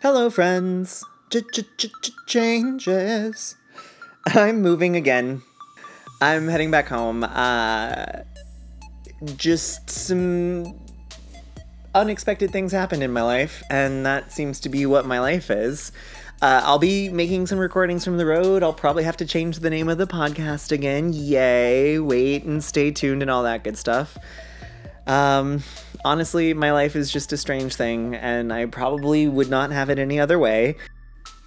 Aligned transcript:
Hello, 0.00 0.30
friends. 0.30 1.04
Changes. 2.28 3.56
I'm 4.26 4.62
moving 4.62 4.94
again. 4.94 5.42
I'm 6.20 6.46
heading 6.46 6.70
back 6.70 6.86
home. 6.86 7.24
Uh, 7.24 8.22
just 9.34 9.90
some 9.90 10.78
unexpected 11.96 12.52
things 12.52 12.70
happened 12.70 13.02
in 13.02 13.12
my 13.12 13.22
life, 13.22 13.64
and 13.70 14.06
that 14.06 14.30
seems 14.30 14.60
to 14.60 14.68
be 14.68 14.86
what 14.86 15.04
my 15.04 15.18
life 15.18 15.50
is. 15.50 15.90
Uh, 16.40 16.60
I'll 16.62 16.78
be 16.78 17.08
making 17.08 17.48
some 17.48 17.58
recordings 17.58 18.04
from 18.04 18.18
the 18.18 18.26
road. 18.26 18.62
I'll 18.62 18.72
probably 18.72 19.02
have 19.02 19.16
to 19.16 19.26
change 19.26 19.58
the 19.58 19.70
name 19.70 19.88
of 19.88 19.98
the 19.98 20.06
podcast 20.06 20.70
again. 20.70 21.12
Yay! 21.12 21.98
Wait 21.98 22.44
and 22.44 22.62
stay 22.62 22.92
tuned 22.92 23.20
and 23.20 23.32
all 23.32 23.42
that 23.42 23.64
good 23.64 23.76
stuff. 23.76 24.16
Um, 25.08 25.64
honestly, 26.04 26.54
my 26.54 26.72
life 26.72 26.96
is 26.96 27.10
just 27.10 27.32
a 27.32 27.36
strange 27.36 27.74
thing, 27.74 28.14
and 28.14 28.52
I 28.52 28.66
probably 28.66 29.28
would 29.28 29.50
not 29.50 29.70
have 29.70 29.90
it 29.90 29.98
any 29.98 30.18
other 30.20 30.38
way. 30.38 30.76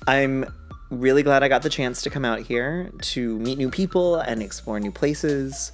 I'm 0.07 0.45
really 0.89 1.23
glad 1.23 1.43
I 1.43 1.47
got 1.47 1.63
the 1.63 1.69
chance 1.69 2.01
to 2.01 2.09
come 2.09 2.25
out 2.25 2.41
here 2.41 2.91
to 3.01 3.39
meet 3.39 3.57
new 3.57 3.69
people 3.69 4.17
and 4.17 4.41
explore 4.41 4.79
new 4.79 4.91
places. 4.91 5.71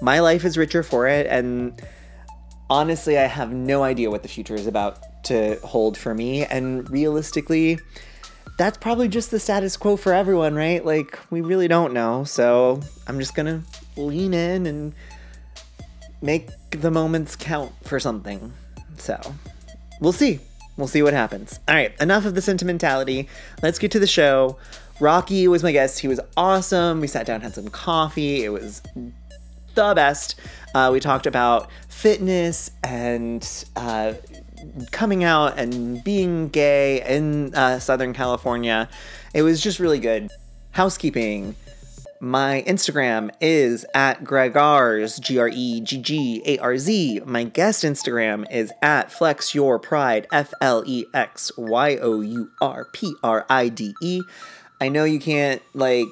My 0.00 0.20
life 0.20 0.44
is 0.44 0.56
richer 0.56 0.82
for 0.82 1.06
it, 1.06 1.26
and 1.26 1.80
honestly, 2.68 3.18
I 3.18 3.26
have 3.26 3.52
no 3.52 3.82
idea 3.82 4.10
what 4.10 4.22
the 4.22 4.28
future 4.28 4.54
is 4.54 4.66
about 4.66 5.24
to 5.24 5.58
hold 5.64 5.98
for 5.98 6.14
me. 6.14 6.44
And 6.44 6.88
realistically, 6.88 7.78
that's 8.56 8.78
probably 8.78 9.08
just 9.08 9.30
the 9.30 9.40
status 9.40 9.76
quo 9.76 9.96
for 9.96 10.12
everyone, 10.12 10.54
right? 10.54 10.84
Like, 10.84 11.18
we 11.30 11.40
really 11.40 11.68
don't 11.68 11.92
know. 11.92 12.24
So 12.24 12.80
I'm 13.06 13.18
just 13.18 13.34
gonna 13.34 13.62
lean 13.96 14.32
in 14.34 14.66
and 14.66 14.94
make 16.22 16.48
the 16.70 16.90
moments 16.90 17.36
count 17.36 17.72
for 17.82 17.98
something. 18.00 18.52
So 18.98 19.18
we'll 20.00 20.12
see. 20.12 20.40
We'll 20.76 20.88
see 20.88 21.02
what 21.02 21.12
happens. 21.12 21.60
All 21.68 21.74
right, 21.74 21.92
enough 22.00 22.24
of 22.24 22.34
the 22.34 22.42
sentimentality. 22.42 23.28
Let's 23.62 23.78
get 23.78 23.90
to 23.92 23.98
the 23.98 24.06
show. 24.06 24.56
Rocky 24.98 25.48
was 25.48 25.62
my 25.62 25.72
guest. 25.72 25.98
He 25.98 26.08
was 26.08 26.20
awesome. 26.36 27.00
We 27.00 27.06
sat 27.06 27.26
down, 27.26 27.40
had 27.40 27.54
some 27.54 27.68
coffee. 27.68 28.44
It 28.44 28.50
was 28.50 28.82
the 29.74 29.94
best. 29.94 30.40
Uh, 30.74 30.90
we 30.92 31.00
talked 31.00 31.26
about 31.26 31.68
fitness 31.88 32.70
and 32.84 33.46
uh, 33.76 34.14
coming 34.90 35.24
out 35.24 35.58
and 35.58 36.02
being 36.04 36.48
gay 36.48 37.02
in 37.06 37.54
uh, 37.54 37.78
Southern 37.78 38.12
California. 38.12 38.88
It 39.34 39.42
was 39.42 39.60
just 39.60 39.80
really 39.80 39.98
good. 39.98 40.30
Housekeeping. 40.72 41.56
My 42.22 42.62
Instagram 42.66 43.30
is 43.40 43.86
at 43.94 44.24
Greggarz, 44.24 45.18
G 45.20 45.38
R 45.38 45.48
E 45.48 45.80
G 45.80 45.96
G 45.96 46.42
A 46.44 46.58
R 46.58 46.76
Z. 46.76 47.22
My 47.24 47.44
guest 47.44 47.82
Instagram 47.82 48.44
is 48.50 48.70
at 48.82 49.10
Flex 49.10 49.54
Your 49.54 49.78
Pride, 49.78 50.26
F 50.30 50.52
L 50.60 50.82
E 50.86 51.06
X 51.14 51.50
Y 51.56 51.96
O 51.96 52.20
U 52.20 52.50
R 52.60 52.84
P 52.92 53.14
R 53.22 53.46
I 53.48 53.70
D 53.70 53.94
E. 54.02 54.20
I 54.82 54.90
know 54.90 55.04
you 55.04 55.18
can't 55.18 55.62
like 55.72 56.08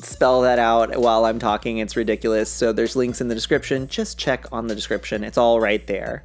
spell 0.00 0.40
that 0.42 0.58
out 0.58 0.96
while 0.96 1.26
I'm 1.26 1.38
talking, 1.38 1.76
it's 1.76 1.94
ridiculous. 1.94 2.50
So 2.50 2.72
there's 2.72 2.96
links 2.96 3.20
in 3.20 3.28
the 3.28 3.34
description. 3.34 3.86
Just 3.86 4.18
check 4.18 4.46
on 4.50 4.66
the 4.66 4.74
description, 4.74 5.22
it's 5.22 5.36
all 5.36 5.60
right 5.60 5.86
there. 5.86 6.24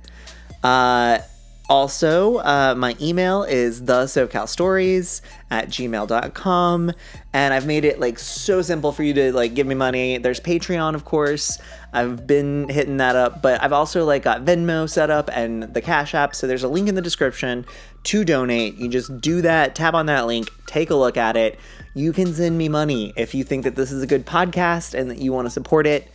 Uh, 0.63 1.19
also, 1.67 2.37
uh, 2.37 2.75
my 2.77 2.95
email 3.01 3.43
is 3.43 3.85
the 3.85 4.03
SoCal 4.03 4.47
Stories 4.47 5.21
at 5.49 5.69
gmail.com. 5.69 6.91
And 7.33 7.53
I've 7.53 7.65
made 7.65 7.85
it 7.85 7.99
like 7.99 8.19
so 8.19 8.61
simple 8.61 8.91
for 8.91 9.03
you 9.03 9.13
to 9.15 9.33
like 9.33 9.55
give 9.55 9.65
me 9.65 9.73
money. 9.73 10.17
There's 10.19 10.39
Patreon, 10.39 10.93
of 10.93 11.05
course. 11.05 11.57
I've 11.91 12.27
been 12.27 12.69
hitting 12.69 12.97
that 12.97 13.15
up, 13.15 13.41
but 13.41 13.63
I've 13.63 13.73
also 13.73 14.05
like 14.05 14.23
got 14.23 14.45
Venmo 14.45 14.87
set 14.89 15.09
up 15.09 15.29
and 15.33 15.63
the 15.63 15.81
Cash 15.81 16.13
App. 16.13 16.35
So 16.35 16.45
there's 16.45 16.63
a 16.63 16.67
link 16.67 16.87
in 16.87 16.95
the 16.95 17.01
description 17.01 17.65
to 18.03 18.23
donate. 18.23 18.75
You 18.75 18.87
just 18.87 19.19
do 19.19 19.41
that, 19.41 19.73
tap 19.73 19.95
on 19.95 20.05
that 20.05 20.27
link, 20.27 20.49
take 20.67 20.91
a 20.91 20.95
look 20.95 21.17
at 21.17 21.35
it. 21.35 21.59
You 21.95 22.13
can 22.13 22.33
send 22.33 22.57
me 22.57 22.69
money 22.69 23.11
if 23.15 23.33
you 23.33 23.43
think 23.43 23.63
that 23.63 23.75
this 23.75 23.91
is 23.91 24.03
a 24.03 24.07
good 24.07 24.25
podcast 24.25 24.93
and 24.93 25.09
that 25.09 25.17
you 25.17 25.33
want 25.33 25.47
to 25.47 25.49
support 25.49 25.87
it. 25.87 26.11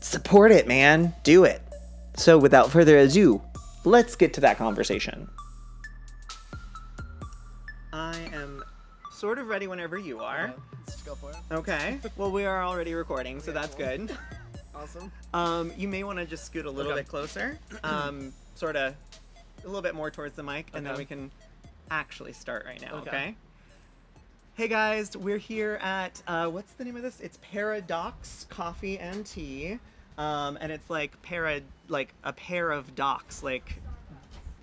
Support 0.00 0.52
it, 0.52 0.68
man. 0.68 1.14
Do 1.24 1.44
it. 1.44 1.60
So 2.14 2.38
without 2.38 2.70
further 2.70 2.98
ado, 2.98 3.42
let's 3.84 4.16
get 4.16 4.34
to 4.34 4.40
that 4.42 4.58
conversation. 4.58 5.28
I 7.92 8.16
am 8.32 8.62
sort 9.12 9.38
of 9.38 9.48
ready 9.48 9.66
whenever 9.66 9.98
you 9.98 10.20
are. 10.20 10.54
Let's 10.86 10.92
just 10.92 11.06
go 11.06 11.14
for 11.14 11.30
it. 11.30 11.36
Okay. 11.50 11.98
Well, 12.16 12.30
we 12.30 12.44
are 12.44 12.62
already 12.64 12.94
recording, 12.94 13.40
so 13.40 13.52
that's 13.52 13.74
good. 13.74 14.16
Awesome. 14.74 15.10
Um, 15.34 15.72
you 15.76 15.88
may 15.88 16.04
want 16.04 16.18
to 16.18 16.24
just 16.24 16.44
scoot 16.46 16.66
a 16.66 16.70
little 16.70 16.92
Okay. 16.92 17.00
bit 17.02 17.08
closer, 17.08 17.58
um, 17.84 18.32
sort 18.54 18.76
of 18.76 18.94
a 19.62 19.66
little 19.66 19.82
bit 19.82 19.94
more 19.94 20.10
towards 20.10 20.36
the 20.36 20.42
mic, 20.42 20.68
and 20.72 20.86
then 20.86 20.96
we 20.96 21.04
can 21.04 21.30
actually 21.90 22.32
start 22.32 22.64
right 22.66 22.80
now. 22.80 22.94
Okay. 22.98 23.08
Okay. 23.10 23.34
Hey 24.54 24.68
guys, 24.68 25.16
we're 25.16 25.38
here 25.38 25.78
at 25.82 26.22
uh, 26.26 26.46
what's 26.48 26.72
the 26.74 26.84
name 26.84 26.96
of 26.96 27.02
this? 27.02 27.20
It's 27.20 27.38
Paradox 27.50 28.46
Coffee 28.50 28.98
and 28.98 29.24
Tea, 29.26 29.78
um, 30.20 30.58
and 30.60 30.70
it's 30.70 30.90
like 30.90 31.20
para 31.22 31.62
like 31.88 32.12
a 32.22 32.32
pair 32.34 32.70
of 32.70 32.94
docs, 32.94 33.42
like 33.42 33.80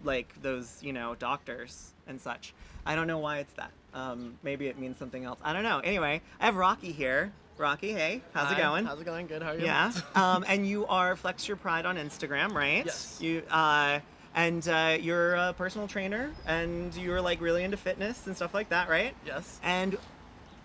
like 0.03 0.40
those 0.41 0.78
you 0.84 0.94
know 0.94 1.16
doctors 1.16 1.94
and 2.06 2.22
such. 2.22 2.53
I 2.85 2.95
don't 2.95 3.07
know 3.07 3.18
why 3.18 3.40
it's 3.40 3.53
that. 3.53 3.72
Um, 3.94 4.38
maybe 4.44 4.68
it 4.68 4.78
means 4.78 4.97
something 4.97 5.25
else. 5.25 5.40
I 5.44 5.53
don't 5.53 5.63
know. 5.63 5.79
Anyway, 5.79 6.22
I 6.40 6.45
have 6.45 6.56
Rocky 6.56 6.91
here. 6.91 7.34
Rocky, 7.57 7.91
hey, 7.91 8.22
how's 8.34 8.51
it 8.51 8.57
going? 8.59 8.85
How's 8.85 9.01
it 9.01 9.06
going? 9.06 9.25
Good. 9.25 9.41
How 9.41 9.50
are 9.50 9.57
you? 9.57 9.66
Yeah. 9.66 9.91
Um, 10.16 10.45
and 10.47 10.68
you 10.68 10.85
are 10.85 11.16
Flex 11.16 11.47
Your 11.47 11.57
Pride 11.57 11.88
on 11.88 11.97
Instagram, 11.97 12.53
right? 12.53 12.85
Yes. 12.85 13.18
You 13.19 13.41
uh, 13.50 14.00
and 14.35 14.68
uh, 14.68 14.97
you're 15.01 15.34
a 15.34 15.53
personal 15.53 15.88
trainer, 15.88 16.29
and 16.45 16.95
you're 16.95 17.19
like 17.19 17.41
really 17.41 17.63
into 17.63 17.78
fitness 17.78 18.28
and 18.28 18.35
stuff 18.35 18.53
like 18.53 18.69
that, 18.69 18.89
right? 18.89 19.16
yes. 19.25 19.59
And 19.63 19.97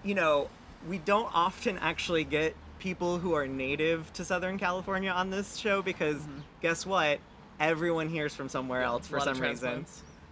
you 0.05 0.15
know, 0.15 0.51
we 0.87 0.99
don't 0.99 1.31
often 1.35 1.79
actually 1.79 2.25
get 2.25 2.55
people 2.83 3.19
who 3.19 3.33
are 3.33 3.47
native 3.47 4.13
to 4.13 4.25
Southern 4.25 4.59
California 4.59 5.11
on 5.11 5.31
this 5.31 5.57
show 5.57 5.83
because 5.83 6.21
guess 6.61 6.85
what? 6.85 7.21
Everyone 7.61 8.09
hears 8.09 8.35
from 8.35 8.49
somewhere 8.49 8.83
else 8.83 9.07
for 9.07 9.19
Mm-hmm. 9.19 9.29
A 9.29 9.31
lot 9.31 9.31
of 9.31 9.37
some 9.37 9.71
reason. 9.71 9.87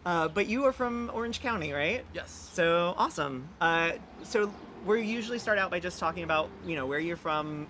Uh, 0.04 0.28
but 0.28 0.48
you 0.48 0.64
are 0.64 0.72
from 0.72 1.10
Orange 1.14 1.40
County, 1.40 1.72
right? 1.72 2.04
Yes. 2.12 2.50
So 2.52 2.94
awesome. 2.96 3.48
Uh, 3.60 3.92
so 4.24 4.52
we 4.84 5.02
usually 5.02 5.38
start 5.38 5.58
out 5.58 5.70
by 5.70 5.78
just 5.78 6.00
talking 6.00 6.24
about 6.24 6.48
you 6.66 6.74
know 6.74 6.86
where 6.86 6.98
you're 6.98 7.16
from, 7.16 7.68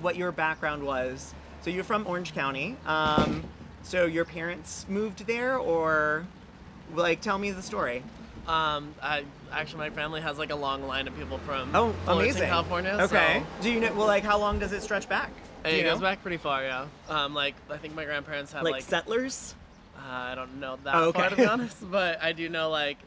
what 0.00 0.16
your 0.16 0.32
background 0.32 0.82
was. 0.82 1.34
So 1.60 1.68
you're 1.70 1.84
from 1.84 2.06
Orange 2.06 2.32
County. 2.32 2.76
Um, 2.86 3.44
so 3.82 4.06
your 4.06 4.24
parents 4.24 4.86
moved 4.88 5.26
there, 5.26 5.58
or 5.58 6.26
like 6.94 7.20
tell 7.20 7.36
me 7.38 7.50
the 7.50 7.62
story. 7.62 8.02
Um, 8.46 8.94
I 9.02 9.24
actually 9.52 9.78
my 9.78 9.90
family 9.90 10.20
has 10.20 10.38
like 10.38 10.50
a 10.50 10.54
long 10.56 10.86
line 10.86 11.08
of 11.08 11.16
people 11.16 11.38
from 11.38 11.70
Oh, 11.74 11.92
Fullerton, 12.04 12.30
amazing. 12.30 12.48
California. 12.48 12.98
Okay. 13.00 13.42
So 13.58 13.62
Do 13.62 13.70
you 13.70 13.80
know? 13.80 13.92
Well, 13.94 14.06
like 14.06 14.22
how 14.24 14.38
long 14.38 14.58
does 14.58 14.72
it 14.72 14.82
stretch 14.82 15.08
back? 15.08 15.30
Do 15.64 15.70
it 15.70 15.78
you 15.78 15.82
goes 15.84 15.98
know? 15.98 16.02
back 16.06 16.20
pretty 16.22 16.36
far. 16.36 16.62
Yeah. 16.62 16.86
Um, 17.08 17.32
like 17.34 17.54
I 17.70 17.78
think 17.78 17.94
my 17.94 18.04
grandparents 18.04 18.52
had 18.52 18.62
like, 18.64 18.72
like, 18.72 18.82
settlers. 18.82 19.54
uh, 19.96 20.00
I 20.06 20.34
don't 20.34 20.60
know 20.60 20.78
that 20.84 20.94
Oh, 20.94 21.12
far 21.12 21.24
okay. 21.26 21.30
to 21.30 21.36
be 21.36 21.46
honest, 21.46 21.76
but 21.90 22.22
I 22.22 22.32
do 22.32 22.48
know 22.50 22.68
like 22.70 22.98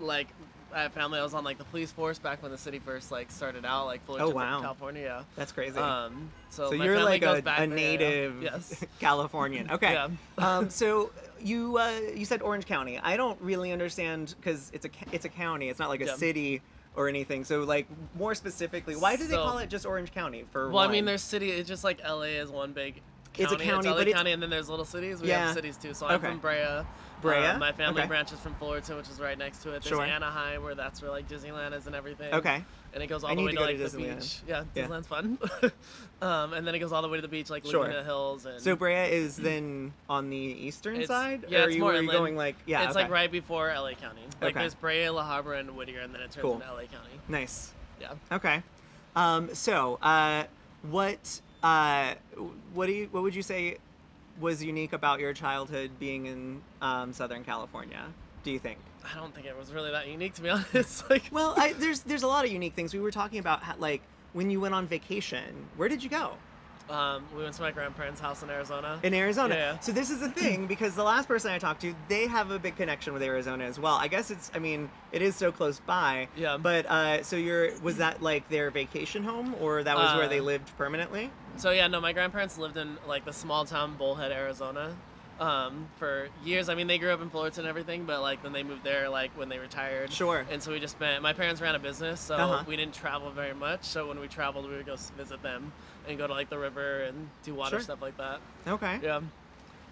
like 0.00 0.28
I 0.76 0.82
have 0.82 0.92
family 0.92 1.18
I 1.18 1.22
was 1.22 1.32
on 1.32 1.42
like 1.42 1.56
the 1.56 1.64
police 1.64 1.90
force 1.90 2.18
back 2.18 2.42
when 2.42 2.52
the 2.52 2.58
city 2.58 2.78
first 2.78 3.10
like 3.10 3.30
started 3.30 3.64
out 3.64 3.86
like 3.86 4.04
Fullerton, 4.04 4.28
Oh, 4.28 4.30
wow. 4.34 4.60
California. 4.60 5.24
That's 5.34 5.50
crazy. 5.50 5.78
Um, 5.78 6.28
so, 6.50 6.70
so 6.70 6.76
my 6.76 6.84
you're 6.84 7.02
like 7.02 7.22
a, 7.22 7.36
a 7.36 7.40
there, 7.40 7.60
yeah. 7.60 7.66
native 7.66 8.42
Yes. 8.42 8.84
Californian. 9.00 9.70
Okay. 9.70 9.94
Yeah. 9.94 10.08
um, 10.38 10.68
so 10.68 11.10
you 11.40 11.78
uh, 11.78 11.98
you 12.14 12.26
said 12.26 12.42
Orange 12.42 12.66
County. 12.66 12.98
I 13.02 13.16
don't 13.16 13.40
really 13.40 13.72
understand 13.72 14.34
because 14.38 14.70
it's 14.74 14.84
a 14.84 14.90
it's 15.12 15.24
a 15.24 15.30
county. 15.30 15.70
It's 15.70 15.78
not 15.78 15.88
like 15.88 16.02
a 16.02 16.06
Yeah. 16.06 16.16
city 16.16 16.60
or 16.94 17.08
anything. 17.08 17.44
So 17.44 17.62
like 17.62 17.86
more 18.14 18.34
specifically, 18.34 18.96
why 18.96 19.16
do 19.16 19.26
they 19.26 19.34
call 19.34 19.56
it 19.58 19.70
just 19.70 19.86
Orange 19.86 20.12
County? 20.12 20.44
For 20.52 20.68
Well, 20.68 20.86
I 20.86 20.92
mean, 20.92 21.06
there's 21.06 21.22
city. 21.22 21.52
It's 21.52 21.68
just 21.68 21.84
like 21.84 22.00
LA 22.06 22.36
is 22.42 22.50
one 22.50 22.72
big. 22.72 23.00
It's 23.38 23.50
a 23.50 23.56
County. 23.56 23.64
county, 23.64 23.88
LA 23.88 23.94
but 23.94 24.00
it's- 24.08 24.16
County, 24.16 24.32
and 24.32 24.42
then 24.42 24.50
there's 24.50 24.68
little 24.68 24.84
cities. 24.86 25.22
We 25.22 25.28
Yeah. 25.28 25.46
have 25.46 25.54
cities 25.54 25.76
too. 25.78 25.94
So 25.94 26.06
I'm 26.06 26.16
Okay. 26.16 26.26
from 26.28 26.38
Brea. 26.38 26.84
Brea? 27.22 27.36
Uh, 27.46 27.58
my 27.58 27.72
family 27.72 28.00
Okay. 28.02 28.08
branches 28.08 28.38
from 28.40 28.54
Fullerton, 28.56 28.96
which 28.96 29.08
is 29.08 29.18
right 29.20 29.36
next 29.38 29.62
to 29.62 29.70
it. 29.70 29.82
There's 29.82 29.86
Sure. 29.86 30.02
Anaheim, 30.02 30.62
where 30.62 30.74
that's 30.74 31.00
where 31.02 31.10
like 31.10 31.28
Disneyland 31.28 31.72
is 31.76 31.86
and 31.86 31.94
everything. 31.96 32.32
Okay. 32.34 32.64
And 32.94 33.02
it 33.02 33.08
goes 33.08 33.24
all 33.24 33.30
I 33.30 33.34
the 33.34 33.42
way 33.42 33.50
to 33.52 33.56
to, 33.56 33.56
go 33.62 33.66
to 33.66 33.82
like 33.82 33.92
the 33.92 33.98
beach. 33.98 34.38
Yeah, 34.46 34.64
Yeah. 34.74 34.86
Disneyland's 34.86 35.06
fun. 35.06 35.38
um, 36.22 36.52
and 36.54 36.66
then 36.66 36.74
it 36.74 36.78
goes 36.78 36.92
all 36.92 37.02
the 37.02 37.08
way 37.08 37.18
to 37.18 37.22
the 37.22 37.28
beach, 37.28 37.50
like 37.50 37.64
Sure. 37.66 37.82
Laguna 37.82 38.02
Hills. 38.04 38.46
And 38.46 38.60
So 38.60 38.74
Brea 38.76 39.10
is 39.12 39.36
then 39.48 39.92
on 40.08 40.30
the 40.30 40.36
eastern 40.36 40.94
It's- 40.96 41.08
side, 41.08 41.44
yeah, 41.48 41.64
or 41.64 41.66
it's 41.66 41.74
you, 41.74 41.80
more 41.80 41.92
are 41.94 42.00
you 42.02 42.10
going 42.10 42.36
like 42.36 42.56
yeah? 42.66 42.82
it's 42.84 42.92
okay. 42.96 43.02
like 43.04 43.10
right 43.12 43.30
before 43.30 43.68
LA 43.68 43.92
County. 43.94 44.22
Like 44.40 44.50
Okay. 44.52 44.60
there's 44.60 44.74
Brea, 44.74 45.08
La 45.10 45.24
Habra, 45.28 45.58
and 45.60 45.76
Whittier, 45.76 46.00
and 46.00 46.14
then 46.14 46.22
it 46.22 46.30
turns 46.30 46.42
Cool. 46.42 46.54
into 46.54 46.66
LA 46.66 46.82
County. 46.82 47.20
Nice. 47.28 47.72
Yeah. 48.00 48.12
Okay. 48.32 48.62
Um, 49.14 49.54
so, 49.54 49.98
uh, 50.02 50.44
what 50.82 51.40
uh, 51.62 52.14
what 52.74 52.86
do 52.86 52.92
you 52.92 53.08
what 53.10 53.22
would 53.22 53.34
you 53.34 53.42
say 53.42 53.78
was 54.40 54.62
unique 54.62 54.92
about 54.92 55.20
your 55.20 55.32
childhood 55.32 55.90
being 55.98 56.26
in 56.26 56.62
um, 56.82 57.12
Southern 57.12 57.44
California? 57.44 58.04
Do 58.44 58.50
you 58.50 58.58
think? 58.58 58.78
I 59.12 59.18
don't 59.18 59.34
think 59.34 59.46
it 59.46 59.56
was 59.58 59.72
really 59.72 59.90
that 59.90 60.08
unique 60.08 60.34
to 60.34 60.42
be 60.42 60.50
honest. 60.56 61.08
like 61.10 61.24
Well, 61.32 61.54
I, 61.56 61.72
there's 61.74 62.00
there's 62.00 62.22
a 62.22 62.28
lot 62.28 62.44
of 62.44 62.52
unique 62.52 62.74
things. 62.74 62.92
We 62.94 63.00
were 63.00 63.10
talking 63.10 63.38
about 63.38 63.62
how, 63.62 63.74
like 63.78 64.02
when 64.32 64.50
you 64.50 64.60
went 64.60 64.74
on 64.74 64.86
vacation. 64.86 65.66
Where 65.76 65.88
did 65.88 66.02
you 66.02 66.10
go? 66.10 66.34
Um, 66.88 67.24
we 67.36 67.42
went 67.42 67.52
to 67.56 67.62
my 67.62 67.72
grandparents' 67.72 68.20
house 68.20 68.44
in 68.44 68.50
Arizona. 68.50 69.00
In 69.02 69.12
Arizona. 69.12 69.56
Yeah. 69.56 69.78
So 69.80 69.90
this 69.90 70.08
is 70.08 70.20
the 70.20 70.28
thing 70.42 70.68
because 70.68 70.94
the 70.94 71.02
last 71.02 71.26
person 71.26 71.50
I 71.50 71.58
talked 71.58 71.80
to, 71.80 71.92
they 72.08 72.28
have 72.28 72.52
a 72.52 72.60
big 72.60 72.76
connection 72.76 73.12
with 73.12 73.22
Arizona 73.24 73.64
as 73.64 73.80
well. 73.80 73.94
I 73.96 74.06
guess 74.06 74.30
it's 74.30 74.52
I 74.54 74.60
mean, 74.60 74.88
it 75.10 75.20
is 75.20 75.34
so 75.34 75.50
close 75.50 75.80
by. 75.80 76.28
Yeah. 76.36 76.56
But 76.58 76.86
uh 76.86 77.22
so 77.24 77.34
you're 77.34 77.76
was 77.80 77.96
that 77.96 78.22
like 78.22 78.48
their 78.50 78.70
vacation 78.70 79.24
home 79.24 79.56
or 79.60 79.82
that 79.82 79.96
was 79.96 80.14
where 80.14 80.26
Uh, 80.26 80.28
they 80.28 80.40
lived 80.40 80.76
permanently? 80.78 81.32
So 81.58 81.70
yeah, 81.70 81.86
no, 81.88 82.00
my 82.00 82.12
grandparents 82.12 82.58
lived 82.58 82.76
in 82.76 82.96
like 83.06 83.24
the 83.24 83.32
small 83.32 83.64
town 83.64 83.96
Bullhead, 83.96 84.30
Arizona, 84.32 84.94
um, 85.40 85.88
for 85.98 86.28
years. 86.44 86.68
I 86.68 86.74
mean, 86.74 86.86
they 86.86 86.98
grew 86.98 87.10
up 87.10 87.20
in 87.22 87.30
Fullerton 87.30 87.60
and 87.60 87.68
everything, 87.68 88.04
but 88.04 88.20
like 88.20 88.42
then 88.42 88.52
they 88.52 88.62
moved 88.62 88.84
there 88.84 89.08
like 89.08 89.30
when 89.38 89.48
they 89.48 89.58
retired. 89.58 90.12
Sure. 90.12 90.44
And 90.50 90.62
so 90.62 90.70
we 90.72 90.80
just 90.80 90.96
spent. 90.96 91.22
My 91.22 91.32
parents 91.32 91.60
ran 91.60 91.74
a 91.74 91.78
business, 91.78 92.20
so 92.20 92.34
Uh-huh. 92.36 92.64
we 92.66 92.76
didn't 92.76 92.94
travel 92.94 93.30
very 93.30 93.54
much. 93.54 93.84
So 93.84 94.06
when 94.08 94.20
we 94.20 94.28
traveled, 94.28 94.68
we 94.68 94.76
would 94.76 94.86
go 94.86 94.96
visit 95.16 95.42
them 95.42 95.72
and 96.06 96.18
go 96.18 96.26
to 96.26 96.32
like 96.32 96.50
the 96.50 96.58
river 96.58 97.00
and 97.02 97.28
do 97.42 97.54
water 97.54 97.76
Sure. 97.76 97.80
stuff 97.80 98.02
like 98.02 98.16
that. 98.18 98.40
Okay. 98.66 99.00
Yeah, 99.02 99.20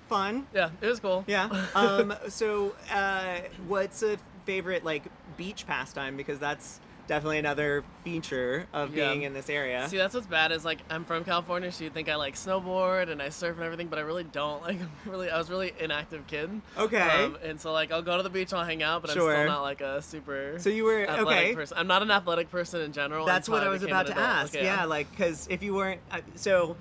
Fun. 0.09 0.47
yeah, 0.55 0.71
it 0.83 0.87
was 0.87 1.01
cool. 1.01 1.25
Yeah. 1.27 1.49
Um 1.75 2.15
so 2.29 2.75
uh 2.93 3.39
what's 3.67 4.03
a 4.03 4.19
favorite 4.45 4.85
like 4.85 5.05
beach 5.39 5.67
pastime 5.67 6.17
because 6.19 6.39
that's 6.39 6.79
definitely 7.07 7.39
another 7.39 7.85
feature 8.05 8.67
of 8.73 8.95
Yeah. 8.95 9.09
being 9.11 9.23
in 9.23 9.33
this 9.35 9.49
area. 9.51 9.89
See, 9.89 9.97
that's 9.97 10.15
what's 10.15 10.27
bad 10.27 10.53
is 10.53 10.65
like 10.65 10.79
I'm 10.91 11.05
from 11.05 11.25
California, 11.25 11.71
so 11.73 11.85
you 11.85 11.91
think 11.91 12.09
I 12.09 12.17
like 12.17 12.35
snowboard 12.35 13.11
and 13.11 13.21
I 13.21 13.29
surf 13.29 13.57
and 13.57 13.65
everything, 13.65 13.89
but 13.89 13.99
I 13.99 14.03
really 14.03 14.25
don't. 14.25 14.63
Like, 14.65 14.81
I'm 14.81 14.91
really, 15.11 15.29
I 15.31 15.37
was 15.37 15.51
really 15.51 15.75
inactive 15.79 16.27
kid. 16.27 16.63
Okay. 16.79 17.25
Um, 17.25 17.37
and 17.45 17.61
so 17.61 17.73
like 17.73 17.93
I'll 17.93 18.03
go 18.03 18.17
to 18.17 18.23
the 18.23 18.31
beach, 18.31 18.53
I'll 18.53 18.65
hang 18.65 18.83
out, 18.83 19.03
but 19.03 19.11
I'm 19.11 19.15
still 19.17 19.47
not 19.47 19.63
like 19.63 19.81
a 19.83 20.01
super. 20.01 20.55
So 20.59 20.71
you 20.71 20.85
were 20.85 21.03
athletic 21.03 21.27
okay. 21.27 21.55
Person. 21.55 21.77
I'm 21.77 21.87
not 21.87 22.03
an 22.03 22.11
athletic 22.11 22.51
person 22.51 22.81
in 22.81 22.93
general. 22.93 23.27
That's 23.27 23.49
what 23.49 23.63
I 23.63 23.69
was 23.69 23.83
about 23.83 24.07
to 24.07 24.13
adult. 24.13 24.27
ask. 24.27 24.55
Okay, 24.55 24.65
yeah, 24.65 24.85
like 24.85 25.11
because 25.11 25.47
if 25.51 25.63
you 25.63 25.75
weren't, 25.75 26.01
uh, 26.11 26.21
so 26.35 26.77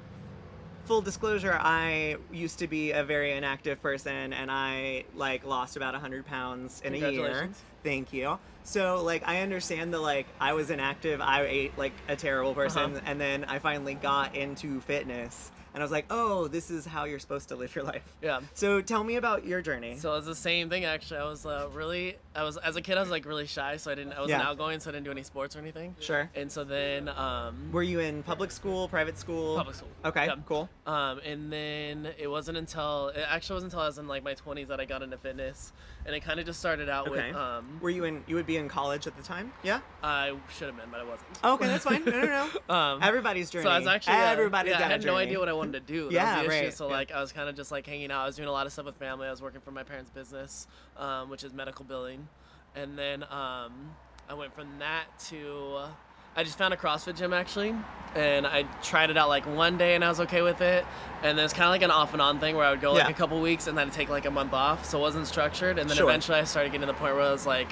full 0.85 1.01
disclosure, 1.01 1.57
I 1.59 2.18
used 2.31 2.59
to 2.59 2.68
be 2.68 2.91
a 2.91 3.03
very 3.03 3.33
inactive 3.33 3.81
person, 3.81 4.33
and 4.33 4.50
I 4.51 5.06
like 5.15 5.45
lost 5.45 5.77
about 5.77 5.95
hundred 5.95 6.25
pounds 6.25 6.81
in 6.83 6.94
a 6.94 7.12
year. 7.12 7.50
Thank 7.83 8.13
you. 8.13 8.39
So 8.63 9.03
like 9.03 9.27
I 9.27 9.41
understand 9.41 9.94
the 9.94 10.00
like 10.00 10.25
I 10.39 10.53
was 10.53 10.69
inactive, 10.69 11.19
I 11.21 11.44
ate 11.44 11.77
like 11.77 11.94
a 12.07 12.15
terrible 12.15 12.53
person, 12.53 12.95
Uh-huh. 12.95 13.01
and 13.06 13.19
then 13.19 13.44
I 13.45 13.59
finally 13.59 13.94
got 13.95 14.35
into 14.35 14.80
fitness, 14.81 15.51
and 15.74 15.81
I 15.81 15.85
was 15.85 15.91
like, 15.91 16.06
oh, 16.09 16.47
this 16.47 16.71
is 16.71 16.86
how 16.86 17.03
you're 17.03 17.19
supposed 17.19 17.50
to 17.50 17.56
live 17.56 17.75
your 17.75 17.83
life. 17.83 18.15
Yeah. 18.21 18.39
So 18.53 18.79
tell 18.81 19.03
me 19.03 19.15
about 19.18 19.45
your 19.45 19.62
journey. 19.62 19.97
So 19.97 20.15
it's 20.15 20.27
the 20.27 20.36
same 20.36 20.69
thing 20.69 20.86
actually. 20.86 21.19
I 21.19 21.25
was 21.25 21.45
uh, 21.45 21.68
really, 21.74 22.15
I 22.35 22.44
was 22.44 22.57
as 22.57 22.75
a 22.75 22.81
kid, 22.81 22.97
I 22.97 23.01
was 23.01 23.09
like 23.09 23.25
really 23.25 23.45
shy, 23.45 23.77
so 23.77 23.91
I 23.91 23.95
didn't, 23.95 24.13
I 24.13 24.21
wasn't 24.21 24.41
Yeah. 24.41 24.47
outgoing, 24.50 24.80
so 24.80 24.89
I 24.89 24.94
didn't 24.94 25.06
do 25.06 25.12
any 25.12 25.24
sports 25.24 25.56
or 25.56 25.59
anything. 25.59 25.95
Sure. 26.00 26.30
And 26.35 26.51
so 26.51 26.63
then, 26.63 27.07
um, 27.09 27.71
Were 27.71 27.83
you 27.83 28.00
in 28.00 28.24
public 28.24 28.50
school, 28.51 28.88
private 28.88 29.18
school? 29.18 29.56
Public 29.57 29.75
school. 29.75 29.89
Okay, 30.06 30.25
Yeah. 30.25 30.35
cool. 30.45 30.69
Um, 30.88 31.19
and 31.24 31.51
then 31.53 32.09
it 32.18 32.27
wasn't 32.27 32.57
until 32.57 33.09
it 33.09 33.24
actually 33.27 33.56
wasn't 33.56 33.71
until 33.74 33.83
I 33.83 33.88
was 33.88 33.97
in 34.00 34.07
like 34.07 34.24
my 34.24 34.33
20s 34.33 34.68
that 34.69 34.80
I 34.80 34.85
got 34.85 35.01
into 35.03 35.18
fitness, 35.18 35.71
and 36.06 36.15
it 36.15 36.21
kind 36.21 36.39
of 36.39 36.45
just 36.45 36.59
started 36.59 36.89
out 36.89 37.07
Okay. 37.07 37.27
with 37.27 37.35
um, 37.35 37.80
Were 37.81 37.89
you 37.91 38.03
in? 38.06 38.24
You 38.27 38.36
would 38.36 38.47
be 38.47 38.57
in 38.57 38.68
college 38.68 39.06
at 39.07 39.15
the 39.15 39.24
time? 39.24 39.53
Yeah. 39.63 39.79
I 40.01 40.33
should 40.57 40.68
have 40.68 40.77
been, 40.77 40.89
but 40.91 41.01
I 41.01 41.03
wasn't. 41.03 41.29
Okay, 41.44 41.68
that's 41.68 41.83
fine. 41.86 42.03
No, 42.03 42.12
no, 42.12 42.25
no. 42.25 42.50
Um, 42.74 43.00
Everybody's 43.03 43.50
journey. 43.51 43.63
So 43.65 43.69
I 43.69 43.77
was 43.77 43.88
actually 43.88 44.15
uh, 44.15 44.31
everybody's 44.31 44.71
yeah, 44.71 44.79
I 44.79 44.83
had 44.89 45.03
a 45.03 45.06
no 45.06 45.15
idea 45.18 45.38
what 45.39 45.50
I 45.50 45.53
wanted 45.53 45.74
to 45.86 45.94
do. 45.94 46.09
Yeah, 46.12 46.39
was 46.39 46.47
right, 46.50 46.74
So 46.74 46.88
yeah. 46.88 46.94
like 46.94 47.12
I 47.12 47.21
was 47.21 47.31
kind 47.31 47.47
of 47.47 47.56
just 47.56 47.71
like 47.71 47.86
hanging 47.86 48.12
out. 48.12 48.24
I 48.24 48.25
was 48.25 48.36
doing 48.36 48.47
a 48.50 48.51
lot 48.51 48.65
of 48.65 48.74
stuff 48.74 48.86
with 48.86 48.95
family. 48.97 49.27
I 49.27 49.31
was 49.31 49.41
working 49.41 49.62
for 49.62 49.71
my 49.71 49.83
parents' 49.83 50.09
business, 50.09 50.68
um, 50.97 51.29
which 51.29 51.44
is 51.44 51.53
medical 51.53 51.86
billing, 51.86 52.22
and 52.75 52.97
then 52.97 53.23
um, 53.23 53.95
I 54.29 54.33
went 54.35 54.53
from 54.55 54.67
that 54.79 55.05
to 55.29 55.79
I 56.35 56.43
just 56.43 56.57
found 56.57 56.73
a 56.73 56.77
CrossFit 56.77 57.15
gym 57.15 57.31
actually, 57.31 57.75
and 58.15 58.47
I 58.47 58.63
tried 58.81 59.11
it 59.11 59.17
out 59.17 59.29
like 59.29 59.45
one 59.45 59.77
day 59.77 59.93
and 59.93 60.03
I 60.03 60.09
was 60.09 60.19
okay 60.21 60.41
with 60.41 60.61
it, 60.61 60.83
and 61.21 61.37
then 61.37 61.45
it's 61.45 61.53
kind 61.53 61.65
of 61.65 61.69
like 61.71 61.83
an 61.83 61.91
off 61.91 62.13
and 62.13 62.21
on 62.21 62.39
thing 62.39 62.55
where 62.55 62.65
I 62.65 62.71
would 62.71 62.81
go 62.81 62.91
like 62.93 63.05
Yeah. 63.05 63.11
a 63.11 63.13
couple 63.13 63.39
weeks 63.39 63.67
and 63.67 63.77
then 63.77 63.87
I'd 63.87 63.93
take 63.93 64.09
like 64.09 64.25
a 64.25 64.31
month 64.31 64.53
off, 64.53 64.85
so 64.85 64.97
it 64.97 65.01
wasn't 65.01 65.27
structured, 65.27 65.77
and 65.77 65.87
then 65.89 65.97
Sure. 65.97 66.09
eventually 66.09 66.39
I 66.39 66.43
started 66.45 66.71
getting 66.71 66.87
to 66.87 66.93
the 66.93 66.97
point 66.97 67.13
where 67.15 67.23
I 67.23 67.31
was 67.31 67.45
like 67.45 67.71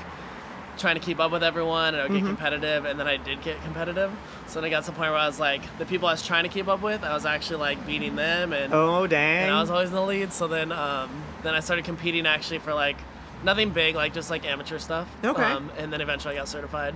trying 0.78 0.96
to 0.96 1.02
keep 1.02 1.20
up 1.20 1.32
with 1.32 1.44
everyone 1.44 1.94
and 1.94 1.98
I 1.98 2.04
would 2.04 2.12
Mm-hmm. 2.12 2.26
get 2.26 2.28
competitive 2.30 2.86
and 2.86 3.00
then 3.00 3.06
I 3.08 3.18
did 3.18 3.42
get 3.44 3.62
competitive. 3.64 4.10
So 4.48 4.62
then 4.62 4.68
I 4.68 4.70
got 4.70 4.84
to 4.86 4.92
the 4.92 4.98
point 4.98 5.12
where 5.12 5.20
I 5.20 5.28
was 5.28 5.40
like 5.40 5.62
the 5.80 5.86
people 5.86 6.08
I 6.08 6.14
was 6.14 6.26
trying 6.26 6.44
to 6.44 6.50
keep 6.50 6.68
up 6.68 6.82
with, 6.82 7.04
I 7.04 7.14
was 7.14 7.26
actually 7.26 7.58
like 7.60 7.86
beating 7.86 8.16
them 8.16 8.54
and, 8.54 8.74
Oh 8.74 9.06
dang. 9.06 9.44
and 9.44 9.52
I 9.52 9.60
was 9.60 9.70
always 9.70 9.90
in 9.90 9.96
the 9.96 10.02
lead. 10.02 10.32
So 10.32 10.48
then 10.48 10.72
um, 10.72 11.10
then 11.44 11.54
I 11.56 11.60
started 11.60 11.84
competing 11.86 12.26
actually 12.26 12.60
for 12.60 12.74
like 12.74 12.98
nothing 13.44 13.72
big, 13.72 13.96
like 13.96 14.14
just 14.14 14.30
like 14.30 14.46
amateur 14.46 14.80
stuff. 14.80 15.08
Okay. 15.24 15.42
Um, 15.44 15.70
and 15.78 15.92
then 15.92 16.02
eventually 16.02 16.36
I 16.36 16.38
got 16.38 16.48
certified. 16.48 16.94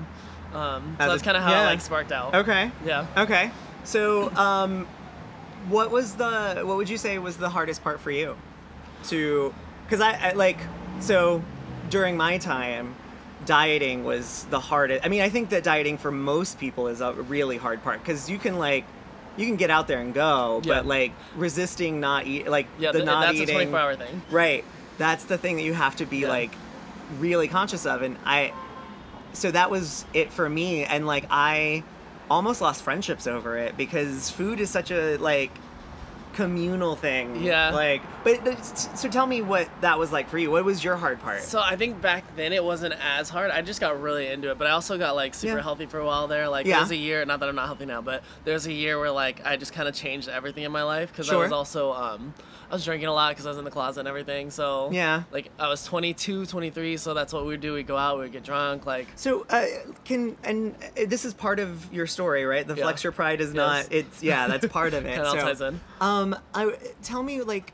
Um, 0.54 0.96
so 1.00 1.08
that's 1.10 1.24
kind 1.24 1.36
of 1.36 1.44
how 1.44 1.52
yeah. 1.52 1.64
it 1.64 1.66
like 1.66 1.82
sparked 1.82 2.12
out. 2.12 2.34
okay. 2.36 2.72
Yeah. 2.86 3.08
Okay. 3.18 3.52
So, 3.84 4.34
um, 4.36 4.88
what 5.70 5.92
was 5.92 6.16
the 6.16 6.62
what 6.64 6.78
would 6.78 6.90
you 6.90 6.98
say 6.98 7.18
was 7.20 7.38
the 7.38 7.50
hardest 7.50 7.84
part 7.84 8.00
for 8.00 8.12
you? 8.12 8.38
To, 9.06 9.54
because 9.86 10.02
I, 10.02 10.30
I 10.30 10.32
like 10.34 10.58
so 11.00 11.44
during 11.90 12.18
my 12.18 12.38
time, 12.38 12.96
dieting 13.46 14.04
was 14.04 14.46
the 14.50 14.60
hardest. 14.60 15.06
I 15.06 15.10
mean, 15.10 15.22
I 15.22 15.30
think 15.30 15.50
that 15.50 15.64
dieting 15.64 15.98
for 15.98 16.12
most 16.12 16.60
people 16.60 16.88
is 16.88 17.02
a 17.02 17.14
really 17.14 17.58
hard 17.58 17.84
part 17.84 18.00
because 18.00 18.30
you 18.30 18.38
can 18.38 18.58
like. 18.58 18.86
You 19.38 19.46
can 19.48 19.58
get 19.58 19.70
out 19.70 19.90
there 19.90 20.00
and 20.00 20.14
go, 20.14 20.62
Yeah. 20.64 20.76
but 20.76 20.86
like 20.86 21.12
resisting 21.36 22.00
not 22.00 22.26
eat, 22.26 22.48
like 22.48 22.68
Yeah, 22.80 22.94
the 22.94 23.00
th- 23.00 23.06
not 23.06 23.20
that's 23.20 23.38
eating. 23.38 23.50
a 23.50 23.66
24 23.66 23.80
hour 23.80 23.96
thing. 23.98 24.22
Right. 24.32 24.64
That's 24.98 25.26
the 25.26 25.38
thing 25.38 25.56
that 25.58 25.64
you 25.64 25.74
have 25.74 25.96
to 25.98 26.06
be 26.06 26.20
Yeah. 26.20 26.30
like 26.30 26.52
really 27.20 27.48
conscious 27.48 27.86
of. 27.86 28.02
And 28.02 28.18
I, 28.26 28.54
so 29.34 29.52
that 29.52 29.70
was 29.70 30.06
it 30.14 30.32
for 30.32 30.50
me. 30.50 30.84
And 30.86 31.06
like, 31.06 31.26
I 31.30 31.84
almost 32.32 32.62
lost 32.62 32.82
friendships 32.84 33.28
over 33.28 33.58
it 33.58 33.78
because 33.78 34.30
food 34.32 34.60
is 34.60 34.70
such 34.70 34.92
a 34.92 35.18
like 35.18 35.52
communal 36.34 36.96
thing. 36.98 37.42
Yeah. 37.44 37.70
Like, 37.72 38.02
but, 38.24 38.44
but 38.44 38.62
so 38.66 39.08
tell 39.10 39.26
me 39.26 39.42
what 39.42 39.70
that 39.82 39.98
was 39.98 40.12
like 40.12 40.30
for 40.30 40.38
you. 40.38 40.52
What 40.52 40.66
was 40.66 40.84
your 40.84 40.98
hard 40.98 41.22
part? 41.22 41.42
So 41.44 41.62
I 41.64 41.76
think 41.78 42.02
back 42.02 42.24
then 42.36 42.52
it 42.52 42.64
wasn't 42.64 42.94
as 43.02 43.30
hard. 43.30 43.52
I 43.52 43.62
just 43.62 43.80
got 43.80 44.02
really 44.02 44.28
into 44.28 44.52
it, 44.52 44.58
but 44.58 44.68
I 44.68 44.72
also 44.72 44.98
got 44.98 45.16
like 45.16 45.34
super 45.34 45.58
Yeah. 45.58 45.62
healthy 45.64 45.86
for 45.86 46.00
a 46.00 46.06
while 46.06 46.28
there. 46.28 46.50
Like 46.50 46.66
Yeah. 46.66 46.74
there 46.74 46.82
was 46.82 46.92
a 46.92 46.96
year, 46.98 47.24
not 47.26 47.40
that 47.40 47.48
I'm 47.48 47.56
not 47.56 47.68
healthy 47.68 47.86
now, 47.86 48.02
but 48.02 48.22
there 48.44 48.54
was 48.54 48.66
a 48.68 48.74
year 48.74 49.00
where 49.00 49.12
like 49.12 49.46
I 49.46 49.56
just 49.56 49.72
kind 49.72 49.88
of 49.88 49.96
changed 49.96 50.28
everything 50.28 50.64
in 50.64 50.72
my 50.74 50.84
life 50.84 51.10
because 51.12 51.30
I 51.32 51.36
was 51.38 51.52
also 51.54 51.94
um 51.94 52.34
I 52.70 52.74
was 52.74 52.84
drinking 52.86 53.08
a 53.08 53.14
lot 53.14 53.32
because 53.32 53.46
I 53.46 53.50
was 53.50 53.58
in 53.58 53.66
the 53.66 53.72
closet 53.72 54.02
and 54.02 54.08
everything. 54.10 54.50
So 54.52 54.90
Yeah. 54.92 55.24
like 55.32 55.50
I 55.60 55.68
was 55.68 55.84
22, 55.86 56.46
23, 56.46 56.98
so 56.98 57.14
that's 57.14 57.32
what 57.34 57.44
we 57.44 57.50
would 57.50 57.62
do. 57.62 57.74
We 57.74 57.80
would 57.80 57.88
go 57.88 57.98
out, 57.98 58.18
we 58.18 58.24
would 58.24 58.32
get 58.32 58.44
drunk, 58.44 58.86
like 58.86 59.08
So 59.16 59.46
uh, 59.50 59.66
can 60.04 60.36
and 60.44 60.76
uh, 60.98 61.06
this 61.08 61.26
is 61.26 61.34
part 61.34 61.60
of 61.60 61.94
your 61.94 62.08
story, 62.08 62.46
right? 62.46 62.66
The 62.68 62.76
Yeah. 62.76 62.84
flex 62.84 63.04
your 63.04 63.12
pride 63.14 63.42
is 63.42 63.50
Yes. 63.50 63.56
not. 63.56 63.88
It's 63.92 64.24
yeah, 64.24 64.48
that's 64.48 64.68
part 64.68 64.94
of 64.94 65.06
it. 65.08 65.16
So, 65.16 65.36
ties 65.36 65.62
in. 65.62 65.80
Um, 66.02 66.36
I 66.54 66.76
tell 67.04 67.22
me 67.24 67.42
like, 67.42 67.74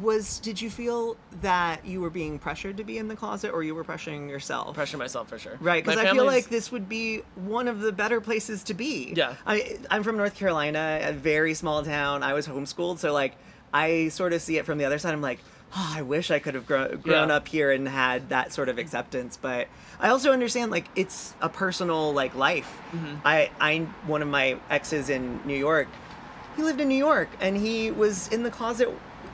was 0.00 0.40
did 0.40 0.60
you 0.60 0.70
feel 0.70 1.16
that 1.40 1.86
you 1.86 2.00
were 2.00 2.10
being 2.10 2.36
pressured 2.40 2.78
to 2.78 2.84
be 2.84 2.98
in 2.98 3.06
the 3.06 3.14
closet, 3.14 3.52
or 3.52 3.62
you 3.62 3.76
were 3.76 3.84
pressuring 3.84 4.28
yourself? 4.28 4.74
pressure 4.74 4.96
myself 4.98 5.28
for 5.28 5.38
sure. 5.38 5.56
Right, 5.60 5.84
because 5.84 6.00
I 6.00 6.10
feel 6.10 6.24
like 6.26 6.48
this 6.48 6.72
would 6.72 6.88
be 6.88 7.18
one 7.36 7.68
of 7.68 7.78
the 7.80 7.92
better 7.92 8.20
places 8.20 8.64
to 8.64 8.74
be. 8.74 9.12
Yeah. 9.14 9.34
I 9.46 9.78
I'm 9.90 10.02
from 10.02 10.16
North 10.16 10.34
Carolina, 10.34 10.98
a 11.02 11.12
very 11.12 11.54
small 11.54 11.84
town. 11.84 12.24
I 12.24 12.32
was 12.32 12.48
homeschooled, 12.48 12.98
so 12.98 13.12
like 13.12 13.36
I 13.74 14.08
sort 14.08 14.32
of 14.32 14.40
see 14.40 14.56
it 14.56 14.64
from 14.64 14.78
the 14.78 14.84
other 14.86 14.98
side. 14.98 15.12
I'm 15.12 15.20
like, 15.20 15.40
oh, 15.76 15.92
I 15.96 16.02
wish 16.02 16.30
I 16.30 16.38
could 16.38 16.54
have 16.54 16.66
grown 16.66 17.00
grown 17.00 17.28
Yeah. 17.28 17.34
up 17.36 17.48
here 17.48 17.70
and 17.72 17.86
had 17.88 18.28
that 18.30 18.52
sort 18.52 18.68
of 18.70 18.78
acceptance. 18.78 19.36
But 19.36 19.66
I 20.00 20.08
also 20.08 20.32
understand 20.32 20.70
like 20.70 20.86
it's 20.96 21.34
a 21.42 21.48
personal 21.48 22.12
like 22.14 22.34
life. 22.34 22.70
Mm-hmm. 22.92 23.16
I 23.24 23.50
I 23.60 23.78
one 24.06 24.22
of 24.22 24.28
my 24.28 24.56
exes 24.70 25.10
in 25.10 25.40
New 25.44 25.56
York, 25.58 25.88
he 26.56 26.62
lived 26.62 26.80
in 26.80 26.88
New 26.88 26.96
York 27.10 27.28
and 27.40 27.56
he 27.56 27.90
was 27.90 28.28
in 28.28 28.44
the 28.44 28.50
closet 28.50 28.88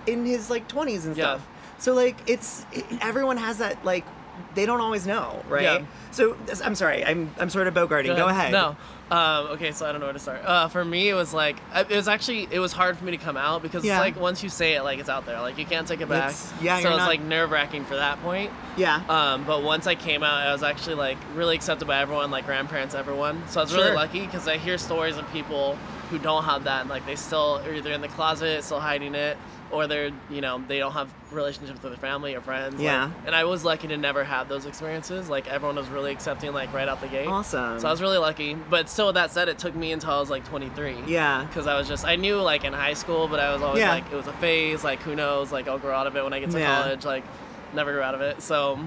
in 0.06 0.24
his 0.24 0.48
like 0.50 0.66
20s 0.68 1.04
and 1.04 1.16
Yeah. 1.16 1.24
stuff. 1.36 1.46
So 1.78 1.92
like 1.94 2.16
it's 2.26 2.64
everyone 3.02 3.36
has 3.36 3.58
that 3.58 3.84
like 3.84 4.04
they 4.54 4.66
don't 4.66 4.80
always 4.80 5.06
know, 5.06 5.42
right? 5.48 5.62
Yeah. 5.62 5.84
So 6.10 6.36
I'm 6.64 6.74
sorry, 6.74 7.04
I'm 7.04 7.30
I'm 7.38 7.50
sort 7.50 7.66
of 7.66 7.74
bogarting. 7.74 8.16
Go 8.16 8.26
ahead. 8.28 8.52
No. 8.52 8.76
Um, 9.10 9.46
okay, 9.48 9.72
so 9.72 9.86
I 9.86 9.90
don't 9.90 10.00
know 10.00 10.06
where 10.06 10.12
to 10.12 10.20
start. 10.20 10.42
Uh, 10.44 10.68
for 10.68 10.84
me, 10.84 11.08
it 11.08 11.14
was 11.14 11.34
like 11.34 11.56
it 11.74 11.90
was 11.90 12.06
actually 12.06 12.46
it 12.50 12.60
was 12.60 12.72
hard 12.72 12.96
for 12.96 13.04
me 13.04 13.10
to 13.10 13.16
come 13.16 13.36
out 13.36 13.60
because 13.60 13.84
Yeah. 13.84 13.94
it's 13.96 14.00
like 14.00 14.20
once 14.20 14.42
you 14.44 14.48
say 14.48 14.74
it, 14.74 14.82
like 14.82 15.00
it's 15.00 15.08
out 15.08 15.26
there, 15.26 15.40
like 15.40 15.58
you 15.58 15.66
can't 15.66 15.86
take 15.88 16.00
it 16.00 16.08
back. 16.08 16.30
It's- 16.30 16.52
yeah, 16.62 16.78
so 16.80 16.90
it's 16.90 16.98
not- 16.98 17.08
like 17.08 17.20
nerve 17.20 17.50
wracking 17.50 17.84
for 17.84 17.96
that 17.96 18.22
point. 18.22 18.52
Yeah. 18.76 19.02
Um, 19.08 19.42
but 19.44 19.62
once 19.64 19.88
I 19.88 19.96
came 19.96 20.22
out, 20.22 20.46
I 20.46 20.52
was 20.52 20.62
actually 20.62 20.94
like 20.94 21.18
really 21.34 21.56
accepted 21.56 21.88
by 21.88 21.98
everyone, 22.00 22.30
like 22.30 22.46
grandparents, 22.46 22.94
everyone. 22.94 23.42
So 23.48 23.60
I 23.60 23.64
was 23.64 23.72
really 23.74 23.86
Sure. 23.88 23.94
lucky 23.96 24.20
because 24.20 24.46
I 24.46 24.58
hear 24.58 24.78
stories 24.78 25.16
of 25.16 25.28
people 25.32 25.76
who 26.10 26.18
don't 26.18 26.44
have 26.44 26.64
that, 26.64 26.82
and 26.82 26.90
like 26.90 27.04
they 27.06 27.16
still 27.16 27.60
are 27.64 27.72
either 27.74 27.90
in 27.92 28.00
the 28.02 28.08
closet, 28.08 28.62
still 28.62 28.80
hiding 28.80 29.14
it, 29.16 29.36
or 29.70 29.86
they're 29.86 30.10
you 30.30 30.40
know 30.40 30.62
they 30.66 30.78
don't 30.78 30.92
have 30.92 31.08
relationships 31.30 31.80
with 31.82 31.92
their 31.92 32.00
family 32.00 32.34
or 32.34 32.40
friends. 32.40 32.74
like- 32.74 32.82
Yeah. 32.82 33.10
and 33.24 33.34
I 33.36 33.44
was 33.44 33.64
lucky 33.64 33.86
to 33.88 33.96
never 33.96 34.24
have 34.24 34.48
those 34.48 34.66
experiences. 34.66 35.28
Like 35.28 35.46
everyone 35.48 35.76
was 35.76 35.88
really 35.88 36.10
accepting, 36.12 36.52
like 36.52 36.72
right 36.72 36.88
out 36.88 37.00
the 37.00 37.06
gate. 37.08 37.28
Awesome. 37.28 37.78
So 37.78 37.86
I 37.86 37.90
was 37.90 38.02
really 38.02 38.18
lucky. 38.18 38.54
But 38.54 38.88
still, 38.88 39.06
with 39.06 39.14
that 39.14 39.30
said, 39.30 39.48
it 39.48 39.58
took 39.58 39.74
me 39.76 39.92
until 39.92 40.10
I 40.10 40.18
was 40.20 40.28
like 40.30 40.44
23. 40.48 40.96
Yeah. 41.06 41.44
Because 41.44 41.66
I 41.68 41.78
was 41.78 41.86
just, 41.86 42.04
I 42.04 42.16
knew 42.16 42.36
like 42.40 42.64
in 42.64 42.72
high 42.72 42.94
school, 42.94 43.28
but 43.28 43.38
I 43.38 43.52
was 43.52 43.62
always 43.62 43.80
Yeah. 43.80 43.90
like, 43.94 44.04
it 44.12 44.16
was 44.16 44.26
a 44.26 44.32
phase. 44.34 44.82
Like, 44.82 45.00
who 45.02 45.14
knows? 45.14 45.52
Like, 45.52 45.68
I'll 45.68 45.78
grow 45.78 45.94
out 45.94 46.06
of 46.08 46.16
it 46.16 46.24
when 46.24 46.32
I 46.32 46.40
get 46.40 46.50
to 46.50 46.58
Yeah. 46.58 46.82
college. 46.82 47.04
Like, 47.04 47.22
never 47.72 47.92
grew 47.92 48.02
out 48.02 48.14
of 48.16 48.20
it. 48.22 48.42
So, 48.42 48.78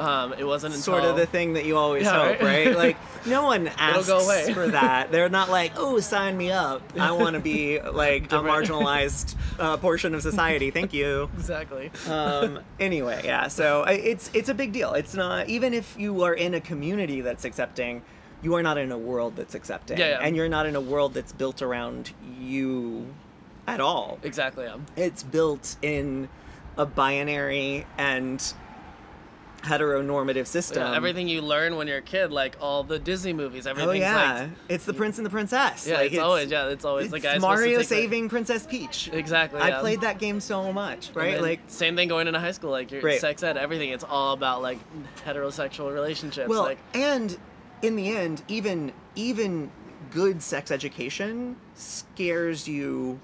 Um, 0.00 0.32
it 0.32 0.44
wasn't 0.44 0.74
until 0.74 0.94
sort 0.94 1.04
of 1.04 1.16
the 1.16 1.26
thing 1.26 1.52
that 1.54 1.64
you 1.66 1.76
always 1.76 2.04
Yeah, 2.04 2.28
hope, 2.28 2.40
right? 2.42 2.66
right? 2.68 2.76
Like 2.76 2.96
no 3.26 3.44
one 3.44 3.68
asks 3.68 4.08
for 4.54 4.68
that. 4.68 5.12
They're 5.12 5.28
not 5.28 5.50
like, 5.50 5.72
"Oh, 5.76 6.00
sign 6.00 6.36
me 6.36 6.50
up. 6.50 6.82
I 6.98 7.12
want 7.22 7.34
to 7.34 7.40
be 7.40 7.80
like 7.80 8.24
a 8.32 8.36
marginalized 8.36 9.36
uh, 9.58 9.76
portion 9.76 10.14
of 10.14 10.22
society. 10.22 10.70
Thank 10.70 10.92
you." 10.92 11.28
exactly. 11.36 11.90
um, 12.08 12.60
anyway, 12.78 13.20
yeah. 13.24 13.48
So 13.48 13.84
it's 13.84 14.30
it's 14.32 14.48
a 14.48 14.54
big 14.54 14.72
deal. 14.72 14.94
It's 14.94 15.14
not 15.14 15.48
even 15.48 15.74
if 15.74 15.96
you 15.98 16.22
are 16.22 16.34
in 16.34 16.54
a 16.54 16.60
community 16.60 17.20
that's 17.20 17.44
accepting, 17.44 18.02
you 18.42 18.54
are 18.54 18.62
not 18.62 18.78
in 18.78 18.90
a 18.92 18.98
world 18.98 19.36
that's 19.36 19.54
accepting, 19.54 19.98
Yeah, 19.98 20.08
yeah. 20.10 20.18
and 20.22 20.34
you're 20.34 20.48
not 20.48 20.66
in 20.66 20.74
a 20.76 20.80
world 20.80 21.14
that's 21.14 21.32
built 21.32 21.60
around 21.62 22.12
you 22.40 23.06
at 23.66 23.80
all. 23.80 24.18
Exactly. 24.22 24.64
Yeah. 24.64 24.76
It's 24.96 25.22
built 25.22 25.76
in 25.82 26.28
a 26.78 26.86
binary 26.86 27.84
and 27.98 28.42
heteronormative 29.62 30.46
system. 30.46 30.82
Yeah, 30.82 30.96
everything 30.96 31.28
you 31.28 31.42
learn 31.42 31.76
when 31.76 31.86
you're 31.88 31.98
a 31.98 32.02
kid, 32.02 32.32
like 32.32 32.56
all 32.60 32.82
the 32.82 32.98
Disney 32.98 33.32
movies, 33.32 33.66
Oh 33.66 33.70
everything's 33.70 33.98
yeah, 34.00 34.40
like 34.42 34.50
it's 34.68 34.84
the 34.84 34.94
prince 34.94 35.18
and 35.18 35.26
the 35.26 35.30
princess. 35.30 35.86
yeah, 35.86 35.96
Like, 35.96 36.12
it's, 36.12 36.20
always 36.20 36.50
yeah, 36.50 36.68
it's 36.68 36.84
always 36.84 37.06
it's 37.06 37.12
the 37.12 37.20
guy 37.20 37.38
Mario 37.38 37.72
supposed 37.72 37.88
to 37.88 37.94
take 37.94 38.02
the- 38.02 38.06
saving 38.08 38.28
Princess 38.28 38.66
Peach. 38.66 39.10
Exactly. 39.12 39.60
I 39.60 39.68
yeah. 39.68 39.80
played 39.80 40.00
that 40.02 40.18
game 40.18 40.40
so 40.40 40.72
much, 40.72 41.10
right? 41.14 41.40
Like 41.40 41.60
same 41.68 41.96
thing 41.96 42.08
going 42.08 42.26
into 42.26 42.40
high 42.40 42.52
school, 42.52 42.70
like 42.70 42.90
your 42.90 43.02
Right. 43.02 43.20
sex 43.20 43.42
ed, 43.42 43.56
everything. 43.56 43.90
It's 43.90 44.04
all 44.04 44.32
about 44.32 44.62
like 44.62 44.78
heterosexual 45.26 45.92
relationships. 45.92 46.48
Well, 46.48 46.62
like 46.62 46.78
and 46.94 47.36
in 47.82 47.96
the 47.96 48.14
end, 48.16 48.42
even 48.48 48.92
even 49.14 49.70
good 50.10 50.42
sex 50.42 50.70
education 50.70 51.56
scares 51.74 52.66
you. 52.68 53.20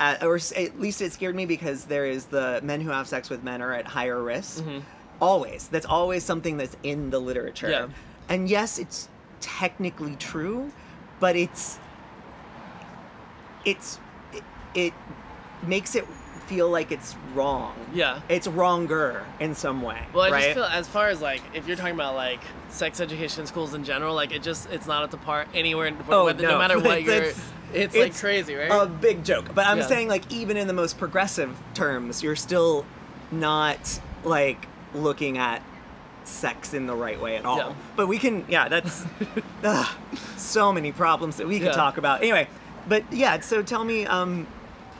At, 0.00 0.24
or 0.24 0.34
at 0.56 0.80
least 0.80 1.00
it 1.00 1.12
scared 1.12 1.36
me 1.36 1.46
because 1.46 1.84
there 1.84 2.04
is 2.04 2.24
the 2.26 2.58
men 2.64 2.80
who 2.80 2.90
have 2.90 3.06
sex 3.06 3.30
with 3.30 3.44
men 3.44 3.62
are 3.62 3.72
at 3.72 3.86
higher 3.86 4.20
risk. 4.20 4.60
Mm-hmm. 4.64 4.80
Always, 5.20 5.68
that's 5.68 5.86
always 5.86 6.24
something 6.24 6.56
that's 6.56 6.76
in 6.82 7.10
the 7.10 7.18
literature. 7.18 7.70
Yeah. 7.70 7.88
And 8.28 8.48
yes, 8.48 8.78
it's 8.78 9.08
technically 9.40 10.16
true, 10.16 10.72
but 11.20 11.36
it's 11.36 11.78
it's 13.64 13.98
it, 14.32 14.42
it 14.74 14.92
makes 15.66 15.94
it 15.94 16.06
feel 16.46 16.68
like 16.68 16.92
it's 16.92 17.16
wrong. 17.34 17.74
Yeah. 17.94 18.20
It's 18.28 18.46
wronger 18.46 19.24
in 19.40 19.54
some 19.54 19.80
way. 19.82 20.02
Well, 20.12 20.24
I 20.24 20.30
right? 20.30 20.42
just 20.42 20.54
feel 20.54 20.64
as 20.64 20.86
far 20.86 21.08
as 21.08 21.20
like 21.22 21.42
if 21.54 21.66
you're 21.66 21.76
talking 21.76 21.94
about 21.94 22.14
like 22.14 22.40
sex 22.68 23.00
education 23.00 23.46
schools 23.46 23.74
in 23.74 23.84
general, 23.84 24.14
like 24.14 24.32
it 24.32 24.42
just 24.42 24.70
it's 24.70 24.86
not 24.86 25.02
at 25.02 25.10
the 25.10 25.16
par 25.16 25.46
anywhere. 25.54 25.92
Oh, 26.08 26.26
whether, 26.26 26.42
no. 26.42 26.50
no 26.50 26.58
matter 26.58 26.78
what 26.80 27.02
you're, 27.02 27.14
It's- 27.14 27.50
it's, 27.72 27.96
like 27.96 28.14
crazy, 28.16 28.54
right? 28.54 28.70
a 28.70 28.86
big 28.86 29.24
joke. 29.24 29.52
But 29.52 29.66
I'm 29.66 29.78
Yeah. 29.78 29.86
saying 29.86 30.06
like 30.08 30.30
even 30.32 30.56
in 30.56 30.68
the 30.68 30.72
most 30.72 30.96
progressive 30.96 31.56
terms, 31.74 32.22
you're 32.22 32.36
still 32.36 32.86
not 33.32 33.98
like 34.22 34.68
looking 34.94 35.38
at 35.38 35.62
sex 36.24 36.72
in 36.72 36.86
the 36.86 36.94
right 36.94 37.20
way 37.20 37.36
at 37.36 37.44
all. 37.44 37.58
Yeah. 37.58 37.74
But 37.96 38.06
we 38.08 38.18
can 38.18 38.44
yeah, 38.48 38.68
that's 38.68 39.04
ugh, 39.64 39.86
so 40.36 40.72
many 40.72 40.92
problems 40.92 41.36
that 41.36 41.46
we 41.46 41.58
could 41.58 41.66
Yeah. 41.68 41.72
talk 41.72 41.98
about. 41.98 42.22
Anyway, 42.22 42.48
but 42.88 43.04
yeah, 43.12 43.38
so 43.40 43.62
tell 43.62 43.84
me 43.84 44.06
um 44.06 44.46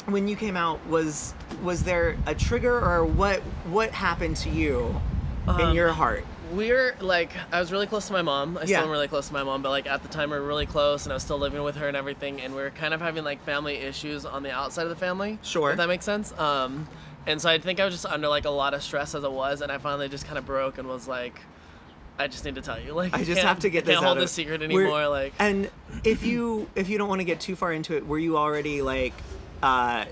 when 0.06 0.28
you 0.28 0.36
came 0.36 0.56
out 0.56 0.86
was 0.86 1.34
was 1.62 1.82
there 1.84 2.16
a 2.26 2.34
trigger 2.34 2.78
or 2.78 3.04
what 3.06 3.40
what 3.70 3.90
happened 3.90 4.36
to 4.38 4.50
you 4.50 5.00
in 5.46 5.60
Um, 5.60 5.74
your 5.74 5.92
heart? 5.92 6.24
we're 6.52 6.94
like 7.00 7.30
I 7.50 7.58
was 7.58 7.72
really 7.72 7.86
close 7.86 8.06
to 8.08 8.12
my 8.12 8.20
mom. 8.22 8.58
I 8.58 8.60
Yeah. 8.62 8.66
still 8.78 8.84
am 8.84 8.90
really 8.90 9.08
close 9.08 9.28
to 9.28 9.32
my 9.32 9.42
mom, 9.42 9.62
but 9.62 9.70
like 9.70 9.86
at 9.86 10.02
the 10.02 10.08
time 10.08 10.30
we 10.30 10.38
were 10.38 10.46
really 10.46 10.66
close, 10.66 11.04
and 11.06 11.12
I 11.12 11.16
was 11.16 11.22
still 11.22 11.38
living 11.38 11.62
with 11.62 11.76
her 11.76 11.88
and 11.88 11.96
everything, 11.96 12.40
and 12.42 12.54
we 12.54 12.60
were 12.60 12.70
kind 12.70 12.92
of 12.92 13.00
having 13.00 13.24
like 13.24 13.42
family 13.44 13.76
issues 13.76 14.26
on 14.26 14.42
the 14.42 14.52
outside 14.52 14.82
of 14.82 14.90
the 14.90 14.94
family. 14.96 15.38
Sure. 15.42 15.70
If 15.70 15.78
that 15.78 15.88
makes 15.88 16.04
sense. 16.04 16.38
Um, 16.38 16.86
and 17.26 17.40
so 17.40 17.48
I 17.48 17.58
think 17.58 17.80
I 17.80 17.84
was 17.84 17.94
just 17.94 18.06
under 18.06 18.28
like 18.28 18.44
a 18.44 18.50
lot 18.50 18.74
of 18.74 18.82
stress 18.82 19.14
as 19.14 19.24
it 19.24 19.32
was, 19.32 19.60
and 19.60 19.70
I 19.72 19.78
finally 19.78 20.08
just 20.08 20.26
kind 20.26 20.38
of 20.38 20.46
broke 20.46 20.78
and 20.78 20.86
was 20.88 21.06
like, 21.08 21.40
I 22.18 22.28
just 22.28 22.44
need 22.44 22.54
to 22.56 22.62
tell 22.62 22.78
you, 22.80 22.92
like 22.92 23.12
I 23.14 23.24
just 23.24 23.40
have 23.42 23.58
to 23.60 23.70
get 23.70 23.84
I 23.84 23.86
this 23.86 23.94
can't 23.94 24.04
out 24.04 24.08
hold 24.08 24.18
of 24.18 24.22
this 24.24 24.32
secret 24.32 24.60
We're- 24.60 24.74
anymore. 24.84 25.08
Like 25.08 25.32
and 25.38 25.70
if 26.04 26.24
you 26.24 26.68
if 26.74 26.88
you 26.88 26.98
don't 26.98 27.08
want 27.08 27.20
to 27.20 27.24
get 27.24 27.40
too 27.40 27.56
far 27.56 27.72
into 27.72 27.96
it, 27.96 28.06
were 28.06 28.18
you 28.18 28.36
already 28.36 28.82
like, 28.82 29.14
uh, 29.62 30.04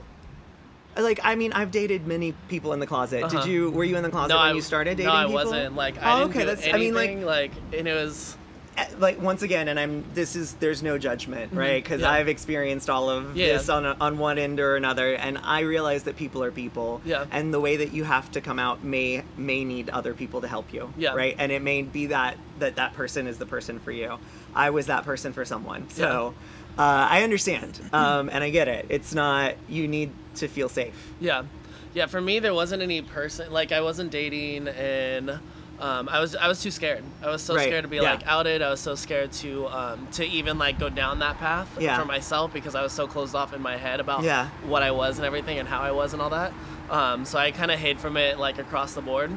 like 0.96 1.20
I 1.22 1.34
mean, 1.36 1.52
I've 1.52 1.70
dated 1.70 2.06
many 2.06 2.34
people 2.48 2.72
in 2.72 2.80
the 2.80 2.86
closet. 2.86 3.28
Did 3.28 3.38
Uh-huh. 3.38 3.48
you 3.48 3.70
were 3.70 3.84
you 3.84 3.96
in 3.96 4.02
the 4.02 4.10
closet 4.10 4.34
when 4.34 4.42
I 4.42 4.52
you 4.52 4.60
started 4.60 4.96
dating 4.96 5.06
No, 5.06 5.12
I 5.16 5.22
people? 5.24 5.34
wasn't. 5.34 5.76
Like 5.76 6.02
I 6.02 6.12
Oh, 6.14 6.18
didn't 6.18 6.30
okay, 6.30 6.40
do 6.40 6.46
that's- 6.46 6.66
I 6.66 6.70
anything. 6.70 7.18
mean, 7.18 7.26
like- 7.26 7.50
like 7.52 7.78
and 7.78 7.88
it 7.88 7.94
was. 7.94 8.36
Like 8.98 9.20
once 9.20 9.42
again, 9.42 9.68
and 9.68 9.78
I'm 9.78 10.04
this 10.14 10.34
is 10.34 10.54
there's 10.54 10.82
no 10.82 10.96
judgment, 10.96 11.52
right? 11.52 11.82
Because 11.82 12.00
Mm-hmm. 12.00 12.04
Yeah. 12.10 12.10
I've 12.18 12.28
experienced 12.28 12.88
all 12.88 13.10
of 13.10 13.36
Yeah. 13.36 13.54
this 13.54 13.68
on 13.68 13.84
a, 13.84 13.96
on 14.00 14.16
one 14.18 14.38
end 14.38 14.60
or 14.60 14.76
another, 14.76 15.14
and 15.14 15.36
I 15.38 15.60
realize 15.60 16.04
that 16.04 16.16
people 16.16 16.42
are 16.42 16.50
people, 16.50 17.00
Yeah. 17.04 17.26
and 17.30 17.52
the 17.52 17.60
way 17.60 17.76
that 17.76 17.92
you 17.92 18.04
have 18.04 18.30
to 18.32 18.40
come 18.40 18.58
out 18.58 18.82
may 18.82 19.24
may 19.36 19.64
need 19.64 19.90
other 19.90 20.14
people 20.14 20.40
to 20.40 20.48
help 20.48 20.72
you, 20.72 20.92
Yeah. 20.96 21.14
right? 21.14 21.34
And 21.38 21.52
it 21.52 21.60
may 21.62 21.82
be 21.82 22.06
that 22.06 22.36
that 22.60 22.76
that 22.76 22.94
person 22.94 23.26
is 23.26 23.36
the 23.38 23.46
person 23.46 23.78
for 23.78 23.92
you. 23.92 24.18
I 24.54 24.70
was 24.70 24.86
that 24.86 25.04
person 25.04 25.32
for 25.34 25.44
someone, 25.44 25.90
so 25.90 26.34
uh, 26.78 26.82
I 27.10 27.22
understand, 27.24 27.78
um, 27.92 28.30
and 28.32 28.42
I 28.42 28.48
get 28.50 28.68
it. 28.68 28.86
It's 28.88 29.12
not 29.14 29.54
you 29.68 29.86
need 29.86 30.10
to 30.36 30.48
feel 30.48 30.68
safe. 30.70 30.94
Yeah, 31.20 31.42
yeah. 31.92 32.06
For 32.06 32.20
me, 32.22 32.38
there 32.38 32.54
wasn't 32.54 32.82
any 32.82 33.02
person 33.02 33.52
like 33.52 33.70
I 33.72 33.82
wasn't 33.82 34.10
dating, 34.10 34.68
and 34.68 35.40
um, 35.82 36.08
I 36.08 36.20
was 36.20 36.34
I 36.36 36.46
was 36.48 36.62
too 36.62 36.70
scared. 36.70 37.02
I 37.22 37.28
was 37.28 37.42
so 37.42 37.54
Right, 37.56 37.66
scared 37.66 37.82
to 37.82 37.88
be 37.88 37.96
yeah. 37.96 38.02
like 38.12 38.22
outed. 38.26 38.62
I 38.62 38.70
was 38.70 38.80
so 38.80 38.94
scared 38.94 39.32
to 39.42 39.66
um, 39.68 40.06
to 40.12 40.24
even 40.24 40.56
like 40.58 40.78
go 40.78 40.88
down 40.88 41.18
that 41.18 41.38
path 41.38 41.68
Yeah. 41.78 41.98
for 41.98 42.04
myself 42.06 42.52
because 42.52 42.74
I 42.74 42.82
was 42.82 42.92
so 42.92 43.06
closed 43.08 43.34
off 43.34 43.52
in 43.52 43.60
my 43.60 43.76
head 43.76 43.98
about 44.00 44.22
Yeah. 44.22 44.48
what 44.64 44.82
I 44.82 44.92
was 44.92 45.18
and 45.18 45.26
everything 45.26 45.58
and 45.58 45.68
how 45.68 45.80
I 45.80 45.90
was 45.90 46.12
and 46.12 46.22
all 46.22 46.30
that. 46.30 46.52
Um, 46.88 47.24
so 47.24 47.38
I 47.38 47.50
kind 47.50 47.70
of 47.70 47.78
hid 47.80 47.98
from 48.00 48.16
it 48.16 48.38
like 48.38 48.58
across 48.58 48.94
the 48.94 49.02
board. 49.02 49.30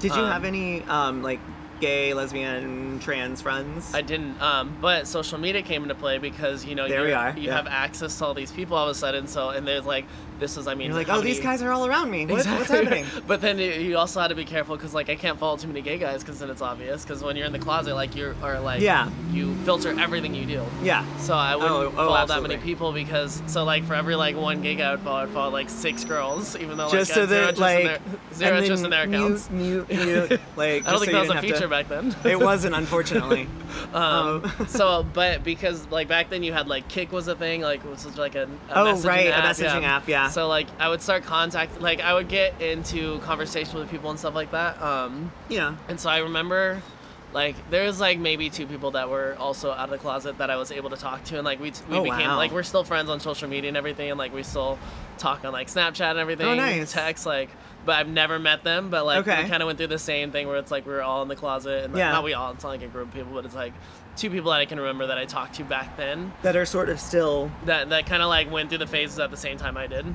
Did 0.00 0.14
you 0.16 0.22
Um, 0.22 0.32
have 0.32 0.44
any 0.44 0.82
um, 0.84 1.22
like 1.22 1.38
gay, 1.82 2.14
lesbian, 2.14 2.98
trans 3.00 3.42
friends? 3.42 3.92
I 3.94 4.00
didn't, 4.02 4.40
um, 4.40 4.74
but 4.80 5.06
social 5.06 5.38
media 5.38 5.60
came 5.62 5.82
into 5.82 5.94
play 5.96 6.16
because 6.18 6.64
you 6.64 6.74
know 6.74 6.88
There 6.88 6.98
you're- 7.00 7.08
we 7.08 7.12
are, 7.14 7.34
you 7.36 7.48
yeah. 7.48 7.56
have 7.56 7.66
access 7.66 8.16
to 8.18 8.24
all 8.24 8.34
these 8.34 8.52
people 8.52 8.76
all 8.76 8.84
of 8.84 8.90
a 8.90 8.94
sudden. 8.94 9.26
So 9.26 9.50
and 9.50 9.66
there's 9.66 9.84
like 9.84 10.06
this 10.38 10.56
is 10.56 10.66
I 10.66 10.74
mean 10.74 10.88
You're 10.88 10.96
like, 10.98 11.08
oh, 11.08 11.20
these 11.20 11.38
guys 11.38 11.62
are 11.62 11.70
all 11.70 11.86
around 11.86 12.10
me. 12.10 12.26
What, 12.26 12.44
What's 12.46 12.68
happening? 12.70 13.04
but 13.28 13.40
then 13.40 13.58
you, 13.58 13.96
also 13.96 14.20
had 14.20 14.28
to 14.28 14.34
be 14.34 14.44
careful 14.44 14.76
because 14.76 14.92
like 14.94 15.08
I 15.08 15.14
can't 15.14 15.38
follow 15.38 15.56
too 15.56 15.68
many 15.68 15.82
gay 15.82 15.98
guys 15.98 16.22
because 16.24 16.40
then 16.40 16.50
it's 16.50 16.62
obvious. 16.62 17.02
Because 17.04 17.22
when 17.22 17.36
you're 17.36 17.46
in 17.46 17.52
the 17.52 17.58
closet, 17.60 17.94
like 17.94 18.16
you 18.16 18.34
are 18.42 18.58
like 18.60 18.80
Yeah. 18.80 19.08
you 19.30 19.54
filter 19.64 19.96
everything 20.00 20.34
you 20.34 20.46
do. 20.46 20.64
Yeah. 20.82 21.04
So 21.18 21.34
I 21.34 21.54
wouldn't 21.54 21.72
Oh, 21.72 21.86
oh, 21.86 21.90
follow 22.08 22.26
that 22.26 22.42
many 22.42 22.56
people 22.56 22.92
because 22.92 23.40
so 23.46 23.62
like 23.64 23.84
for 23.84 23.94
every 23.94 24.16
like 24.16 24.36
one 24.36 24.62
gay 24.62 24.74
guy 24.74 24.88
I 24.88 24.90
would 24.92 25.00
follow, 25.00 25.20
I'd 25.22 25.28
follow 25.28 25.52
like 25.52 25.70
six 25.70 26.04
girls, 26.04 26.56
even 26.56 26.76
though 26.76 26.90
just 26.90 27.10
like, 27.10 27.16
so 27.16 27.22
I 27.22 27.26
zero 27.26 27.46
that 27.52 27.58
like 27.58 27.78
in 27.80 27.86
their, 27.86 28.00
zero 28.34 28.60
then 28.60 28.84
in 28.84 28.90
their 28.90 29.06
mute, 29.06 29.18
accounts. 29.24 29.50
mute, 29.50 29.88
mute, 29.90 30.40
like 30.56 30.86
I 30.86 30.90
don't 30.90 31.00
think 31.00 31.12
so 31.12 31.24
that 31.24 31.28
was 31.28 31.30
a 31.30 31.40
feature 31.40 31.68
back 31.72 31.88
then. 31.88 32.14
It 32.24 32.38
wasn't, 32.38 32.74
unfortunately. 32.76 33.48
Um, 33.94 34.44
Um, 34.44 34.52
so, 34.68 35.02
but 35.14 35.42
because 35.42 35.86
like 35.90 36.06
back 36.06 36.28
then 36.30 36.42
you 36.42 36.52
had 36.52 36.68
like 36.68 36.88
Kik 36.88 37.10
was 37.10 37.26
a 37.28 37.34
thing, 37.34 37.62
like 37.62 37.82
it 37.84 37.88
was 37.88 38.04
like 38.18 38.34
a, 38.34 38.44
a 38.44 38.48
Oh, 38.74 38.84
messaging 38.86 39.06
right, 39.08 39.26
a 39.26 39.34
app, 39.34 39.44
messaging 39.56 39.82
app, 39.84 40.08
yeah. 40.08 40.28
So 40.28 40.46
like 40.46 40.66
I 40.78 40.88
would 40.90 41.00
start 41.02 41.24
contact, 41.24 41.80
like 41.80 42.00
I 42.00 42.12
would 42.14 42.28
get 42.28 42.60
into 42.60 43.18
conversation 43.20 43.78
with 43.78 43.90
people 43.90 44.10
and 44.10 44.18
stuff 44.18 44.34
like 44.34 44.50
that. 44.52 44.80
Um, 44.80 45.32
yeah. 45.48 45.74
and 45.88 45.98
so 45.98 46.10
I 46.10 46.18
remember, 46.18 46.82
like 47.32 47.56
there 47.70 47.84
was 47.86 47.98
like 48.00 48.18
maybe 48.18 48.50
two 48.50 48.66
people 48.66 48.90
that 48.92 49.08
were 49.08 49.36
also 49.38 49.70
out 49.70 49.84
of 49.84 49.90
the 49.90 49.98
closet 49.98 50.38
that 50.38 50.50
I 50.50 50.56
was 50.56 50.70
able 50.72 50.90
to 50.90 50.96
talk 50.96 51.24
to, 51.24 51.36
and 51.36 51.44
like 51.44 51.60
we 51.60 51.72
we 51.88 51.96
Oh, 51.96 52.02
became 52.04 52.28
wow. 52.28 52.36
like 52.36 52.52
we're 52.52 52.62
still 52.62 52.84
friends 52.84 53.08
on 53.10 53.20
social 53.20 53.48
media 53.48 53.68
and 53.68 53.76
everything, 53.76 54.10
and 54.10 54.18
like 54.18 54.34
we 54.34 54.42
still 54.42 54.78
talk 55.18 55.44
on 55.44 55.52
like 55.52 55.68
Snapchat 55.68 56.10
and 56.10 56.18
everything, 56.18 56.46
Oh, 56.46 56.54
nice. 56.54 56.92
text 56.92 57.26
like. 57.26 57.50
But 57.84 57.96
I've 57.96 58.06
never 58.08 58.38
met 58.38 58.62
them. 58.62 58.90
But 58.90 59.04
like 59.06 59.26
Okay. 59.26 59.42
we 59.42 59.48
kind 59.50 59.60
of 59.60 59.66
went 59.66 59.76
through 59.76 59.88
the 59.88 59.98
same 59.98 60.30
thing 60.30 60.46
where 60.46 60.56
it's 60.58 60.70
like 60.70 60.86
we 60.86 60.92
were 60.92 61.02
all 61.02 61.20
in 61.22 61.26
the 61.28 61.34
closet, 61.34 61.82
and 61.84 61.92
like, 61.92 61.98
Yeah. 61.98 62.12
not 62.12 62.22
we 62.22 62.32
all. 62.32 62.52
It's 62.52 62.62
not 62.62 62.68
like 62.70 62.82
a 62.82 62.86
group 62.86 63.08
of 63.08 63.14
people, 63.14 63.32
but 63.34 63.44
it's 63.44 63.56
like 63.56 63.72
two 64.16 64.30
people 64.30 64.52
that 64.52 64.60
I 64.60 64.66
can 64.66 64.78
remember 64.78 65.08
that 65.08 65.18
I 65.18 65.24
talked 65.24 65.54
to 65.56 65.64
back 65.64 65.96
then. 65.96 66.32
That 66.42 66.54
are 66.54 66.64
sort 66.64 66.88
of 66.90 67.00
still. 67.00 67.50
That 67.64 67.88
that 67.90 68.06
kind 68.06 68.22
of 68.22 68.28
like 68.28 68.52
went 68.52 68.68
through 68.68 68.78
the 68.78 68.86
phases 68.86 69.18
at 69.18 69.32
the 69.32 69.36
same 69.36 69.56
time 69.58 69.76
I 69.76 69.88
did. 69.88 70.06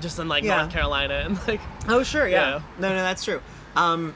Just 0.00 0.18
in 0.18 0.28
like 0.28 0.44
Yeah. 0.44 0.58
North 0.58 0.70
Carolina 0.72 1.22
and 1.24 1.38
like 1.48 1.60
Oh, 1.88 2.02
sure, 2.02 2.28
yeah. 2.28 2.56
Yeah. 2.56 2.60
No, 2.78 2.88
no, 2.90 2.96
that's 2.96 3.24
true. 3.24 3.40
Um, 3.74 4.14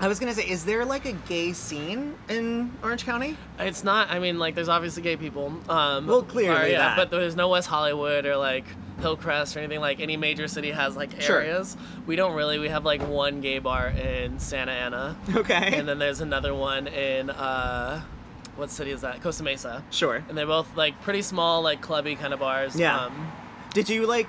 I 0.00 0.08
was 0.08 0.18
gonna 0.18 0.34
say, 0.34 0.48
is 0.48 0.64
there 0.64 0.84
like 0.84 1.04
a 1.04 1.12
gay 1.12 1.52
scene 1.52 2.14
in 2.28 2.72
Orange 2.82 3.04
County? 3.04 3.36
It's 3.58 3.84
not. 3.84 4.10
I 4.10 4.18
mean, 4.18 4.38
like, 4.38 4.54
there's 4.54 4.68
obviously 4.70 5.02
gay 5.02 5.16
people. 5.16 5.52
Um, 5.68 6.06
Well, 6.06 6.22
clearly 6.22 6.56
or, 6.58 6.66
yeah, 6.68 6.78
that. 6.78 6.96
but 6.96 7.10
there's 7.10 7.36
no 7.36 7.48
West 7.50 7.68
Hollywood 7.68 8.24
or 8.24 8.36
like 8.36 8.64
Hillcrest 9.00 9.56
or 9.56 9.60
anything. 9.60 9.80
Like 9.80 10.00
any 10.00 10.16
major 10.16 10.48
city 10.48 10.70
has 10.70 10.96
like 10.96 11.10
areas. 11.28 11.76
Sure. 11.78 12.02
We 12.06 12.16
don't 12.16 12.34
really. 12.34 12.58
We 12.58 12.68
have 12.68 12.84
like 12.84 13.02
one 13.06 13.40
gay 13.42 13.58
bar 13.58 13.88
in 13.88 14.38
Santa 14.38 14.72
Ana, 14.72 15.16
Okay. 15.36 15.78
and 15.78 15.86
then 15.88 15.98
there's 15.98 16.20
another 16.20 16.54
one 16.54 16.86
in 16.86 17.28
uh, 17.30 18.00
what 18.56 18.70
city 18.70 18.90
is 18.92 19.02
that? 19.02 19.22
Costa 19.22 19.42
Mesa. 19.42 19.82
sure. 19.90 20.24
And 20.28 20.36
they're 20.36 20.46
both 20.46 20.74
like 20.76 21.00
pretty 21.02 21.22
small, 21.22 21.62
like 21.62 21.80
clubby 21.82 22.16
kind 22.16 22.32
of 22.32 22.40
bars. 22.40 22.74
Yeah. 22.74 23.04
Um, 23.06 23.32
Did 23.74 23.88
you 23.90 24.06
like? 24.06 24.28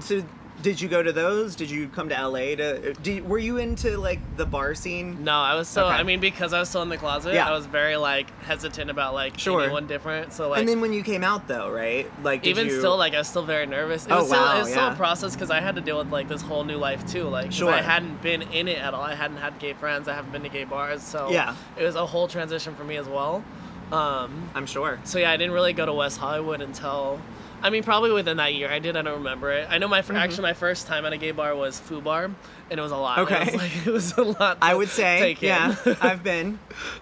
So 0.00 0.22
Did 0.62 0.80
you 0.80 0.88
go 0.88 1.02
to 1.02 1.12
those? 1.12 1.56
Did 1.56 1.68
you 1.68 1.88
come 1.88 2.08
to 2.08 2.14
LA 2.28 2.54
to? 2.56 2.94
Did, 2.94 3.28
were 3.28 3.38
you 3.38 3.58
into 3.58 3.98
like 3.98 4.18
the 4.36 4.46
bar 4.46 4.74
scene? 4.74 5.22
No, 5.22 5.32
I 5.34 5.56
was 5.56 5.68
so. 5.68 5.84
Okay. 5.86 5.94
I 5.94 6.02
mean, 6.04 6.20
because 6.20 6.52
I 6.54 6.60
was 6.60 6.68
still 6.70 6.80
in 6.82 6.88
the 6.88 6.96
closet, 6.96 7.34
Yeah. 7.34 7.46
I 7.48 7.52
was 7.52 7.66
very 7.66 7.96
like 7.96 8.30
hesitant 8.44 8.88
about 8.90 9.12
like 9.12 9.38
Sure. 9.38 9.62
anyone 9.62 9.86
different. 9.86 10.32
So 10.32 10.48
like, 10.48 10.60
and 10.60 10.68
then 10.68 10.80
when 10.80 10.92
you 10.92 11.02
came 11.02 11.22
out 11.22 11.48
though, 11.48 11.70
right? 11.70 12.06
Like 12.22 12.46
even 12.46 12.68
you- 12.68 12.78
still, 12.78 12.96
like 12.96 13.14
I 13.14 13.18
was 13.18 13.28
still 13.28 13.42
very 13.42 13.66
nervous. 13.66 14.06
It 14.06 14.12
Oh, 14.12 14.18
was 14.20 14.28
still, 14.28 14.40
wow, 14.40 14.56
it 14.56 14.58
was 14.60 14.70
still 14.70 14.88
a 14.88 14.94
process 14.94 15.34
because 15.34 15.50
I 15.50 15.60
had 15.60 15.74
to 15.74 15.80
deal 15.82 15.98
with 15.98 16.10
like 16.10 16.28
this 16.28 16.40
whole 16.40 16.64
new 16.64 16.78
life 16.78 17.04
too. 17.10 17.24
Like 17.24 17.52
Sure. 17.52 17.70
I 17.72 17.82
hadn't 17.82 18.22
been 18.22 18.40
in 18.42 18.68
it 18.68 18.78
at 18.78 18.94
all. 18.94 19.02
I 19.02 19.14
hadn't 19.14 19.38
had 19.38 19.58
gay 19.58 19.74
friends. 19.74 20.08
I 20.08 20.14
haven't 20.14 20.32
been 20.32 20.44
to 20.44 20.48
gay 20.48 20.64
bars. 20.64 21.02
So 21.02 21.30
Yeah. 21.30 21.56
it 21.76 21.84
was 21.84 21.96
a 21.96 22.06
whole 22.06 22.26
transition 22.28 22.74
for 22.74 22.84
me 22.84 22.96
as 22.96 23.06
well. 23.08 23.44
Um, 23.92 24.48
I'm 24.54 24.66
sure. 24.66 24.98
so 25.04 25.18
yeah, 25.18 25.30
I 25.30 25.36
didn't 25.36 25.52
really 25.52 25.74
go 25.74 25.84
to 25.84 25.92
West 25.92 26.18
Hollywood 26.18 26.62
until. 26.62 27.20
I 27.64 27.70
mean, 27.70 27.82
probably 27.82 28.12
within 28.12 28.36
that 28.36 28.52
year. 28.54 28.70
I 28.70 28.78
did. 28.78 28.94
I 28.94 29.00
don't 29.00 29.18
remember 29.18 29.50
it. 29.50 29.66
I 29.70 29.78
know 29.78 29.88
my 29.88 30.02
fir- 30.02 30.14
actually 30.14 30.42
my 30.42 30.52
first 30.52 30.86
time 30.86 31.06
at 31.06 31.14
a 31.14 31.16
gay 31.16 31.30
bar 31.30 31.56
was 31.56 31.80
Fubar, 31.80 32.26
and 32.70 32.78
it 32.78 32.82
was 32.82 32.92
a 32.92 32.96
lot. 32.96 33.16
Mm-hmm. 33.16 33.34
Okay. 33.34 33.42
it 33.42 33.52
was, 33.52 33.62
like, 33.62 33.86
it 33.86 33.90
was 33.90 34.18
a 34.18 34.22
lot. 34.22 34.58
I 34.60 34.74
would 34.74 34.90
say, 34.90 35.34
yeah, 35.40 35.74
I've 36.02 36.22
been. 36.22 36.58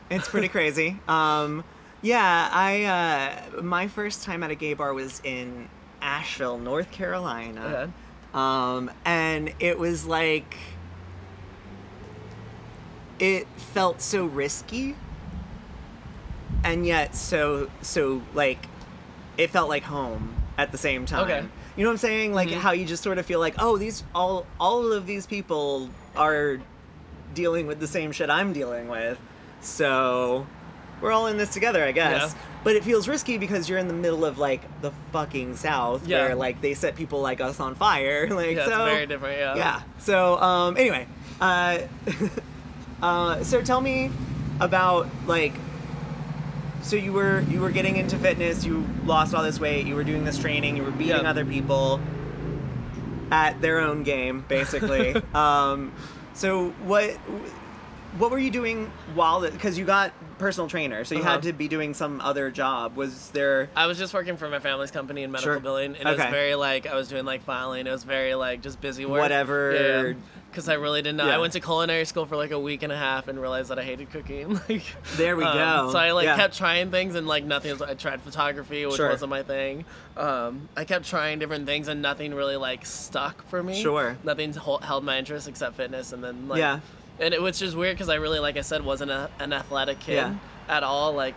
It's 0.09 0.29
pretty 0.29 0.47
crazy. 0.47 1.01
Um, 1.09 1.65
yeah, 2.01 2.49
I 2.53 2.85
uh, 3.57 3.63
my 3.63 3.89
first 3.89 4.23
time 4.23 4.45
at 4.45 4.53
a 4.53 4.55
gay 4.55 4.75
bar 4.75 4.95
was 4.95 5.21
in 5.25 5.69
Asheville, 6.01 6.59
North 6.59 6.93
Carolina. 6.93 7.65
Okay. 7.65 7.93
Um, 8.33 8.89
and 9.05 9.53
it 9.59 9.81
was 9.81 10.07
like 10.07 10.57
it 13.19 13.47
felt 13.57 14.01
so 14.01 14.25
risky 14.27 14.97
and 16.65 16.87
yet 16.87 17.15
so 17.15 17.71
so 17.83 18.23
like 18.35 18.67
it 19.37 19.51
felt 19.51 19.69
like 19.69 19.83
home 19.85 20.42
at 20.59 20.71
the 20.73 20.79
same 20.79 21.07
time. 21.07 21.25
Okay. 21.25 21.45
You 21.77 21.85
know 21.85 21.89
what 21.91 21.95
I'm 21.95 21.99
saying? 21.99 22.35
Like 22.35 22.49
Mhm. 22.51 22.59
how 22.59 22.73
you 22.73 22.85
just 22.85 23.03
sort 23.03 23.19
of 23.19 23.25
feel 23.27 23.41
like, 23.41 23.55
oh, 23.59 23.77
these 23.79 24.05
all 24.15 24.47
all 24.61 24.93
of 24.93 25.07
these 25.07 25.27
people 25.27 25.89
are 26.17 26.59
dealing 27.35 27.67
with 27.67 27.81
the 27.81 27.87
same 27.87 28.13
shit 28.13 28.29
I'm 28.29 28.53
dealing 28.53 28.89
with. 28.89 29.19
So 29.63 30.47
we're 31.01 31.13
all 31.13 31.27
in 31.27 31.37
this 31.39 31.49
together, 31.53 31.83
I 31.85 31.93
guess. 31.93 32.33
Yeah. 32.35 32.41
But 32.65 32.77
it 32.77 32.85
feels 32.85 33.09
risky 33.09 33.39
because 33.39 33.69
you're 33.69 33.79
in 33.79 33.89
the 33.89 33.95
middle 33.95 34.25
of 34.25 34.39
like 34.39 34.61
the 34.83 34.93
fucking 35.13 35.57
south 35.57 36.07
Yeah. 36.07 36.27
where 36.27 36.35
like 36.35 36.61
they 36.61 36.75
set 36.75 36.95
people 36.95 37.21
like 37.23 37.41
us 37.41 37.59
on 37.59 37.75
fire. 37.75 38.29
Like 38.35 38.57
Yeah, 38.57 38.67
so 38.67 38.85
it's 38.85 38.95
very 38.95 39.07
different. 39.07 39.39
Yeah. 39.39 39.57
yeah. 39.57 39.81
So 39.99 40.37
um, 40.41 40.77
anyway, 40.77 41.07
uh, 41.41 41.79
uh, 43.03 43.43
so 43.43 43.63
tell 43.63 43.81
me 43.81 44.11
about 44.61 45.07
like. 45.27 45.55
So 46.83 46.97
you 46.97 47.13
were 47.13 47.41
you 47.43 47.61
were 47.61 47.71
getting 47.71 47.97
into 47.97 48.19
fitness. 48.19 48.65
You 48.65 48.85
lost 49.05 49.35
all 49.35 49.43
this 49.43 49.59
weight. 49.61 49.87
You 49.87 49.95
were 49.95 50.05
doing 50.05 50.25
this 50.25 50.39
training. 50.39 50.77
You 50.77 50.83
were 50.83 50.91
beating 50.91 51.23
Yeah. 51.23 51.31
other 51.31 51.45
people 51.45 52.01
at 53.31 53.61
their 53.63 53.81
own 53.81 54.03
game, 54.03 54.45
basically. 54.49 55.15
um, 55.35 55.93
so 56.35 56.71
what 56.85 57.11
what 58.19 58.31
were 58.31 58.39
you 58.39 58.51
doing 58.51 58.91
while 59.15 59.41
because 59.49 59.79
you 59.79 59.85
got 59.87 60.13
personal 60.39 60.69
trainer, 60.69 61.05
so 61.05 61.15
you 61.15 61.23
Uh-huh. 61.23 61.31
had 61.33 61.43
to 61.45 61.53
be 61.53 61.67
doing 61.69 61.95
some 61.95 62.21
other 62.21 62.51
job. 62.51 62.97
Was 62.97 63.31
there? 63.31 63.71
I 63.77 63.87
was 63.87 63.97
just 63.97 64.13
working 64.13 64.37
for 64.37 64.49
my 64.51 64.59
family's 64.59 64.91
company 64.91 65.23
in 65.23 65.31
medical 65.31 65.55
Sure. 65.55 65.61
billing, 65.61 65.97
and 65.97 66.07
it 66.09 66.17
was 66.19 66.27
very 66.31 66.55
like 66.57 66.87
I 66.87 66.95
was 66.95 67.09
doing 67.09 67.25
like 67.25 67.43
filing. 67.45 67.87
It 67.87 67.91
was 67.91 68.05
very 68.05 68.35
like 68.35 68.61
just 68.61 68.81
busy 68.81 69.07
work. 69.07 69.21
Whatever. 69.21 70.17
Because 70.53 70.69
I 70.69 70.75
really 70.75 71.01
didn't 71.01 71.17
know. 71.17 71.27
Yeah. 71.27 71.37
I 71.37 71.39
went 71.39 71.55
to 71.55 71.61
culinary 71.61 72.05
school 72.05 72.27
for 72.27 72.37
like 72.37 72.51
a 72.51 72.59
week 72.61 72.83
and 72.83 72.93
a 72.93 72.97
half 72.97 73.27
and 73.27 73.41
realized 73.41 73.71
that 73.71 73.79
I 73.79 73.83
hated 73.85 74.11
cooking. 74.11 74.61
like 74.69 74.85
There 75.17 75.35
we 75.35 75.45
um, 75.45 75.57
go. 75.87 75.93
So 75.93 75.99
I 75.99 76.13
like 76.13 76.27
Yeah. 76.27 76.37
kept 76.37 76.57
trying 76.59 76.91
things 76.91 77.15
and 77.15 77.27
like 77.27 77.43
nothing. 77.45 77.71
Was, 77.73 77.81
I 77.81 77.95
tried 77.95 78.21
photography, 78.21 78.85
which 78.85 78.97
Sure. 78.97 79.09
wasn't 79.09 79.31
my 79.31 79.43
thing. 79.43 79.87
Um, 80.17 80.69
I 80.77 80.85
kept 80.85 81.07
trying 81.07 81.39
different 81.39 81.65
things 81.65 81.89
and 81.89 82.03
nothing 82.03 82.35
really 82.35 82.57
like 82.57 82.85
stuck 82.85 83.49
for 83.49 83.63
me. 83.63 83.81
Sure. 83.81 84.19
Nothing 84.25 84.53
held 84.53 85.05
my 85.05 85.19
interest 85.19 85.49
except 85.49 85.77
fitness, 85.77 86.13
and 86.13 86.23
then 86.23 86.49
like 86.49 86.59
Yeah. 86.59 86.81
and 87.19 87.33
it 87.33 87.41
was 87.41 87.59
just 87.59 87.75
weird 87.75 87.97
because 87.97 88.11
I 88.11 88.17
really, 88.17 88.39
like 88.39 88.59
I 88.59 88.63
said, 88.63 88.85
wasn't 88.85 89.11
a, 89.11 89.31
an 89.39 89.55
athletic 89.55 90.01
kid 90.01 90.17
Yeah. 90.17 90.35
at 90.69 90.83
all. 90.83 91.13
Like, 91.15 91.35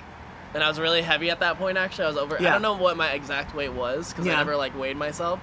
and 0.53 0.61
I 0.63 0.67
was 0.67 0.79
really 0.79 1.01
heavy 1.01 1.29
at 1.29 1.39
that 1.39 1.57
point. 1.57 1.77
Actually, 1.77 2.05
I 2.05 2.07
was 2.09 2.17
over. 2.17 2.37
Yeah. 2.39 2.49
I 2.49 2.51
don't 2.53 2.61
know 2.61 2.75
what 2.75 2.97
my 2.97 3.11
exact 3.11 3.55
weight 3.55 3.71
was 3.73 4.09
because. 4.11 4.27
I 4.27 4.35
never 4.35 4.55
like 4.57 4.77
weighed 4.77 4.97
myself, 4.97 5.39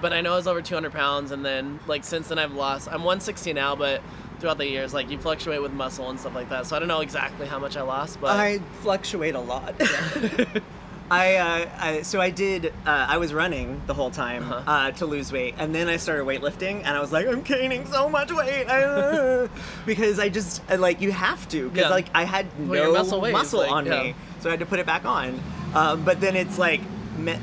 but 0.00 0.12
I 0.12 0.20
know 0.20 0.32
I 0.32 0.36
was 0.36 0.46
over 0.46 0.62
200 0.62 0.92
pounds. 0.92 1.30
And 1.30 1.44
then 1.44 1.78
like 1.86 2.04
since 2.04 2.28
then 2.28 2.38
I've 2.38 2.54
lost. 2.54 2.88
I'm 2.88 3.04
160 3.04 3.52
now, 3.52 3.74
but 3.76 4.00
throughout 4.38 4.58
the 4.58 4.68
years, 4.68 4.94
like 4.94 5.10
you 5.10 5.18
fluctuate 5.18 5.60
with 5.62 5.72
muscle 5.72 6.08
and 6.10 6.18
stuff 6.18 6.34
like 6.34 6.48
that. 6.50 6.66
So 6.66 6.76
I 6.76 6.78
don't 6.78 6.88
know 6.88 7.00
exactly 7.00 7.46
how 7.46 7.58
much 7.58 7.76
I 7.76 7.82
lost, 7.82 8.20
but 8.20 8.30
I 8.36 8.58
fluctuate 8.82 9.34
a 9.34 9.40
lot. 9.40 9.74
I, 11.12 11.34
uh, 11.36 11.68
I 11.78 12.02
so 12.02 12.20
I 12.20 12.30
did. 12.30 12.66
Uh, 12.86 13.06
I 13.08 13.18
was 13.18 13.34
running 13.34 13.82
the 13.88 13.94
whole 13.94 14.12
time 14.12 14.44
uh 14.52 14.56
Uh-huh. 14.64 14.90
to 14.92 15.06
lose 15.06 15.32
weight, 15.32 15.56
and 15.58 15.74
then 15.74 15.88
I 15.88 15.96
started 15.96 16.24
weightlifting, 16.24 16.78
and 16.84 16.88
I 16.96 17.00
was 17.00 17.10
like, 17.10 17.26
I'm 17.26 17.42
gaining 17.42 17.84
so 17.86 18.08
much 18.08 18.30
weight 18.32 18.66
uh, 18.68 19.48
because 19.86 20.20
I 20.20 20.28
just 20.28 20.62
uh, 20.70 20.78
like 20.78 21.00
you 21.00 21.10
have 21.10 21.48
to 21.48 21.68
because 21.68 21.86
Yeah. 21.86 21.90
like 21.90 22.06
I 22.14 22.22
had 22.22 22.46
Well, 22.68 22.92
no 22.92 22.98
muscle 22.98 23.20
weighs, 23.20 23.52
like, 23.52 23.72
on 23.72 23.86
yeah. 23.86 24.02
me, 24.04 24.14
so 24.38 24.50
I 24.50 24.52
had 24.52 24.60
to 24.60 24.66
put 24.66 24.78
it 24.78 24.86
back 24.86 25.04
on. 25.04 25.40
Um, 25.74 26.04
but 26.04 26.20
then 26.20 26.36
it's 26.36 26.58
like 26.58 26.80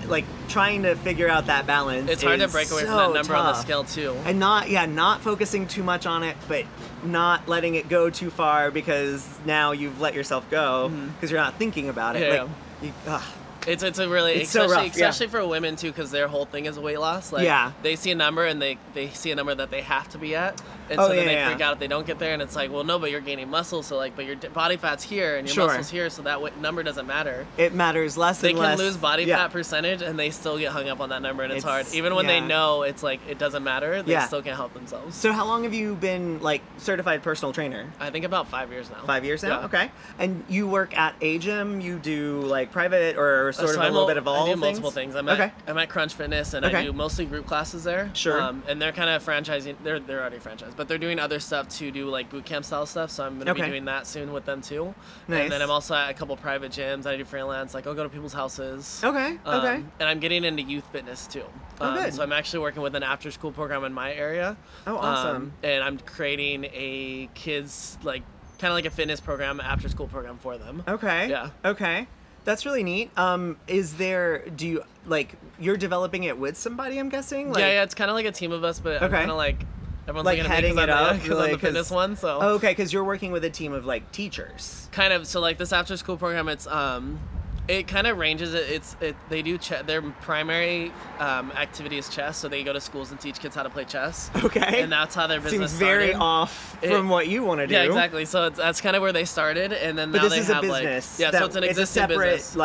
like 0.08 0.26
trying 0.48 0.84
to 0.84 0.96
figure 0.96 1.28
out 1.28 1.48
that 1.48 1.68
balance. 1.68 2.10
it's 2.10 2.24
hard 2.24 2.40
to 2.40 2.48
break 2.48 2.72
away 2.72 2.82
from 2.82 2.90
so 2.92 2.98
that 2.98 3.14
number 3.14 3.36
on 3.36 3.46
the 3.48 3.54
scale 3.62 3.84
too. 3.84 4.16
and 4.26 4.40
not 4.40 4.70
yeah 4.70 4.86
not 4.86 5.22
focusing 5.22 5.68
too 5.68 5.84
much 5.84 6.06
on 6.06 6.24
it 6.24 6.36
but 6.48 6.66
not 7.04 7.48
letting 7.48 7.76
it 7.76 7.88
go 7.90 8.10
too 8.10 8.30
far 8.30 8.72
because 8.72 9.28
now 9.46 9.72
you've 9.74 10.00
let 10.02 10.14
yourself 10.14 10.50
go 10.50 10.90
because 11.16 11.30
you're 11.32 11.40
not 11.40 11.56
thinking 11.60 11.90
about 11.90 12.16
it 12.16 12.18
Mm-hmm. 12.28 12.86
Yeah, 13.06 13.14
like 13.14 13.24
you. 13.24 13.72
It's 13.72 13.84
it's 13.84 14.00
a 14.00 14.08
really 14.08 14.34
It's 14.34 14.50
so 14.50 14.64
especially 14.66 14.88
rough, 14.88 14.98
yeah. 14.98 15.10
especially 15.10 15.28
for 15.28 15.46
women 15.48 15.76
too 15.76 15.92
because 15.92 16.10
their 16.10 16.28
whole 16.30 16.46
thing 16.46 16.66
is 16.68 16.80
weight 16.80 17.00
loss. 17.00 17.34
Like 17.34 17.44
Yeah. 17.44 17.74
they 17.84 17.96
see 17.98 18.12
a 18.12 18.16
number 18.16 18.46
and 18.46 18.62
they 18.62 18.78
they 18.94 19.10
see 19.10 19.30
a 19.32 19.36
number 19.36 19.54
that 19.54 19.72
they 19.72 19.82
have 19.82 20.08
to 20.10 20.18
be 20.18 20.36
at, 20.36 20.62
and 20.90 21.00
Oh, 21.00 21.04
so 21.08 21.10
then 21.10 21.20
yeah, 21.20 21.26
they 21.26 21.34
yeah. 21.34 21.50
freak 21.50 21.62
out 21.62 21.74
if 21.74 21.80
they 21.80 21.88
don't 21.88 22.06
get 22.08 22.20
there. 22.20 22.34
And 22.34 22.42
it's 22.42 22.56
like, 22.56 22.72
well, 22.72 22.84
no, 22.84 23.00
but 23.00 23.12
you're 23.12 23.22
gaining 23.22 23.50
muscle, 23.50 23.84
so 23.84 23.98
like, 23.98 24.16
but 24.16 24.26
your 24.26 24.36
body 24.36 24.78
fat's 24.78 25.04
here 25.04 25.38
and 25.38 25.48
your 25.48 25.54
Sure. 25.56 25.68
muscles 25.68 25.90
here, 25.90 26.10
so 26.10 26.22
that 26.24 26.42
wa- 26.42 26.50
number 26.62 26.84
doesn't 26.84 27.08
matter. 27.08 27.46
it 27.58 27.74
matters 27.74 28.18
less 28.18 28.18
and 28.18 28.18
less. 28.18 28.42
They 28.42 28.54
can 28.54 28.60
less 28.62 28.80
lose 28.80 28.98
body 28.98 29.24
yeah. 29.24 29.38
fat 29.38 29.52
percentage 29.52 30.02
and 30.02 30.18
they 30.18 30.30
still 30.32 30.58
get 30.58 30.72
hung 30.72 30.88
up 30.90 31.00
on 31.00 31.10
that 31.10 31.22
number, 31.22 31.44
and 31.44 31.52
it's, 31.54 31.64
hard. 31.64 31.86
Even 31.94 32.16
when 32.16 32.28
they 32.28 32.40
know 32.40 32.84
it's 32.84 33.04
like 33.04 33.20
it 33.28 33.38
doesn't 33.38 33.64
matter, 33.64 34.02
they 34.04 34.20
still 34.22 34.42
can't 34.42 34.56
help 34.56 34.74
themselves. 34.74 35.16
so 35.16 35.32
how 35.32 35.46
long 35.46 35.64
have 35.64 35.74
you 35.74 35.96
been 35.96 36.40
like 36.42 36.62
certified 36.78 37.24
personal 37.24 37.52
trainer 37.54 37.86
I 38.00 38.10
think 38.10 38.26
about 38.26 38.48
five 38.48 38.72
years 38.72 38.90
now. 38.90 39.04
five 39.06 39.26
years 39.26 39.44
now 39.44 39.64
okay 39.64 39.92
and 40.20 40.44
you 40.48 40.68
work 40.68 40.98
at 40.98 41.16
a 41.22 41.38
gym 41.40 41.82
you 41.82 41.98
do 42.00 42.42
like 42.42 42.72
private 42.72 43.18
or 43.18 43.52
sort 43.54 43.68
Uh, 43.68 43.70
of 43.72 43.76
so 43.76 43.82
a 43.82 43.86
I'm 43.86 43.94
little 43.94 44.08
bit 44.08 44.18
of 44.18 44.28
all 44.28 44.44
I 44.44 44.46
do 44.46 44.52
things? 44.52 44.62
multiple 44.62 44.92
things. 44.92 45.16
I'm 45.16 45.28
okay 45.28 45.44
at, 45.44 45.54
I'm 45.68 45.78
at 45.78 45.90
Crunch 45.90 46.14
Fitness 46.14 46.54
and 46.54 46.66
Okay. 46.66 46.78
I 46.78 46.84
do 46.86 46.94
mostly 46.94 47.26
group 47.26 47.46
classes 47.46 47.84
there. 47.84 48.10
Sure. 48.14 48.42
Um, 48.42 48.64
and 48.68 48.82
they're 48.82 48.92
kind 48.92 49.10
of 49.10 49.24
franchising. 49.26 49.76
They're 49.84 50.00
they're 50.00 50.22
already 50.22 50.38
franchised, 50.38 50.76
but 50.78 50.88
they're 50.88 50.98
doing 50.98 51.20
other 51.20 51.40
stuff 51.40 51.68
to 51.70 51.92
do 51.92 52.06
like 52.10 52.30
boot 52.30 52.46
camp 52.46 52.64
style 52.64 52.86
stuff. 52.86 53.10
So 53.12 53.26
I'm 53.26 53.38
gonna 53.40 53.52
Okay. 53.52 53.64
be 53.64 53.68
doing 53.70 53.86
that 53.86 54.08
soon 54.08 54.32
with 54.32 54.46
them 54.46 54.62
too. 54.62 54.94
Nice. 55.28 55.44
And 55.44 55.52
then 55.52 55.62
I'm 55.62 55.70
also 55.72 55.96
at 55.96 56.10
a 56.10 56.14
couple 56.14 56.38
private 56.38 56.72
gyms. 56.72 57.06
I 57.06 57.18
do 57.18 57.26
freelance. 57.26 57.74
Like 57.74 57.86
I'll 57.88 57.94
go 57.96 58.04
to 58.04 58.10
people's 58.10 58.34
houses. 58.34 59.02
okay 59.04 59.38
Um, 59.46 59.60
okay 59.60 59.76
And 60.00 60.08
I'm 60.10 60.20
getting 60.20 60.44
into 60.46 60.62
youth 60.64 60.86
fitness 60.92 61.28
too. 61.28 61.44
Oh, 61.82 61.86
Um, 61.88 61.96
good. 61.98 62.14
So 62.14 62.24
I'm 62.24 62.32
actually 62.32 62.60
working 62.60 62.82
with 62.82 62.96
an 62.96 63.04
after 63.04 63.32
school 63.32 63.52
program 63.52 63.84
in 63.84 63.94
my 63.94 64.14
area. 64.14 64.56
Oh, 64.86 64.96
awesome. 64.98 65.36
Um, 65.36 65.54
and 65.64 65.84
I'm 65.84 65.98
creating 66.00 66.66
a 66.74 67.30
kids 67.34 67.98
like 68.04 68.22
kind 68.60 68.72
of 68.72 68.76
like 68.76 68.86
a 68.86 68.90
fitness 68.92 69.20
program, 69.20 69.60
after 69.60 69.90
school 69.90 70.08
program 70.08 70.38
for 70.38 70.58
them. 70.58 70.84
Okay. 70.88 71.30
Yeah. 71.30 71.50
Okay. 71.66 72.08
That's 72.46 72.66
really 72.66 72.82
neat. 72.84 73.12
Um, 73.18 73.58
is 73.68 73.96
there? 73.98 74.48
Do 74.48 74.66
you 74.68 74.84
like 75.06 75.36
you're 75.60 75.76
developing 75.76 76.24
it 76.24 76.38
with 76.38 76.56
somebody? 76.58 76.98
I'm 76.98 77.10
guessing. 77.10 77.52
Like, 77.52 77.60
yeah, 77.60 77.68
yeah, 77.74 77.84
it's 77.84 77.94
kind 77.94 78.10
of 78.10 78.16
like 78.16 78.26
a 78.26 78.32
team 78.32 78.54
of 78.54 78.64
us, 78.64 78.80
but 78.80 79.04
I'm 79.04 79.12
kind 79.12 79.30
of 79.30 79.36
like 79.36 79.66
everyone's 80.08 80.26
Like 80.26 80.38
me 80.38 80.70
it 80.84 80.90
up, 80.90 81.14
the, 81.16 81.20
'cause 81.20 81.30
I'm 81.32 81.38
like, 81.38 81.52
the 81.54 81.58
fitness 81.60 81.92
one. 81.92 82.16
So 82.16 82.40
Oh, 82.42 82.50
okay, 82.56 82.72
because 82.72 82.94
you're 82.94 83.04
working 83.04 83.32
with 83.32 83.44
a 83.44 83.50
team 83.50 83.74
of 83.74 83.86
like 83.86 84.12
teachers. 84.12 84.88
kind 84.92 85.14
of 85.14 85.28
so 85.28 85.40
like 85.42 85.58
this 85.58 85.74
after 85.74 85.98
school 85.98 86.18
program, 86.18 86.48
it's 86.50 86.68
um, 86.68 87.20
it 87.68 87.86
kind 87.88 88.08
of 88.08 88.18
ranges. 88.18 88.54
It, 88.54 88.70
it's 88.70 88.96
it 89.02 89.16
they 89.30 89.42
do 89.42 89.58
che- 89.58 89.82
their 89.86 90.02
primary 90.02 90.94
um, 91.20 91.52
activity 91.52 91.98
is 91.98 92.08
chess, 92.08 92.38
so 92.38 92.48
they 92.48 92.64
go 92.64 92.72
to 92.72 92.80
schools 92.80 93.12
and 93.12 93.20
teach 93.20 93.40
kids 93.42 93.56
how 93.56 93.64
to 93.64 93.70
play 93.70 93.84
chess. 93.84 94.32
Okay. 94.44 94.82
And 94.82 94.90
that's 94.92 95.14
how 95.16 95.28
their 95.28 95.42
business 95.42 95.72
Seems 95.72 95.80
very 95.80 96.10
started. 96.10 96.24
off 96.24 96.78
It- 96.82 96.92
from 96.92 97.10
what 97.10 97.28
you 97.28 97.44
want 97.44 97.60
to 97.60 97.68
do. 97.68 97.74
Yeah, 97.74 97.84
exactly. 97.84 98.24
So 98.24 98.46
it's, 98.48 98.58
that's 98.58 98.80
kind 98.80 98.96
of 98.96 99.02
where 99.02 99.12
they 99.12 99.26
started, 99.26 99.74
and 99.74 99.98
then 99.98 100.12
But 100.14 100.20
now 100.20 100.24
this 100.30 100.34
they 100.34 100.40
is 100.40 100.50
a 100.50 100.62
business. 100.62 101.20
like 101.20 101.34
yeah, 101.34 101.38
so 101.40 101.46
it's 101.46 101.56
an 101.58 101.64
a 101.64 101.68
existing 101.68 102.02
separate 102.04 102.36
business. 102.38 102.56
Yeah. 102.56 102.62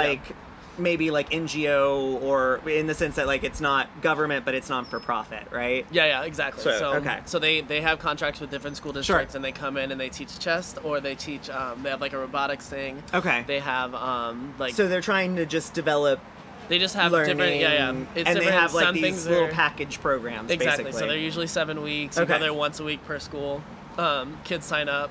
Maybe 0.78 1.10
like 1.10 1.30
NGO 1.30 2.20
or 2.22 2.60
in 2.68 2.86
the 2.86 2.94
sense 2.94 3.16
that 3.16 3.26
like 3.26 3.44
it's 3.44 3.60
not 3.60 4.00
government 4.00 4.44
but 4.44 4.54
it's 4.54 4.68
non 4.68 4.84
for 4.84 5.00
profit, 5.00 5.46
right? 5.50 5.86
Yeah, 5.90 6.06
yeah, 6.06 6.22
exactly. 6.24 6.62
So, 6.62 6.78
So, 6.78 6.94
okay. 6.94 7.20
so 7.26 7.38
they 7.38 7.60
they 7.60 7.80
have 7.80 7.98
contracts 7.98 8.40
with 8.40 8.50
different 8.50 8.76
school 8.76 8.92
districts, 8.92 9.34
and 9.34 9.44
they 9.44 9.52
come 9.52 9.76
in 9.76 9.92
and 9.92 10.00
they 10.00 10.08
teach 10.08 10.38
chess, 10.38 10.76
or 10.82 11.00
they 11.00 11.14
teach. 11.14 11.50
Um, 11.50 11.82
they 11.82 11.90
have 11.90 12.00
like 12.00 12.12
a 12.12 12.18
robotics 12.18 12.66
thing. 12.68 13.02
Okay. 13.12 13.44
They 13.46 13.60
have 13.60 13.94
um 13.94 14.54
like 14.58 14.74
so 14.74 14.88
they're 14.88 15.00
trying 15.00 15.36
to 15.36 15.46
just 15.46 15.74
develop 15.74 16.20
they 16.68 16.78
just 16.78 16.94
have 16.94 17.12
learning, 17.12 17.36
different. 17.36 17.60
Yeah, 17.60 17.72
yeah. 17.72 17.90
It's 17.90 18.06
and 18.16 18.26
they 18.28 18.32
different. 18.34 18.50
have 18.50 18.72
like 18.74 18.84
Some 18.86 18.94
these 18.94 19.26
little 19.26 19.44
are- 19.44 19.50
package 19.50 20.00
programs. 20.00 20.50
Exactly. 20.50 20.84
Basically. 20.84 21.00
So 21.00 21.06
they're 21.08 21.18
usually 21.22 21.48
seven 21.48 21.82
weeks. 21.82 22.16
Okay. 22.16 22.32
go 22.32 22.38
there 22.38 22.54
once 22.54 22.80
a 22.80 22.84
week 22.84 23.04
per 23.04 23.18
school. 23.18 23.62
Um, 23.98 24.38
kids 24.44 24.64
sign 24.64 24.88
up. 24.88 25.10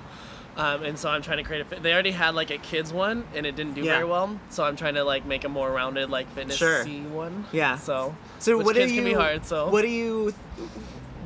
Um, 0.58 0.84
and 0.84 1.00
so 1.00 1.10
I'm 1.10 1.22
trying 1.22 1.38
to 1.38 1.44
create 1.44 1.62
a. 1.62 1.66
Fit- 1.66 1.82
they 1.82 1.94
already 1.94 2.12
had 2.12 2.36
like 2.36 2.52
a 2.52 2.58
kids 2.58 2.92
one, 2.92 3.24
and 3.34 3.46
it 3.46 3.56
didn't 3.56 3.74
do 3.74 3.82
Yeah. 3.82 3.94
very 3.94 4.06
well. 4.06 4.38
So 4.50 4.64
I'm 4.64 4.76
trying 4.76 4.96
to 4.96 5.04
like 5.04 5.26
make 5.26 5.44
a 5.46 5.50
more 5.50 5.72
rounded 5.72 6.10
like 6.10 6.30
fitness 6.32 6.58
Sure. 6.58 6.84
one. 6.86 7.46
Yeah. 7.52 7.78
So 7.78 8.16
So 8.40 8.58
what 8.58 8.76
kids 8.76 8.92
do 8.92 8.96
you? 8.96 9.02
can 9.02 9.10
be 9.12 9.16
hard. 9.16 9.46
So 9.46 9.70
what 9.70 9.82
do 9.84 9.88
you? 9.88 10.34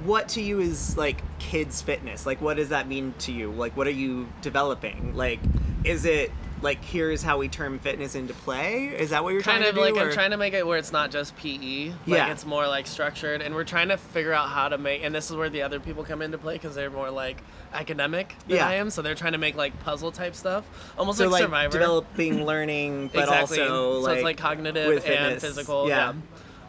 What 0.04 0.30
to 0.30 0.42
you 0.42 0.60
is 0.60 0.96
like 0.98 1.24
kids 1.40 1.82
fitness? 1.82 2.26
Like, 2.28 2.40
what 2.40 2.58
does 2.58 2.70
that 2.70 2.88
mean 2.88 3.16
to 3.20 3.32
you? 3.32 3.52
Like, 3.52 3.76
what 3.76 3.88
are 3.88 3.92
you 3.92 4.28
developing? 4.42 5.16
Like, 5.16 5.40
is 5.84 6.06
it 6.06 6.32
like 6.66 6.84
here's 6.84 7.24
how 7.24 7.38
we 7.38 7.48
turn 7.48 7.80
fitness 7.80 8.16
into 8.16 8.34
play? 8.34 8.88
Is 8.88 9.12
that 9.12 9.24
what 9.24 9.32
you're 9.34 9.42
kind 9.42 9.60
trying 9.64 9.70
of 9.70 9.76
to 9.76 9.82
do? 9.90 9.94
like 9.96 10.06
I'm 10.08 10.12
trying 10.12 10.32
to 10.32 10.38
make 10.38 10.54
it 10.54 10.68
where 10.68 10.78
it's 10.78 10.92
not 10.92 11.12
just 11.12 11.38
PE. 11.38 11.90
Like 11.90 11.96
Yeah. 12.06 12.32
it's 12.32 12.46
more 12.46 12.68
like 12.68 12.88
structured, 12.88 13.42
and 13.42 13.56
we're 13.56 13.64
trying 13.64 13.88
to 13.90 13.98
figure 13.98 14.34
out 14.34 14.50
how 14.50 14.68
to 14.68 14.78
make. 14.78 15.04
And 15.06 15.16
this 15.16 15.30
is 15.30 15.38
where 15.38 15.50
the 15.50 15.62
other 15.62 15.80
people 15.80 16.04
come 16.04 16.22
into 16.22 16.38
play 16.38 16.56
because 16.56 16.76
they're 16.76 16.90
more 16.92 17.10
like 17.10 17.42
academic 17.74 18.36
than 18.48 18.58
Yeah. 18.58 18.68
I 18.68 18.74
am. 18.74 18.90
So 18.90 19.02
they're 19.02 19.16
trying 19.16 19.32
to 19.34 19.38
make 19.38 19.56
like 19.56 19.80
puzzle 19.84 20.12
type 20.12 20.36
stuff, 20.36 20.66
almost 20.98 21.18
so 21.20 21.26
like, 21.26 21.32
like 21.34 21.42
Survivor. 21.44 21.72
developing 21.72 22.46
learning, 22.52 23.10
but 23.14 23.24
exactly. 23.24 23.62
also 23.62 23.94
so 23.96 24.00
like 24.02 24.16
it's 24.16 24.24
like 24.24 24.38
cognitive 24.38 24.88
with 24.88 25.08
and 25.08 25.40
physical. 25.40 25.88
Yeah. 25.88 26.14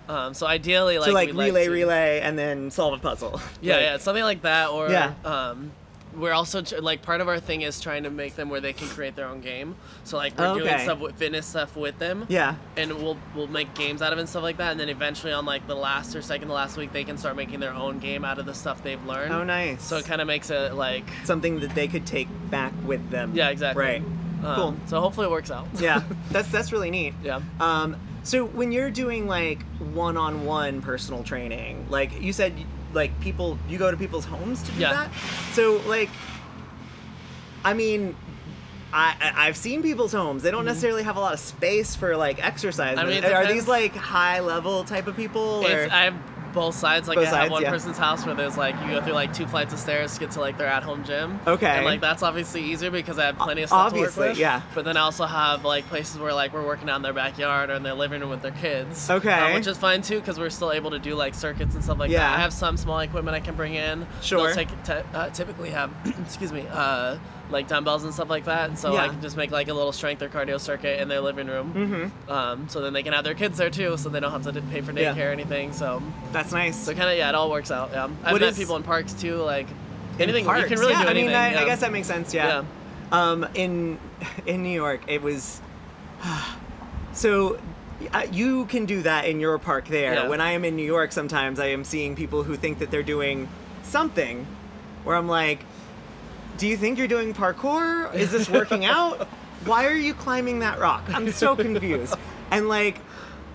Yeah. 0.08 0.26
Um, 0.26 0.34
so 0.34 0.46
ideally, 0.46 0.98
like 0.98 1.08
so 1.08 1.12
like 1.14 1.28
we'd 1.30 1.34
like 1.34 1.46
relay, 1.48 1.64
to- 1.64 1.70
relay, 1.72 2.20
and 2.20 2.38
then 2.38 2.70
solve 2.70 2.94
a 2.94 2.98
puzzle. 3.02 3.40
Yeah, 3.60 3.74
Like, 3.76 3.82
yeah, 3.82 3.96
something 3.96 4.22
like 4.22 4.42
that. 4.42 4.68
Or 4.70 4.88
Yeah. 4.88 5.14
um, 5.24 5.72
we're 6.16 6.32
also 6.32 6.62
tr- 6.62 6.78
like 6.78 7.02
part 7.02 7.20
of 7.20 7.28
our 7.28 7.38
thing 7.40 7.62
is 7.62 7.80
trying 7.80 8.04
to 8.04 8.10
make 8.10 8.36
them 8.36 8.48
where 8.48 8.60
they 8.60 8.72
can 8.72 8.88
create 8.88 9.16
their 9.16 9.26
own 9.26 9.40
game. 9.40 9.76
So 10.04 10.16
like 10.16 10.38
we're 10.38 10.58
doing 10.58 10.78
stuff 10.80 10.98
with 11.00 11.16
fitness 11.16 11.46
stuff 11.46 11.76
with 11.76 11.98
them. 11.98 12.26
Yeah. 12.28 12.54
And 12.76 12.92
we'll 13.02 13.18
we'll 13.34 13.46
make 13.48 13.74
games 13.74 14.02
out 14.02 14.12
of 14.12 14.18
it 14.18 14.22
and 14.22 14.28
stuff 14.28 14.42
like 14.42 14.56
that. 14.56 14.70
And 14.72 14.80
then 14.80 14.88
eventually 14.88 15.32
on 15.32 15.44
like 15.44 15.66
the 15.66 15.74
last 15.74 16.16
or 16.16 16.22
second 16.22 16.48
to 16.48 16.54
last 16.54 16.76
week, 16.76 16.92
they 16.92 17.04
can 17.04 17.18
start 17.18 17.36
making 17.36 17.60
their 17.60 17.74
own 17.74 17.98
game 17.98 18.24
out 18.24 18.38
of 18.38 18.46
the 18.46 18.54
stuff 18.54 18.82
they've 18.82 19.04
learned. 19.04 19.32
Oh, 19.32 19.44
nice. 19.44 19.82
So 19.82 19.96
it 19.96 20.04
kind 20.06 20.20
of 20.20 20.26
makes 20.26 20.50
it 20.50 20.74
like 20.74 21.04
something 21.24 21.60
that 21.60 21.74
they 21.74 21.88
could 21.88 22.06
take 22.06 22.28
back 22.50 22.72
with 22.84 23.10
them. 23.10 23.32
yeah, 23.34 23.50
exactly. 23.50 23.82
Right. 23.84 24.02
Um, 24.44 24.54
Cool. 24.54 24.76
So 24.86 25.00
hopefully 25.00 25.26
it 25.26 25.30
works 25.30 25.50
out. 25.50 25.66
Yeah, 25.80 26.02
that's 26.30 26.48
that's 26.50 26.72
really 26.72 26.90
neat. 26.90 27.14
Yeah. 27.22 27.40
Um, 27.60 27.96
so 28.22 28.44
when 28.44 28.72
you're 28.72 28.90
doing 28.90 29.26
like 29.26 29.62
one-on-one 30.06 30.82
personal 30.82 31.22
training, 31.24 31.86
like 31.90 32.20
you 32.22 32.32
said, 32.32 32.54
like 32.96 33.20
people, 33.20 33.58
you 33.68 33.78
go 33.78 33.90
to 33.90 33.96
people's 33.96 34.24
homes 34.24 34.62
to 34.64 34.72
do 34.72 34.80
Yeah. 34.80 34.92
that. 34.92 35.10
So 35.52 35.80
like, 35.86 36.08
I 37.64 37.74
mean, 37.74 38.16
I 38.92 39.14
I've 39.36 39.56
seen 39.56 39.82
people's 39.82 40.12
homes. 40.12 40.42
They 40.42 40.50
don't 40.50 40.64
necessarily 40.64 41.02
have 41.02 41.16
a 41.16 41.20
lot 41.20 41.34
of 41.34 41.40
space 41.40 41.94
for 41.94 42.16
like 42.16 42.44
exercise. 42.44 42.96
Mm-hmm. 42.98 43.06
I 43.06 43.10
mean, 43.10 43.24
are 43.24 43.46
these 43.46 43.68
like 43.68 43.94
high-level 43.94 44.84
type 44.84 45.06
of 45.06 45.16
people? 45.16 45.64
Or? 45.64 45.70
It's, 45.70 45.92
I 45.92 46.04
have 46.04 46.14
both 46.56 46.74
sides. 46.74 47.06
Like 47.06 47.16
Both 47.18 47.28
I 47.28 47.30
sides, 47.30 47.42
have 47.44 47.50
one 47.52 47.62
yeah. 47.62 47.70
person's 47.70 47.96
house 47.98 48.26
where 48.26 48.34
there's 48.34 48.56
like 48.56 48.74
you 48.82 48.88
go 48.90 49.00
through 49.02 49.12
like 49.12 49.32
two 49.32 49.46
flights 49.46 49.72
of 49.72 49.78
stairs 49.78 50.14
to 50.14 50.20
get 50.20 50.32
to 50.32 50.40
like 50.40 50.58
their 50.58 50.66
at-home 50.66 51.04
gym. 51.04 51.38
Okay. 51.46 51.66
And 51.68 51.84
like 51.84 52.00
that's 52.00 52.22
obviously 52.24 52.62
easier 52.62 52.90
because 52.90 53.18
I 53.18 53.26
have 53.26 53.36
plenty 53.38 53.62
of 53.62 53.68
stuff 53.68 53.92
to 53.92 53.96
Obviously, 53.98 54.20
work 54.22 54.30
with. 54.30 54.38
yeah. 54.38 54.62
But 54.74 54.84
then 54.84 54.96
I 54.96 55.00
also 55.02 55.26
have 55.26 55.64
like 55.64 55.86
places 55.86 56.18
where 56.18 56.32
like 56.32 56.52
we're 56.52 56.66
working 56.66 56.90
out 56.90 56.96
in 56.96 57.02
their 57.02 57.12
backyard 57.12 57.70
or 57.70 57.74
in 57.74 57.82
their 57.84 57.94
living 57.94 58.20
room 58.22 58.30
with 58.30 58.42
their 58.42 58.50
kids. 58.52 59.08
Okay. 59.08 59.30
um, 59.32 59.54
which 59.54 59.66
is 59.68 59.78
fine 59.78 60.02
too 60.02 60.18
because 60.18 60.38
we're 60.38 60.50
still 60.50 60.72
able 60.72 60.90
to 60.90 60.98
do 60.98 61.14
like 61.14 61.34
circuits 61.34 61.74
and 61.74 61.84
stuff 61.84 61.98
like 61.98 62.10
Yeah. 62.10 62.20
that. 62.20 62.38
I 62.38 62.40
have 62.40 62.52
some 62.52 62.76
small 62.76 62.98
equipment 63.00 63.36
I 63.36 63.40
can 63.40 63.54
bring 63.54 63.74
in. 63.74 64.06
Sure. 64.22 64.46
They'll 64.46 64.54
take, 64.54 64.82
te- 64.82 64.92
uh, 65.14 65.30
typically 65.30 65.70
have 65.70 65.90
excuse 66.24 66.52
me. 66.52 66.64
Uh, 66.72 67.18
like 67.50 67.68
dumbbells 67.68 68.02
and 68.04 68.12
stuff 68.12 68.28
like 68.28 68.44
that, 68.46 68.76
so 68.78 68.96
I 68.96 69.08
can 69.08 69.20
just 69.22 69.36
make 69.36 69.50
like 69.52 69.68
a 69.68 69.74
little 69.74 69.92
strength 69.92 70.20
or 70.22 70.28
cardio 70.28 70.58
circuit 70.60 71.00
in 71.00 71.08
their 71.08 71.20
living 71.20 71.46
room. 71.46 71.72
Mm-hmm. 71.74 72.30
Um, 72.30 72.68
so 72.68 72.80
then 72.80 72.92
they 72.92 73.02
can 73.02 73.12
have 73.12 73.22
their 73.24 73.34
kids 73.34 73.56
there 73.58 73.70
too, 73.70 73.96
so 73.96 74.08
they 74.08 74.18
don't 74.20 74.32
have 74.32 74.42
to 74.52 74.60
pay 74.62 74.80
for 74.80 74.92
Yeah. 74.92 75.14
daycare 75.14 75.28
or 75.28 75.32
anything. 75.32 75.72
So 75.72 76.02
That's 76.32 76.52
nice. 76.52 76.76
so 76.76 76.92
kind 76.94 77.08
of 77.10 77.16
yeah, 77.16 77.28
it 77.28 77.34
all 77.34 77.50
works 77.50 77.70
out. 77.70 77.90
Yeah, 77.92 78.04
I've 78.24 78.32
What 78.32 78.40
met 78.40 78.50
is- 78.50 78.58
people 78.58 78.74
in 78.76 78.82
parks 78.82 79.12
too. 79.12 79.36
Like 79.36 79.68
In 80.18 80.22
anything 80.22 80.44
parks, 80.44 80.62
you 80.62 80.68
can 80.68 80.78
really 80.80 80.92
yeah, 80.94 81.02
do 81.04 81.08
anything. 81.10 81.34
I 81.36 81.48
mean, 81.50 81.58
I, 81.58 81.62
I 81.62 81.64
guess 81.66 81.80
that 81.80 81.92
makes 81.92 82.08
sense. 82.08 82.34
Yeah. 82.34 82.64
Um, 83.12 83.46
in 83.54 83.98
in 84.46 84.62
New 84.64 84.74
York, 84.74 85.02
it 85.06 85.22
was 85.22 85.60
so 87.12 87.58
uh, 88.12 88.26
you 88.30 88.66
can 88.66 88.84
do 88.86 89.02
that 89.02 89.24
in 89.26 89.40
your 89.40 89.58
park 89.58 89.88
there. 89.88 90.14
Yeah. 90.14 90.28
When 90.28 90.40
I 90.40 90.52
am 90.52 90.64
in 90.64 90.76
New 90.76 90.84
York, 90.84 91.12
sometimes 91.12 91.58
I 91.60 91.66
am 91.66 91.84
seeing 91.84 92.14
people 92.16 92.42
who 92.42 92.56
think 92.56 92.78
that 92.80 92.90
they're 92.90 93.02
doing 93.02 93.48
something, 93.84 94.46
where 95.04 95.16
I'm 95.16 95.28
like, 95.28 95.60
"Do 96.56 96.66
you 96.66 96.76
think 96.76 96.98
you're 96.98 97.08
doing 97.08 97.34
parkour? 97.34 98.14
Is 98.14 98.30
this 98.30 98.48
working 98.48 98.84
out? 98.96 99.26
Why 99.64 99.86
are 99.86 99.94
you 99.96 100.14
climbing 100.14 100.60
that 100.60 100.78
rock? 100.78 101.04
I'm 101.08 101.30
so 101.32 101.56
confused." 101.56 102.14
and 102.50 102.68
like. 102.68 102.98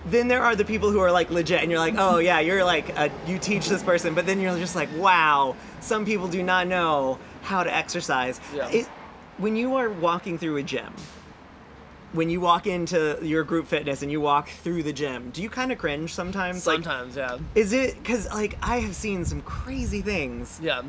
Then 0.04 0.26
there 0.26 0.42
are 0.42 0.56
the 0.56 0.64
people 0.64 0.90
who 0.90 0.98
are 0.98 1.12
like 1.12 1.30
legit, 1.30 1.62
and 1.62 1.70
you're 1.70 1.78
like, 1.78 1.94
oh 1.96 2.18
yeah, 2.18 2.40
you're 2.40 2.64
like, 2.64 2.88
a, 2.98 3.08
you 3.24 3.38
teach 3.38 3.68
this 3.68 3.84
person, 3.84 4.14
but 4.14 4.26
then 4.26 4.40
you're 4.40 4.58
just 4.58 4.74
like, 4.74 4.88
wow, 4.96 5.54
some 5.80 6.04
people 6.04 6.26
do 6.26 6.42
not 6.42 6.66
know 6.66 7.20
how 7.42 7.62
to 7.62 7.72
exercise. 7.72 8.40
Yeah. 8.52 8.68
It, 8.68 8.86
when 9.38 9.54
you 9.54 9.76
are 9.76 9.88
walking 9.88 10.38
through 10.38 10.56
a 10.56 10.62
gym, 10.64 10.92
when 12.12 12.30
you 12.30 12.40
walk 12.40 12.66
into 12.66 13.16
your 13.22 13.44
group 13.44 13.68
fitness 13.68 14.02
and 14.02 14.10
you 14.10 14.20
walk 14.20 14.48
through 14.48 14.82
the 14.82 14.92
gym, 14.92 15.30
do 15.30 15.40
you 15.40 15.48
kind 15.48 15.70
of 15.70 15.78
cringe 15.78 16.12
sometimes? 16.12 16.66
Like, 16.66 16.82
Sometimes, 16.82 17.14
yeah, 17.16 17.38
is 17.54 17.72
it 17.72 17.94
because 18.02 18.28
like 18.30 18.58
I 18.60 18.80
have 18.80 18.96
seen 18.96 19.24
some 19.24 19.40
crazy 19.42 20.02
things? 20.02 20.58
yeah. 20.60 20.82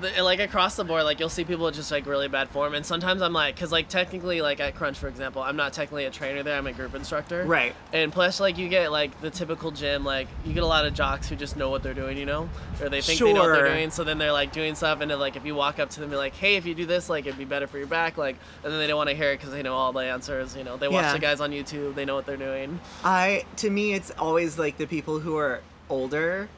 The- 0.00 0.22
Like 0.22 0.40
across 0.40 0.76
the 0.76 0.84
board, 0.84 1.04
like 1.04 1.20
you'll 1.20 1.28
see 1.28 1.44
people 1.44 1.70
just 1.70 1.90
like 1.90 2.06
really 2.06 2.28
bad 2.28 2.48
form, 2.50 2.74
and 2.74 2.84
sometimes 2.86 3.22
I'm 3.22 3.32
like, 3.32 3.56
cause 3.58 3.70
like 3.72 3.88
technically, 3.88 4.40
like 4.40 4.60
at 4.60 4.74
Crunch, 4.74 4.98
for 4.98 5.08
example, 5.08 5.42
I'm 5.42 5.56
not 5.56 5.72
technically 5.72 6.04
a 6.06 6.10
trainer 6.10 6.42
there. 6.42 6.56
I'm 6.56 6.66
a 6.66 6.72
group 6.72 6.94
instructor. 6.94 7.44
Right. 7.44 7.74
And 7.92 8.12
plus, 8.12 8.40
like 8.40 8.58
you 8.58 8.68
get 8.68 8.90
like 8.92 9.20
the 9.20 9.30
typical 9.30 9.70
gym, 9.70 10.04
like 10.04 10.28
you 10.44 10.52
get 10.52 10.62
a 10.62 10.66
lot 10.66 10.86
of 10.86 10.94
jocks 10.94 11.28
who 11.28 11.36
just 11.36 11.56
know 11.56 11.70
what 11.70 11.82
they're 11.82 11.94
doing, 11.94 12.16
you 12.16 12.26
know, 12.26 12.48
or 12.80 12.88
they 12.88 13.00
think 13.00 13.18
they 13.20 13.32
know 13.32 13.40
what 13.42 13.54
they're 13.54 13.74
doing. 13.74 13.90
So 13.90 14.04
then 14.04 14.18
they're 14.18 14.32
like 14.32 14.52
doing 14.52 14.74
stuff, 14.74 15.00
and 15.00 15.10
then 15.10 15.18
like 15.18 15.36
if 15.36 15.44
you 15.44 15.54
walk 15.54 15.78
up 15.78 15.90
to 15.90 15.96
them, 15.96 16.04
and 16.04 16.12
be 16.12 16.16
like, 16.16 16.34
hey, 16.34 16.56
if 16.56 16.66
you 16.66 16.74
do 16.74 16.86
this, 16.86 17.08
like 17.08 17.26
it'd 17.26 17.38
be 17.38 17.44
better 17.44 17.66
for 17.66 17.78
your 17.78 17.86
back, 17.86 18.16
like, 18.16 18.36
and 18.64 18.72
then 18.72 18.78
they 18.80 18.86
don't 18.86 18.96
want 18.96 19.10
to 19.10 19.16
hear 19.16 19.30
it 19.32 19.36
because 19.38 19.50
they 19.52 19.62
know 19.62 19.74
all 19.74 19.92
the 19.92 20.00
answers. 20.00 20.56
You 20.56 20.64
know, 20.64 20.76
they 20.76 20.88
watch 20.88 21.02
Yeah. 21.02 21.12
the 21.12 21.18
guys 21.18 21.40
on 21.40 21.50
YouTube, 21.50 21.94
they 21.94 22.04
know 22.04 22.14
what 22.14 22.26
they're 22.26 22.36
doing. 22.36 22.80
I 23.04 23.44
to 23.56 23.68
me 23.70 23.92
it's 23.94 24.10
always 24.12 24.58
like 24.58 24.78
the 24.78 24.86
people 24.86 25.20
who 25.20 25.36
are 25.36 25.60
older 25.88 26.48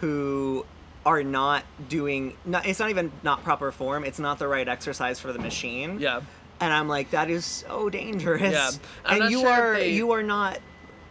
who 0.00 0.66
are 1.04 1.22
not 1.22 1.64
doing 1.88 2.36
not 2.44 2.66
it's 2.66 2.78
not 2.78 2.90
even 2.90 3.10
not 3.22 3.42
proper 3.44 3.72
form, 3.72 4.04
it's 4.04 4.18
not 4.18 4.38
the 4.38 4.46
right 4.48 4.68
exercise 4.68 5.18
for 5.20 5.32
the 5.32 5.38
machine. 5.38 5.98
Yeah. 6.00 6.20
And 6.60 6.72
I'm 6.72 6.88
like 6.88 7.10
that 7.10 7.28
is 7.30 7.44
so 7.44 7.90
dangerous. 7.90 8.40
Yeah. 8.52 8.70
I'm 9.04 9.22
And 9.22 9.30
you 9.30 9.40
sure 9.40 9.50
are 9.50 9.74
they- 9.74 9.92
you 9.92 10.12
are 10.12 10.22
not 10.22 10.58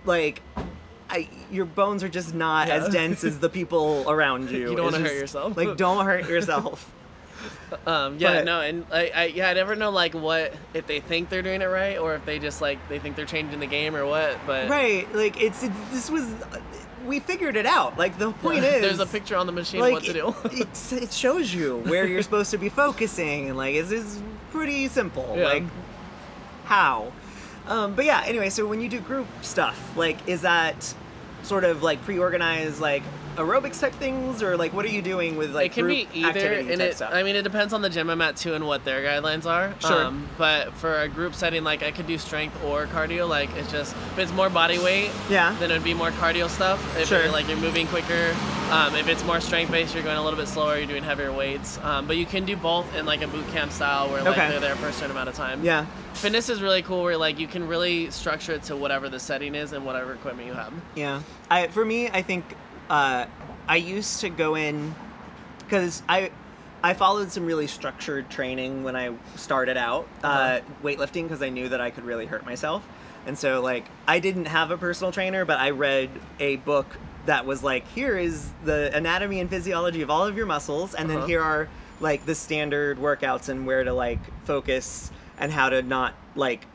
like 0.06 0.42
I, 1.10 1.28
your 1.52 1.66
bones 1.66 2.04
are 2.04 2.10
just 2.10 2.34
not 2.34 2.70
Yeah. 2.70 2.76
as 2.76 2.90
dense 2.94 3.26
as 3.26 3.40
the 3.40 3.50
people 3.50 4.06
around 4.10 4.50
you. 4.52 4.70
You 4.70 4.76
don't 4.78 4.94
wanna 4.94 5.00
hurt 5.00 5.14
yourself. 5.18 5.58
Like, 5.58 5.76
don't 5.76 6.06
hurt 6.06 6.30
yourself. 6.30 6.90
Um, 7.88 8.18
yeah, 8.20 8.36
But- 8.36 8.46
no, 8.46 8.60
and 8.62 8.86
I, 8.92 9.12
I, 9.16 9.26
yeah, 9.26 9.50
I 9.50 9.54
never 9.54 9.76
know 9.76 9.90
like 9.92 10.14
what 10.14 10.54
if 10.74 10.88
they 10.88 11.00
think 11.00 11.30
they're 11.30 11.42
doing 11.42 11.62
it 11.62 11.66
right 11.66 11.98
or 11.98 12.14
if 12.16 12.26
they 12.26 12.38
just 12.38 12.62
like 12.62 12.78
they 12.90 13.00
think 13.00 13.16
they're 13.16 13.26
changing 13.26 13.60
the 13.62 13.66
game 13.66 13.96
or 13.96 14.06
what. 14.06 14.38
But 14.46 14.70
right? 14.70 15.12
Like, 15.16 15.42
it's 15.42 15.64
it, 15.64 15.72
this 15.92 16.10
was 16.12 16.28
we 17.06 17.20
figured 17.20 17.56
it 17.56 17.66
out. 17.66 17.98
Like, 17.98 18.18
the 18.18 18.32
point 18.44 18.64
is, 18.64 18.82
there's 18.82 19.00
a 19.00 19.06
picture 19.06 19.36
on 19.36 19.46
the 19.46 19.52
machine 19.52 19.80
like 19.82 19.94
what 19.94 20.04
to 20.04 20.14
do. 20.14 20.36
it, 20.52 20.94
it 20.94 21.12
shows 21.14 21.54
you 21.54 21.78
where 21.86 22.06
you're 22.08 22.22
supposed 22.24 22.52
to 22.52 22.58
be 22.58 22.70
focusing 22.70 23.48
and 23.50 23.58
like 23.58 23.76
it's, 23.76 23.92
it's 23.92 24.22
pretty 24.52 24.88
simple 24.88 25.34
Yeah. 25.38 25.46
like 25.46 25.64
how 26.66 27.12
um, 27.68 27.96
but 27.96 28.06
yeah 28.06 28.24
anyway 28.26 28.50
so 28.50 28.66
when 28.66 28.82
you 28.82 28.90
do 28.90 29.00
group 29.00 29.28
stuff 29.42 29.96
like 29.98 30.18
is 30.28 30.42
that 30.42 30.94
sort 31.44 31.64
of 31.64 31.84
like 31.84 32.02
pre-organized 32.04 32.80
like 32.80 33.04
aerobics 33.38 33.80
type 33.80 33.94
things 33.94 34.44
or 34.44 34.58
like 34.58 34.74
what 34.74 34.84
are 34.84 34.90
you 34.90 35.02
doing 35.02 35.38
with 35.38 35.56
like 35.56 35.72
it 35.72 35.74
can 35.76 35.88
be 35.88 36.08
either, 36.14 36.54
and 36.54 36.70
it. 36.82 36.96
stuff? 36.98 37.12
I 37.14 37.24
mean, 37.24 37.36
it 37.36 37.44
depends 37.44 37.74
on 37.74 37.82
the 37.82 37.90
gym 37.90 38.10
I'm 38.10 38.22
at 38.22 38.36
too 38.36 38.54
and 38.54 38.68
what 38.68 38.84
their 38.84 39.02
guidelines 39.04 39.46
are. 39.46 39.74
Sure. 39.80 40.06
Um, 40.06 40.28
but 40.38 40.74
for 40.74 41.00
a 41.00 41.08
group 41.08 41.34
setting, 41.34 41.64
like 41.64 41.82
I 41.82 41.92
could 41.92 42.08
do 42.08 42.18
strength 42.18 42.62
or 42.66 42.88
cardio. 42.88 43.28
Like 43.30 43.50
it's 43.56 43.72
just 43.72 43.96
if 43.96 44.20
it's 44.20 44.32
more 44.34 44.50
body 44.50 44.80
weight, 44.80 45.12
Yeah. 45.30 45.56
then 45.60 45.72
it'd 45.72 45.84
be 45.84 45.94
more 45.94 46.12
cardio 46.12 46.50
stuff. 46.50 46.80
If 46.98 47.08
Sure. 47.08 47.24
you're, 47.24 47.32
like 47.32 47.48
you're 47.48 47.58
moving 47.58 47.88
quicker. 47.88 48.36
Um, 48.72 48.96
if 48.96 49.10
it's 49.10 49.24
more 49.26 49.42
strength 49.42 49.70
based, 49.70 49.94
you're 49.94 50.04
going 50.04 50.16
a 50.18 50.24
little 50.24 50.40
bit 50.40 50.48
slower. 50.48 50.78
You're 50.78 50.88
doing 50.88 51.04
heavier 51.04 51.32
weights. 51.34 51.78
Um, 51.80 52.08
but 52.08 52.16
you 52.16 52.26
can 52.26 52.46
do 52.46 52.56
both 52.56 52.96
in 52.96 53.06
like 53.06 53.22
a 53.22 53.28
boot 53.28 53.46
camp 53.50 53.72
style 53.74 54.10
where 54.10 54.24
like 54.24 54.38
Okay. 54.38 54.50
they're 54.50 54.62
there 54.62 54.76
for 54.78 54.88
a 54.88 54.94
certain 54.94 55.12
amount 55.12 55.28
of 55.28 55.36
time. 55.36 55.64
yeah 55.64 55.86
Fitness 56.14 56.48
is 56.48 56.62
really 56.62 56.82
cool 56.82 57.04
where 57.04 57.18
like 57.18 57.38
you 57.38 57.48
can 57.48 57.68
really 57.68 58.10
structure 58.12 58.54
it 58.54 58.64
to 58.64 58.76
whatever 58.78 59.10
the 59.10 59.20
setting 59.20 59.56
is 59.56 59.74
and 59.74 59.86
whatever 59.86 60.14
equipment 60.14 60.48
you 60.48 60.54
have. 60.54 60.72
Yeah. 60.96 61.22
I 61.50 61.68
for 61.68 61.84
me, 61.84 62.08
I 62.10 62.22
think 62.22 62.46
uh, 62.90 63.26
I 63.68 63.76
used 63.76 64.22
to 64.22 64.30
go 64.30 64.56
in 64.56 64.96
because 65.60 66.02
I 66.08 66.32
I 66.84 66.94
followed 66.94 67.30
some 67.32 67.46
really 67.46 67.68
structured 67.68 68.30
training 68.30 68.84
when 68.84 68.96
I 68.96 69.12
started 69.36 69.76
out 69.78 70.08
uh, 70.24 70.28
Uh-huh. 70.28 70.60
weightlifting 70.82 71.24
because 71.24 71.42
I 71.42 71.50
knew 71.50 71.68
that 71.70 71.82
I 71.82 71.90
could 71.92 72.06
really 72.06 72.26
hurt 72.26 72.46
myself, 72.46 72.88
and 73.26 73.38
so 73.38 73.62
like 73.62 73.86
I 74.08 74.20
didn't 74.20 74.46
have 74.46 74.72
a 74.72 74.78
personal 74.78 75.12
trainer, 75.12 75.44
but 75.46 75.60
I 75.60 75.72
read 75.72 76.10
a 76.40 76.56
book 76.56 76.88
that 77.26 77.46
was 77.46 77.64
like 77.64 77.88
here 77.90 78.18
is 78.18 78.50
the 78.66 78.96
anatomy 78.96 79.40
and 79.40 79.50
physiology 79.50 80.02
of 80.02 80.10
all 80.10 80.26
of 80.26 80.36
your 80.38 80.46
muscles, 80.46 80.94
and 80.96 81.10
then 81.10 81.18
Uh-huh. 81.18 81.28
here 81.28 81.42
are 81.42 81.70
like 82.00 82.26
the 82.26 82.34
standard 82.36 82.98
workouts 82.98 83.48
and 83.50 83.66
where 83.68 83.84
to 83.84 83.94
like 83.94 84.20
focus 84.46 85.12
and 85.38 85.52
how 85.52 85.70
to 85.70 85.82
not 85.82 86.14
like 86.36 86.66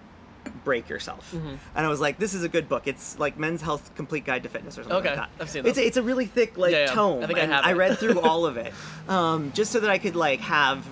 break 0.65 0.89
yourself. 0.89 1.33
Mm-hmm. 1.35 1.55
And 1.75 1.87
I 1.87 1.89
was 1.89 2.01
like, 2.01 2.19
this 2.19 2.33
is 2.33 2.45
a 2.45 2.49
good 2.49 2.69
book. 2.69 2.87
It's 2.87 3.19
like 3.19 3.37
Men's 3.37 3.63
Health 3.63 3.93
Complete 3.97 4.25
Guide 4.25 4.45
to 4.45 4.49
Fitness 4.49 4.79
or 4.79 4.83
something 4.85 4.99
Okay, 4.99 5.09
like 5.09 5.17
that. 5.19 5.31
I've 5.41 5.51
seen 5.51 5.67
It's 5.67 5.79
a, 5.79 5.85
it's 5.87 5.97
a 5.97 6.03
really 6.03 6.27
thick 6.27 6.57
like 6.57 6.71
Yeah, 6.73 6.87
yeah. 6.87 6.93
tome. 6.95 7.25
I 7.25 7.27
think 7.27 7.39
I 7.41 7.47
have 7.47 7.65
I 7.65 7.73
read 7.73 7.99
through 7.99 8.21
all 8.29 8.47
of 8.47 8.57
it 8.57 8.73
um, 9.09 9.51
just 9.53 9.73
so 9.73 9.81
that 9.81 9.91
I 9.91 9.99
could 9.99 10.15
like 10.15 10.41
have 10.41 10.87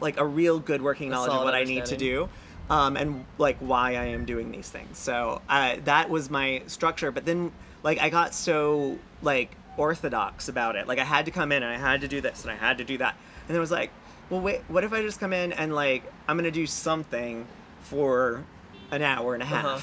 like 0.00 0.18
a 0.18 0.24
real 0.26 0.58
good 0.58 0.80
working 0.82 1.10
knowledge 1.10 1.32
of 1.32 1.44
what 1.44 1.54
I 1.54 1.64
need 1.64 1.86
to 1.86 1.96
do, 1.96 2.28
um, 2.70 2.96
and 2.96 3.24
like 3.38 3.56
why 3.58 3.90
I 3.96 4.06
am 4.06 4.24
doing 4.24 4.50
these 4.50 4.68
things. 4.68 4.96
So 4.98 5.40
uh, 5.48 5.76
that 5.84 6.08
was 6.10 6.30
my 6.30 6.62
structure. 6.66 7.10
But 7.10 7.24
then 7.26 7.52
like 7.86 8.00
I 8.00 8.10
got 8.10 8.34
so 8.34 8.98
like 9.22 9.56
orthodox 9.76 10.48
about 10.48 10.74
it. 10.74 10.88
Like 10.88 10.98
I 10.98 11.04
had 11.04 11.26
to 11.26 11.30
come 11.30 11.52
in 11.52 11.62
and 11.62 11.72
I 11.72 11.78
had 11.78 12.00
to 12.00 12.08
do 12.08 12.20
this 12.20 12.42
and 12.42 12.50
I 12.50 12.56
had 12.56 12.78
to 12.78 12.84
do 12.84 12.98
that. 12.98 13.16
And 13.46 13.56
it 13.56 13.60
was 13.60 13.70
like, 13.70 13.92
well, 14.28 14.40
wait, 14.40 14.62
what 14.66 14.82
if 14.82 14.92
I 14.92 15.02
just 15.02 15.20
come 15.20 15.32
in 15.32 15.52
and 15.52 15.72
like 15.72 16.02
I'm 16.26 16.36
gonna 16.36 16.50
do 16.50 16.66
something 16.66 17.46
for 17.82 18.42
an 18.90 19.02
hour 19.02 19.34
and 19.34 19.42
a 19.42 19.46
half? 19.46 19.64
Uh-huh. 19.64 19.80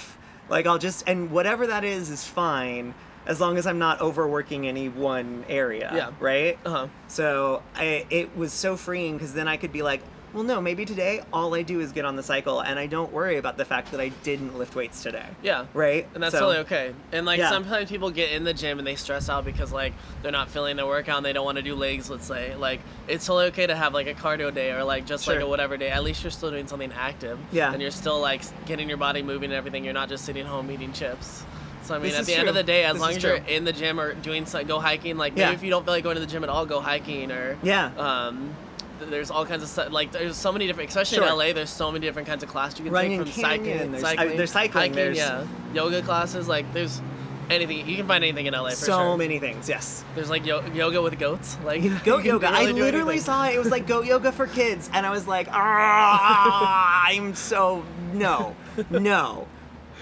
Like 0.49 0.67
I'll 0.67 0.79
just 0.79 1.07
and 1.07 1.31
whatever 1.31 1.65
that 1.67 1.85
is 1.85 2.09
is 2.09 2.27
fine 2.27 2.93
as 3.25 3.39
long 3.39 3.57
as 3.57 3.65
I'm 3.65 3.79
not 3.79 4.01
overworking 4.01 4.67
any 4.67 4.89
one 4.89 5.45
area. 5.47 5.89
Yeah. 5.95 6.11
Right. 6.19 6.59
Uh-huh. 6.65 6.89
So 7.07 7.63
I, 7.73 8.05
it 8.09 8.35
was 8.35 8.51
so 8.51 8.75
freeing 8.75 9.13
because 9.13 9.33
then 9.33 9.47
I 9.47 9.55
could 9.55 9.71
be 9.71 9.81
like, 9.81 10.01
well, 10.33 10.43
no, 10.43 10.59
maybe 10.59 10.83
today 10.85 11.21
all 11.31 11.53
I 11.53 11.61
do 11.61 11.79
is 11.79 11.91
get 11.91 12.05
on 12.05 12.15
the 12.15 12.23
cycle 12.23 12.59
and 12.59 12.79
I 12.79 12.87
don't 12.87 13.11
worry 13.13 13.37
about 13.37 13.57
the 13.57 13.65
fact 13.65 13.91
that 13.91 13.99
I 13.99 14.09
didn't 14.23 14.57
lift 14.57 14.75
weights 14.75 15.03
today. 15.03 15.25
Yeah. 15.43 15.65
Right? 15.73 16.07
And 16.13 16.23
that's 16.23 16.33
So- 16.33 16.39
totally 16.39 16.57
okay. 16.59 16.93
And 17.11 17.25
like 17.25 17.37
Yeah. 17.39 17.49
sometimes 17.49 17.89
people 17.89 18.09
get 18.09 18.31
in 18.31 18.43
the 18.43 18.53
gym 18.53 18.79
and 18.79 18.87
they 18.87 18.95
stress 18.95 19.29
out 19.29 19.45
because 19.45 19.71
like 19.71 19.93
they're 20.21 20.31
not 20.31 20.49
feeling 20.49 20.75
their 20.77 20.87
workout 20.87 21.17
and 21.17 21.25
they 21.25 21.33
don't 21.33 21.45
want 21.45 21.57
to 21.57 21.61
do 21.61 21.75
legs, 21.75 22.09
let's 22.09 22.25
say. 22.25 22.55
Like 22.55 22.79
it's 23.07 23.25
totally 23.25 23.45
okay 23.47 23.67
to 23.67 23.75
have 23.75 23.93
like 23.93 24.07
a 24.07 24.13
cardio 24.13 24.53
day 24.53 24.71
or 24.71 24.83
like 24.83 25.05
just 25.05 25.27
like 25.27 25.39
a 25.39 25.47
whatever 25.47 25.77
day. 25.77 25.89
At 25.89 26.03
least 26.03 26.23
you're 26.23 26.31
still 26.31 26.49
doing 26.51 26.67
something 26.67 26.91
active. 26.93 27.37
Yeah. 27.51 27.71
And 27.71 27.81
you're 27.81 27.91
still 27.91 28.19
like 28.19 28.41
getting 28.65 28.87
your 28.89 28.97
body 28.97 29.21
moving 29.21 29.45
and 29.51 29.53
everything. 29.57 29.83
You're 29.85 29.93
not 29.93 30.09
just 30.09 30.25
sitting 30.25 30.45
home 30.45 30.71
eating 30.71 30.93
chips. 30.93 31.43
So 31.83 31.93
I 31.95 31.97
mean, 31.99 32.11
This 32.11 32.21
at 32.21 32.25
the 32.25 32.35
end 32.35 32.47
of 32.47 32.55
the 32.55 32.63
day, 32.63 32.85
as 32.85 32.93
This 32.93 33.01
long 33.01 33.11
as 33.11 33.21
you're 33.21 33.39
true. 33.39 33.45
in 33.55 33.65
the 33.65 33.73
gym 33.73 33.99
or 33.99 34.13
doing 34.13 34.45
so, 34.45 34.63
go 34.63 34.79
hiking, 34.79 35.17
like 35.17 35.33
maybe 35.33 35.41
Yeah. 35.41 35.51
if 35.51 35.61
you 35.63 35.69
don't 35.69 35.83
feel 35.83 35.93
like 35.93 36.03
going 36.05 36.15
to 36.15 36.21
the 36.21 36.25
gym 36.27 36.41
at 36.41 36.49
all, 36.49 36.65
go 36.65 36.79
hiking 36.79 37.29
or 37.29 37.57
Yeah. 37.61 37.91
Um, 37.97 38.55
there's 38.99 39.29
all 39.31 39.45
kinds 39.45 39.63
of 39.63 39.69
stuff. 39.69 39.91
Like 39.91 40.11
there's 40.11 40.37
so 40.37 40.51
many 40.51 40.67
different, 40.67 40.89
especially 40.89 41.17
Sure. 41.17 41.27
in 41.27 41.33
LA. 41.37 41.53
There's 41.53 41.69
so 41.69 41.91
many 41.91 42.05
different 42.05 42.27
kinds 42.27 42.43
of 42.43 42.49
classes 42.49 42.79
you 42.79 42.85
can 42.85 42.93
Running 42.93 43.23
take 43.23 43.33
from 43.33 43.41
cycling, 43.41 43.91
there's- 43.91 44.03
I- 44.03 44.15
cycling, 44.15 44.37
there's 44.37 44.51
cycling, 44.51 44.81
hiking, 44.81 44.95
there's- 44.95 45.17
yeah, 45.17 45.45
yoga 45.73 46.01
classes. 46.01 46.47
Like 46.47 46.71
there's 46.73 47.01
anything 47.49 47.85
you 47.87 47.97
can 47.97 48.07
find 48.07 48.23
anything 48.23 48.45
in 48.45 48.53
LA 48.53 48.69
for 48.69 48.75
so 48.77 48.97
sure. 48.97 49.17
many 49.17 49.37
things. 49.39 49.67
Yes. 49.67 50.03
There's 50.15 50.29
like 50.29 50.45
yo- 50.45 50.63
yoga 50.73 51.01
with 51.01 51.19
goats. 51.19 51.57
Like 51.65 51.81
Goat 52.05 52.23
yoga. 52.23 52.47
can 52.47 52.55
I 52.55 52.65
literally 52.71 53.17
saw 53.19 53.45
it. 53.47 53.55
It 53.55 53.59
was 53.59 53.69
like 53.71 53.85
goat 53.85 54.05
yoga 54.05 54.31
for 54.31 54.47
kids, 54.47 54.89
and 54.93 55.05
I 55.05 55.09
was 55.11 55.27
like, 55.27 55.47
ah, 55.51 57.03
I'm 57.07 57.35
so 57.35 57.83
no, 58.13 58.55
no, 58.89 59.47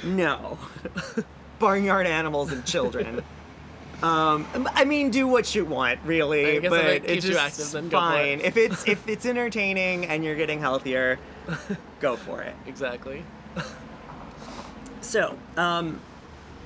no. 0.04 0.58
Barnyard 1.60 2.08
animals 2.08 2.51
and 2.51 2.65
children. 2.65 3.23
Um, 4.03 4.47
I 4.73 4.83
mean, 4.85 5.11
do 5.11 5.27
what 5.27 5.53
you 5.53 5.63
want, 5.63 5.99
really, 6.05 6.57
I 6.57 6.59
guess 6.59 6.63
if 6.65 6.69
but 6.71 6.85
it 6.85 7.03
it's 7.05 7.13
keeps 7.13 7.25
just 7.27 7.39
active, 7.39 7.71
then 7.71 7.89
fine. 7.91 8.39
it. 8.39 8.45
If 8.45 8.57
it's 8.57 8.87
if 8.87 9.07
it's 9.07 9.25
entertaining 9.25 10.05
and 10.07 10.23
you're 10.23 10.35
getting 10.35 10.59
healthier, 10.59 11.19
go 11.99 12.15
for 12.15 12.41
it. 12.41 12.55
Exactly. 12.65 13.23
So, 15.01 15.37
um, 15.57 15.99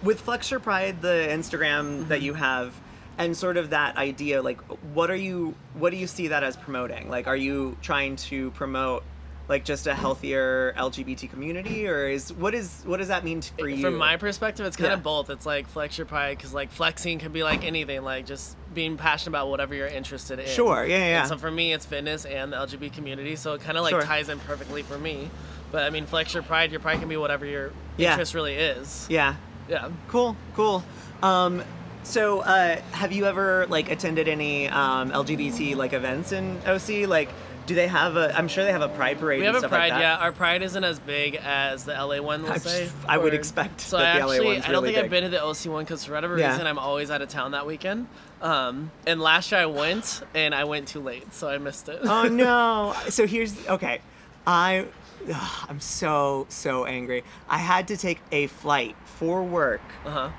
with 0.03 0.21
Flex 0.21 0.51
Your 0.51 0.59
Pride, 0.59 1.01
the 1.01 1.27
Instagram 1.29 2.07
that 2.09 2.17
Mm-hmm. 2.17 2.25
you 2.25 2.33
have, 2.35 2.73
and 3.17 3.35
sort 3.35 3.57
of 3.57 3.69
that 3.71 3.97
idea, 3.97 4.41
like, 4.41 4.61
what 4.93 5.09
are 5.09 5.15
you, 5.15 5.55
what 5.73 5.91
do 5.91 5.97
you 5.97 6.05
see 6.07 6.27
that 6.29 6.43
as 6.43 6.55
promoting? 6.57 7.09
Like, 7.09 7.27
are 7.27 7.35
you 7.37 7.77
trying 7.81 8.17
to 8.17 8.51
promote, 8.51 9.03
like, 9.47 9.63
just 9.65 9.85
a 9.87 9.93
healthier 9.93 10.73
LGBT 10.77 11.29
community, 11.29 11.87
or 11.87 12.07
is 12.07 12.33
what 12.33 12.55
is 12.55 12.81
what 12.85 12.97
does 12.97 13.09
that 13.09 13.23
mean 13.23 13.41
for 13.41 13.67
you? 13.69 13.81
From 13.81 13.95
my 13.97 14.17
perspective, 14.17 14.65
it's 14.65 14.75
kind 14.75 14.89
Yeah. 14.89 14.93
of 14.95 15.03
both. 15.03 15.29
It's 15.29 15.45
like 15.45 15.67
flex 15.67 15.97
your 15.97 16.05
pride 16.07 16.37
because 16.37 16.53
like 16.53 16.71
flexing 16.71 17.19
can 17.19 17.31
be 17.31 17.43
like 17.43 17.63
anything, 17.63 18.03
like 18.03 18.25
just 18.25 18.55
being 18.73 18.97
passionate 18.97 19.31
about 19.31 19.49
whatever 19.49 19.73
you're 19.75 19.87
interested 19.87 20.39
in. 20.39 20.47
Sure, 20.47 20.85
yeah, 20.85 20.97
yeah. 20.97 21.19
And 21.21 21.29
so 21.29 21.37
for 21.37 21.51
me, 21.51 21.73
it's 21.73 21.85
fitness 21.85 22.25
and 22.25 22.51
the 22.51 22.57
LGBT 22.57 22.93
community, 22.93 23.35
so 23.35 23.53
it 23.53 23.61
kind 23.61 23.77
of 23.77 23.83
like 23.83 23.91
Sure. 23.91 24.01
ties 24.01 24.29
in 24.29 24.39
perfectly 24.39 24.81
for 24.83 24.97
me. 24.97 25.29
But 25.71 25.83
I 25.83 25.89
mean, 25.89 26.05
flex 26.05 26.33
your 26.33 26.43
pride. 26.43 26.71
Your 26.71 26.79
pride 26.79 26.99
can 26.99 27.09
be 27.09 27.17
whatever 27.17 27.45
your 27.45 27.71
Yeah. 27.97 28.11
interest 28.11 28.33
really 28.33 28.55
is. 28.55 29.05
yeah, 29.09 29.35
Yeah. 29.69 29.89
cool, 30.07 30.35
cool. 30.55 30.83
Um, 31.23 31.63
so, 32.03 32.41
uh, 32.41 32.77
have 32.91 33.11
you 33.11 33.25
ever 33.25 33.65
like 33.69 33.89
attended 33.91 34.27
any 34.27 34.67
um, 34.69 35.11
LGBT 35.11 35.75
like 35.75 35.93
events 35.93 36.31
in 36.31 36.59
OC? 36.65 37.05
Like, 37.07 37.29
do 37.65 37.75
they 37.75 37.87
have 37.87 38.15
a? 38.15 38.35
I'm 38.37 38.47
sure 38.47 38.63
they 38.63 38.71
have 38.71 38.81
a 38.81 38.89
pride 38.89 39.19
parade. 39.19 39.39
We 39.39 39.45
have 39.45 39.55
a 39.55 39.59
stuff 39.59 39.71
like 39.71 39.79
pride, 39.89 39.91
that. 39.93 39.99
yeah. 39.99 40.17
Our 40.17 40.31
pride 40.31 40.61
isn't 40.61 40.83
as 40.83 40.99
big 40.99 41.35
as 41.35 41.85
the 41.85 41.93
LA 41.93 42.21
one, 42.21 42.43
let's 42.43 42.65
I'm 42.65 42.71
say. 42.71 42.83
just- 42.85 42.95
I 43.07 43.17
would 43.17 43.33
expect 43.33 43.81
so 43.81 43.97
that 43.97 44.15
I 44.15 44.19
the 44.19 44.25
LA 44.25 44.31
actually, 44.33 44.47
one's 44.47 44.65
I 44.65 44.71
don't 44.71 44.83
think 44.83 44.97
I've 44.97 45.09
been 45.09 45.23
to 45.23 45.29
the 45.29 45.43
OC 45.43 45.65
one 45.67 45.83
because 45.83 46.05
for 46.05 46.13
whatever 46.13 46.37
Yeah. 46.37 46.51
reason 46.51 46.67
I'm 46.67 46.77
always 46.79 47.09
out 47.11 47.21
of 47.21 47.29
town 47.29 47.51
that 47.51 47.65
weekend. 47.65 48.07
Um, 48.41 48.91
and 49.07 49.19
last 49.21 49.51
year 49.51 49.61
I 49.61 49.65
went 49.65 50.21
and 50.35 50.53
I 50.53 50.65
went 50.65 50.87
too 50.87 50.99
late, 50.99 51.33
so 51.33 51.49
I 51.49 51.57
missed 51.57 51.89
it. 51.89 51.99
oh 52.03 52.23
no 52.27 52.95
so 53.09 53.25
here's 53.25 53.55
okay 53.67 53.99
i 54.47 54.85
ugh, 55.33 55.65
i'm 55.69 55.79
so 55.79 56.45
so 56.49 56.85
angry 56.85 57.23
i 57.49 57.57
had 57.57 57.87
to 57.87 57.97
take 57.97 58.19
a 58.31 58.45
flight 58.45 58.95
for 59.05 59.41
work 59.41 59.81
uh 60.05 60.09
huh. 60.11 60.29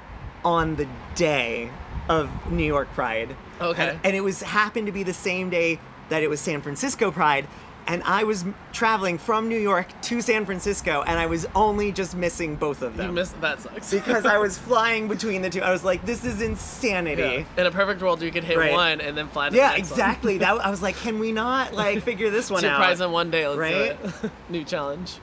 on 0.44 0.76
the 0.76 0.86
day 1.16 1.68
of 2.08 2.30
new 2.52 2.62
york 2.64 2.86
pride 2.94 3.34
Okay. 3.60 3.88
and, 3.88 4.00
and 4.04 4.14
it 4.14 4.20
was 4.20 4.42
happened 4.42 4.86
to 4.86 4.92
be 4.92 5.02
the 5.02 5.12
same 5.14 5.50
day 5.50 5.80
that 6.08 6.22
it 6.22 6.28
was 6.30 6.40
san 6.40 6.60
francisco 6.60 7.10
pride 7.10 7.46
and 7.88 8.02
i 8.04 8.24
was 8.24 8.44
traveling 8.72 9.16
from 9.18 9.48
new 9.48 9.58
york 9.58 9.86
to 10.02 10.20
san 10.20 10.44
francisco 10.44 11.02
and 11.06 11.18
i 11.18 11.26
was 11.26 11.46
only 11.54 11.92
just 11.92 12.16
missing 12.16 12.56
both 12.56 12.82
of 12.82 12.96
them 12.96 13.06
You 13.06 13.12
missed 13.12 13.40
that 13.40 13.60
sucks. 13.60 13.92
because 13.92 14.26
i 14.26 14.38
was 14.38 14.58
flying 14.68 15.06
between 15.08 15.42
the 15.42 15.50
two 15.50 15.62
i 15.62 15.70
was 15.70 15.84
like 15.84 16.04
this 16.04 16.24
is 16.24 16.40
insanity 16.42 17.22
Yeah. 17.22 17.44
In 17.62 17.66
a 17.66 17.70
perfect 17.70 18.00
world, 18.02 18.22
you 18.22 18.30
could 18.32 18.44
hit 18.44 18.56
Right. 18.58 18.72
one 18.72 19.00
and 19.00 19.16
then 19.16 19.28
fly 19.28 19.50
to 19.50 19.56
yeah 19.56 19.72
the 19.72 19.78
next 19.78 19.90
exactly 19.90 20.38
that 20.38 20.52
i 20.66 20.70
was 20.70 20.82
like 20.82 20.96
can 20.96 21.18
we 21.18 21.30
not 21.32 21.74
like 21.74 22.02
figure 22.02 22.30
this 22.30 22.50
One. 22.50 22.56
one 22.56 22.62
Two 22.64 22.68
out 22.70 22.76
prize 22.78 23.00
in 23.00 23.12
one 23.12 23.30
day. 23.30 23.46
Let's 23.46 23.58
Right? 23.58 24.02
do 24.20 24.26
it. 24.26 24.30
New 24.50 24.64
challenge. 24.64 25.18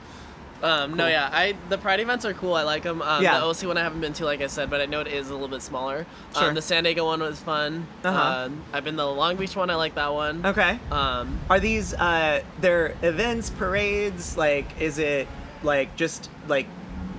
Um, 0.64 0.94
No, 0.94 1.06
yeah, 1.06 1.28
I 1.32 1.54
the 1.68 1.78
Pride 1.78 2.00
events 2.00 2.24
are 2.24 2.32
cool. 2.34 2.54
I 2.54 2.62
like 2.62 2.82
them. 2.82 3.02
Um, 3.02 3.22
Yeah. 3.22 3.38
The 3.40 3.46
OC 3.46 3.64
one 3.68 3.76
I 3.78 3.82
haven't 3.82 4.00
been 4.00 4.14
to, 4.14 4.24
like 4.24 4.40
I 4.40 4.46
said, 4.48 4.70
but 4.70 4.80
I 4.80 4.86
know 4.86 5.00
it 5.00 5.08
is 5.08 5.28
a 5.28 5.32
little 5.32 5.48
bit 5.48 5.62
smaller. 5.62 6.06
Sure. 6.36 6.48
Um, 6.48 6.54
the 6.54 6.62
San 6.62 6.84
Diego 6.84 7.04
one 7.04 7.20
was 7.20 7.38
fun. 7.38 7.86
Uh-huh. 8.02 8.46
Um, 8.46 8.62
I've 8.72 8.82
been 8.84 8.96
the 8.96 9.06
Long 9.06 9.36
Beach 9.36 9.54
one. 9.54 9.68
I 9.70 9.74
like 9.76 9.94
that 9.96 10.12
one. 10.14 10.44
okay 10.46 10.78
Um, 10.90 11.38
Are 11.50 11.60
these 11.60 11.92
uh 11.94 12.40
their 12.60 12.94
events, 13.02 13.50
parades? 13.50 14.36
Like, 14.36 14.80
is 14.80 14.98
it 14.98 15.28
like 15.62 15.94
just 15.96 16.30
like 16.48 16.66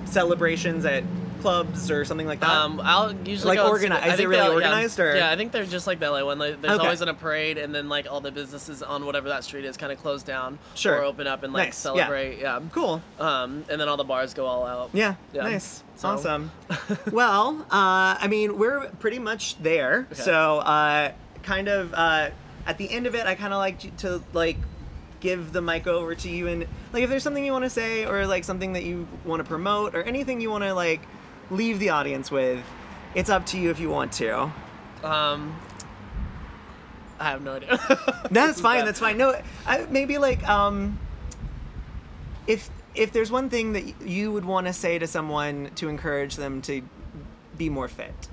celebrations 0.06 0.84
at 0.84 1.04
clubs 1.46 1.90
or 1.90 2.04
something 2.04 2.26
like 2.26 2.40
that? 2.40 2.50
Um, 2.50 2.80
I'll 2.82 3.12
usually 3.24 3.56
Like 3.56 3.58
go 3.58 3.72
organi- 3.72 3.92
I 4.02 4.14
is 4.14 4.20
it 4.20 4.26
really 4.28 4.48
organized, 4.52 4.98
yeah, 4.98 5.04
or- 5.04 5.16
Yeah, 5.16 5.30
I 5.30 5.36
think 5.36 5.52
they're 5.52 5.64
just 5.64 5.86
like 5.86 6.00
the 6.00 6.10
LA 6.10 6.24
one. 6.24 6.38
Like, 6.40 6.60
there's 6.60 6.74
Okay. 6.74 6.84
always 6.84 7.00
in 7.02 7.08
a 7.08 7.14
parade, 7.14 7.56
and 7.58 7.72
then 7.74 7.88
like 7.88 8.06
all 8.10 8.20
the 8.20 8.32
businesses 8.32 8.82
on 8.82 9.06
whatever 9.06 9.28
that 9.28 9.44
street 9.44 9.64
is 9.64 9.76
kind 9.76 9.92
of 9.92 10.02
close 10.02 10.22
down 10.24 10.58
Sure. 10.74 10.98
or 10.98 11.04
open 11.04 11.26
up 11.28 11.44
and 11.44 11.52
like 11.52 11.68
Nice, 11.68 11.84
yeah. 11.84 11.92
celebrate. 11.94 12.40
Yeah. 12.40 12.60
cool. 12.72 13.00
Um, 13.20 13.64
and 13.68 13.80
then 13.80 13.88
all 13.88 13.96
the 13.96 14.04
bars 14.04 14.34
go 14.34 14.44
all 14.46 14.66
out. 14.66 14.90
Yeah, 14.92 15.14
Yeah. 15.32 15.42
nice, 15.44 15.84
So- 15.96 16.08
awesome. 16.08 16.50
well, 17.12 17.64
uh, 17.70 18.16
I 18.20 18.26
mean, 18.28 18.58
we're 18.58 18.88
pretty 18.98 19.18
much 19.20 19.56
there. 19.62 20.06
Okay. 20.12 20.22
So, 20.22 20.58
uh, 20.58 21.12
kind 21.44 21.68
of 21.68 21.94
uh, 21.94 22.30
at 22.66 22.76
the 22.78 22.90
end 22.90 23.06
of 23.06 23.14
it, 23.14 23.24
I 23.26 23.36
kind 23.36 23.52
of 23.52 23.58
like 23.58 23.96
to 23.98 24.20
like 24.32 24.56
give 25.20 25.52
the 25.52 25.62
mic 25.62 25.86
over 25.86 26.14
to 26.14 26.28
you 26.28 26.46
and 26.46 26.66
like 26.92 27.02
if 27.02 27.08
there's 27.08 27.22
something 27.22 27.42
you 27.44 27.50
want 27.50 27.64
to 27.64 27.70
say 27.70 28.04
or 28.04 28.26
like 28.26 28.44
something 28.44 28.74
that 28.74 28.82
you 28.84 29.08
want 29.24 29.40
to 29.40 29.48
promote 29.48 29.94
or 29.94 30.02
anything 30.02 30.42
you 30.42 30.50
want 30.50 30.62
to 30.62 30.74
like 30.74 31.00
leave 31.50 31.78
the 31.78 31.90
audience 31.90 32.30
with, 32.30 32.64
it's 33.14 33.30
up 33.30 33.46
to 33.46 33.58
you 33.58 33.70
if 33.70 33.80
you 33.80 33.88
want 33.88 34.12
to. 34.12 34.50
Um, 35.02 35.58
I 37.18 37.24
have 37.30 37.42
no 37.42 37.54
idea. 37.54 37.78
That's 38.30 38.60
fine. 38.68 38.84
That's 38.84 39.00
fine. 39.00 39.16
No, 39.16 39.40
I, 39.66 39.86
maybe 39.90 40.18
like 40.18 40.46
um, 40.48 40.98
if 42.46 42.70
if 42.94 43.12
there's 43.12 43.30
one 43.30 43.50
thing 43.50 43.72
that 43.74 44.00
you 44.02 44.32
would 44.32 44.44
want 44.44 44.66
to 44.66 44.72
say 44.72 44.98
to 44.98 45.06
someone 45.06 45.70
to 45.76 45.88
encourage 45.88 46.36
them 46.36 46.62
to 46.62 46.82
be 47.56 47.68
more 47.68 47.88
fit. 47.88 48.28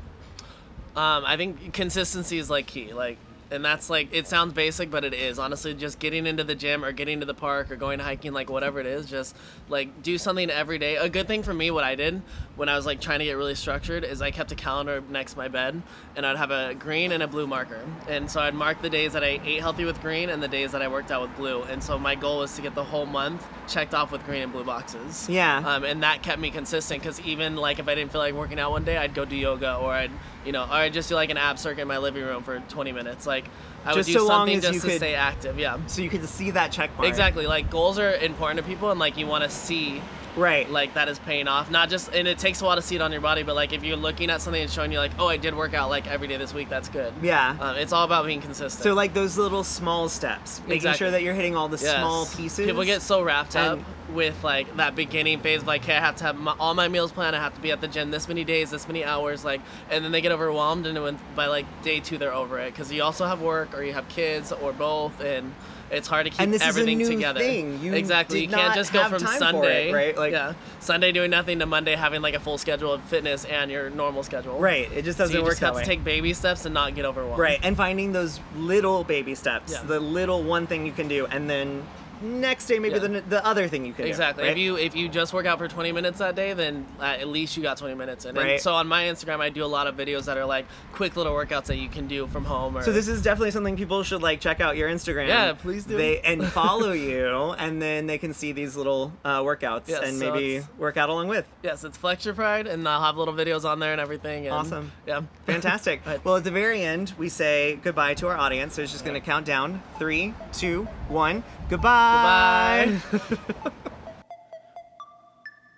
Um, 0.96 1.24
I 1.26 1.38
think 1.38 1.74
consistency 1.74 2.38
is 2.38 2.50
like 2.50 2.68
key. 2.68 2.94
Like, 2.94 3.18
and 3.54 3.64
that's 3.64 3.90
like 3.90 4.10
it 4.12 4.28
sounds 4.28 4.52
basic, 4.54 4.90
but 4.90 5.06
it 5.06 5.14
is 5.14 5.38
honestly 5.38 5.74
just 5.74 6.00
getting 6.00 6.26
into 6.26 6.44
the 6.44 6.56
gym 6.56 6.84
or 6.84 6.92
getting 6.92 7.20
to 7.20 7.26
the 7.26 7.34
park 7.34 7.72
or 7.72 7.76
going 7.76 8.00
hiking, 8.00 8.34
like 8.34 8.50
whatever 8.50 8.80
it 8.80 8.86
is. 8.86 9.06
Just 9.06 9.36
like 9.70 10.02
do 10.02 10.18
something 10.18 10.50
every 10.50 10.80
day. 10.80 10.96
A 10.96 11.08
good 11.08 11.28
thing 11.28 11.44
for 11.44 11.54
me, 11.54 11.72
what 11.72 11.84
I 11.84 11.96
did 11.96 12.22
when 12.56 12.70
I 12.70 12.76
was 12.76 12.86
like 12.86 13.00
trying 13.00 13.20
to 13.20 13.26
get 13.26 13.34
really 13.34 13.56
structured, 13.56 14.04
is 14.04 14.22
I 14.22 14.32
kept 14.32 14.52
a 14.52 14.56
calendar 14.56 15.04
next 15.10 15.34
to 15.34 15.38
my 15.38 15.48
bed, 15.48 15.82
and 16.16 16.26
I'd 16.26 16.38
have 16.38 16.52
a 16.52 16.74
green 16.76 17.12
and 17.12 17.24
a 17.24 17.28
blue 17.28 17.48
marker, 17.48 17.82
and 18.08 18.30
so 18.30 18.42
I'd 18.42 18.54
mark 18.54 18.82
the 18.82 18.90
days 18.90 19.14
that 19.14 19.24
I 19.24 19.40
ate 19.44 19.62
healthy 19.62 19.86
with 19.86 20.02
green 20.02 20.30
and 20.30 20.42
the 20.42 20.48
days 20.48 20.72
that 20.72 20.82
I 20.82 20.88
worked 20.88 21.12
out 21.12 21.22
with 21.22 21.36
blue. 21.36 21.64
And 21.64 21.84
so 21.84 21.98
my 21.98 22.16
goal 22.16 22.40
was 22.40 22.56
to 22.56 22.62
get 22.62 22.76
the 22.76 22.84
whole 22.84 23.06
month 23.06 23.46
checked 23.68 23.94
off 23.94 24.12
with 24.12 24.24
green 24.26 24.42
and 24.42 24.52
blue 24.52 24.64
boxes. 24.64 25.28
Yeah. 25.30 25.58
Um, 25.66 25.84
and 25.84 26.04
that 26.04 26.24
kept 26.24 26.40
me 26.40 26.52
consistent 26.52 27.02
because 27.02 27.20
even 27.22 27.56
like 27.56 27.80
if 27.80 27.88
I 27.88 27.96
didn't 27.96 28.12
feel 28.12 28.22
like 28.22 28.34
working 28.34 28.60
out 28.60 28.72
one 28.72 28.84
day, 28.84 28.98
I'd 28.98 29.14
go 29.14 29.26
do 29.26 29.36
yoga 29.36 29.76
or 29.76 29.92
I'd 29.92 30.12
you 30.46 30.52
know 30.52 30.64
or 30.64 30.72
I'd 30.74 30.94
just 30.94 31.10
do 31.10 31.16
like 31.16 31.30
an 31.30 31.38
ab 31.38 31.58
circuit 31.60 31.82
in 31.82 31.88
my 31.88 31.98
living 31.98 32.24
room 32.24 32.44
for 32.44 32.60
20 32.60 32.92
minutes. 32.92 33.26
Like 33.26 33.46
I 33.86 33.94
Just 33.94 34.10
would 34.10 34.14
do 34.14 34.20
so 34.20 34.28
something 34.28 34.62
just 34.62 34.82
to 34.82 34.88
could- 34.88 34.98
stay 34.98 35.16
active. 35.16 35.60
Yeah. 35.60 35.78
So 35.88 36.02
you 36.02 36.10
can 36.10 36.26
see 36.28 36.52
that 36.52 36.72
check 36.72 36.96
mark. 36.98 37.08
Exactly. 37.08 37.48
Like 37.48 37.70
goals 37.70 38.00
are 38.00 38.14
important 38.16 38.60
to 38.60 38.66
people, 38.66 38.92
and 38.92 39.00
like 39.00 39.18
you 39.18 39.28
want 39.28 39.44
to 39.44 39.50
see 39.50 40.02
Right. 40.36 40.70
like 40.70 40.94
that 40.96 41.08
is 41.10 41.20
paying 41.20 41.48
off. 41.48 41.70
Not 41.70 41.90
just, 41.90 42.14
and 42.14 42.28
it 42.28 42.38
takes 42.40 42.62
a 42.62 42.66
while 42.66 42.76
to 42.76 42.82
see 42.82 42.96
it 42.96 43.02
on 43.02 43.12
your 43.12 43.22
body, 43.22 43.44
but 43.44 43.56
like 43.56 43.74
if 43.74 43.84
you're 43.84 43.98
looking 43.98 44.30
at 44.30 44.42
something 44.42 44.62
and 44.62 44.72
showing 44.72 44.92
you 44.92 44.98
like, 45.00 45.12
oh, 45.20 45.28
I 45.28 45.38
did 45.38 45.56
work 45.56 45.74
out 45.74 45.90
like 45.90 46.08
every 46.08 46.28
day 46.28 46.38
this 46.38 46.54
week, 46.54 46.70
that's 46.70 46.90
good. 46.90 47.14
Yeah. 47.22 47.56
Um, 47.60 47.76
it's 47.78 47.94
all 47.94 48.04
about 48.06 48.26
being 48.26 48.42
consistent. 48.42 48.84
So 48.84 48.94
like 48.94 49.14
those 49.14 49.38
little 49.38 49.64
small 49.64 50.10
steps, 50.10 50.60
making 50.62 50.76
Exactly. 50.78 50.98
sure 50.98 51.12
that 51.12 51.24
you're 51.24 51.34
hitting 51.34 51.56
all 51.56 51.68
the 51.68 51.78
Yes. 51.78 51.98
small 51.98 52.26
pieces. 52.26 52.66
People 52.66 52.84
get 52.84 53.02
so 53.02 53.22
wrapped 53.22 53.56
up 53.56 53.80
with 54.12 54.44
like 54.44 54.76
that 54.78 54.96
beginning 54.96 55.40
phase 55.40 55.62
of 55.62 55.68
like, 55.68 55.84
okay, 55.84 55.96
I 55.96 56.00
have 56.00 56.16
to 56.18 56.24
have 56.26 56.36
my, 56.36 56.56
all 56.60 56.74
my 56.74 56.88
meals 56.88 57.12
planned. 57.12 57.36
I 57.36 57.40
have 57.40 57.56
to 57.56 57.62
be 57.62 57.72
at 57.72 57.82
the 57.82 57.88
gym 57.88 58.12
this 58.12 58.28
many 58.28 58.44
days, 58.44 58.70
this 58.72 58.88
many 58.88 59.04
hours, 59.04 59.44
like, 59.46 59.62
and 59.90 60.04
then 60.04 60.12
they 60.12 60.22
get 60.22 60.32
overwhelmed, 60.32 60.86
and 60.86 61.02
when, 61.02 61.18
by 61.36 61.48
like 61.48 61.66
day 61.84 62.00
two, 62.00 62.18
they're 62.18 62.34
over 62.34 62.60
it 62.60 62.72
because 62.74 62.92
you 62.92 63.02
also 63.04 63.26
have 63.26 63.42
work 63.42 63.76
or 63.78 63.84
you 63.84 63.94
have 63.94 64.08
kids 64.10 64.52
or 64.52 64.72
both, 64.74 65.20
and 65.22 65.54
it's 65.94 66.08
hard 66.08 66.26
to 66.26 66.30
keep 66.30 66.42
And 66.42 66.52
this 66.54 66.62
is 66.62 66.66
a 66.66 66.70
everything 66.70 66.98
new 66.98 67.08
together. 67.08 67.40
thing. 67.40 67.80
You 67.82 67.94
exactly. 67.94 68.42
you 68.42 68.48
can't 68.48 68.76
just 68.76 68.92
go 68.94 69.08
from 69.10 69.20
Sunday, 69.20 69.90
it, 69.90 69.94
right? 69.94 70.18
Like- 70.18 70.32
yeah, 70.34 70.54
Sunday 70.80 71.12
doing 71.12 71.30
nothing 71.32 71.60
to 71.60 71.66
Monday 71.66 71.96
having 71.96 72.22
like 72.22 72.34
a 72.34 72.40
full 72.40 72.58
schedule 72.58 72.94
of 72.94 73.02
fitness 73.04 73.46
and 73.46 73.70
your 73.72 73.90
normal 73.90 74.24
schedule. 74.24 74.58
Right. 74.60 74.92
It 74.94 75.04
just 75.06 75.18
doesn't 75.18 75.36
you 75.36 75.42
work 75.44 75.52
just 75.52 75.62
that 75.62 75.68
have 75.68 75.76
way. 75.76 75.82
to 75.84 75.88
take 75.88 76.04
baby 76.04 76.34
steps 76.34 76.66
and 76.66 76.74
not 76.74 76.96
get 76.96 77.06
overwhelmed. 77.06 77.40
Right, 77.40 77.60
and 77.64 77.78
finding 77.78 78.12
those 78.12 78.40
little 78.56 79.04
baby 79.04 79.36
steps, 79.36 79.72
Yeah. 79.74 79.84
the 79.84 80.00
little 80.00 80.44
one 80.44 80.68
thing 80.68 80.86
you 80.86 80.92
can 80.92 81.08
do, 81.08 81.26
and 81.28 81.50
then 81.50 81.84
next 82.24 82.66
day 82.68 82.80
maybe 82.80 82.96
Yeah. 82.96 83.00
the, 83.08 83.22
the 83.22 83.46
other 83.46 83.68
thing 83.68 83.86
you 83.86 83.94
can 83.94 84.06
Exactly. 84.08 84.44
do. 84.46 84.50
If 84.50 84.58
you 84.58 84.78
if 84.78 84.96
you 84.96 85.10
just 85.10 85.34
work 85.34 85.46
out 85.46 85.58
for 85.60 85.68
20 85.68 85.92
minutes 85.92 86.20
that 86.20 86.36
day, 86.36 86.54
then 86.54 86.86
at 87.02 87.28
least 87.28 87.56
you 87.58 87.64
got 87.64 87.78
20 87.78 87.94
minutes 87.96 88.26
in. 88.26 88.36
Right. 88.36 88.52
And 88.54 88.62
so 88.62 88.74
on 88.74 88.88
my 88.88 89.04
Instagram, 89.04 89.40
I 89.42 89.50
do 89.50 89.64
a 89.64 89.68
lot 89.68 89.88
of 89.88 89.96
videos 89.96 90.26
that 90.26 90.38
are 90.38 90.46
like 90.46 90.66
quick 90.94 91.16
little 91.16 91.34
workouts 91.34 91.66
that 91.66 91.78
you 91.78 91.90
can 91.90 92.08
do 92.08 92.28
from 92.28 92.46
home. 92.46 92.78
Or, 92.78 92.84
So 92.84 92.92
this 92.92 93.08
is 93.08 93.22
definitely 93.22 93.52
something 93.52 93.76
people 93.78 94.04
should 94.04 94.22
like 94.22 94.40
check 94.40 94.62
out 94.62 94.78
your 94.78 94.90
Instagram. 94.90 95.28
Yeah, 95.28 95.54
please 95.54 95.86
do. 95.86 95.98
They 95.98 96.20
and 96.22 96.46
follow 96.54 96.92
you, 96.94 97.28
and 97.58 97.82
then 97.82 98.08
they 98.08 98.18
can 98.18 98.34
see 98.34 98.52
these 98.54 98.76
little 98.76 99.12
uh, 99.26 99.42
workouts 99.42 99.88
Yes, 99.88 100.02
and 100.08 100.18
so 100.18 100.34
maybe 100.34 100.64
work 100.78 100.98
out 100.98 101.10
along 101.10 101.28
with. 101.28 101.46
yes, 101.62 101.84
it's 101.84 101.98
Flex 101.98 102.26
Your 102.26 102.34
Pride, 102.34 102.68
and 102.68 102.88
I'll 102.88 103.02
have 103.02 103.18
little 103.18 103.34
videos 103.34 103.66
on 103.66 103.80
there 103.80 103.92
and 103.92 104.00
everything. 104.02 104.46
And, 104.48 104.56
Awesome. 104.56 104.92
Yeah. 105.06 105.22
Fantastic. 105.46 106.02
Right. 106.06 106.24
well, 106.26 106.36
at 106.38 106.44
the 106.44 106.52
very 106.52 106.82
end, 106.82 107.14
we 107.18 107.30
say 107.30 107.80
goodbye 107.82 108.14
to 108.16 108.28
our 108.28 108.38
audience. 108.38 108.76
So 108.76 108.82
it's 108.82 108.92
just 108.92 109.04
going 109.06 109.20
to 109.20 109.26
count 109.26 109.46
down 109.46 109.82
three, 109.98 110.34
two, 110.54 110.84
one. 111.08 111.44
Goodbye. 111.74 113.02
Bye. 113.12 113.38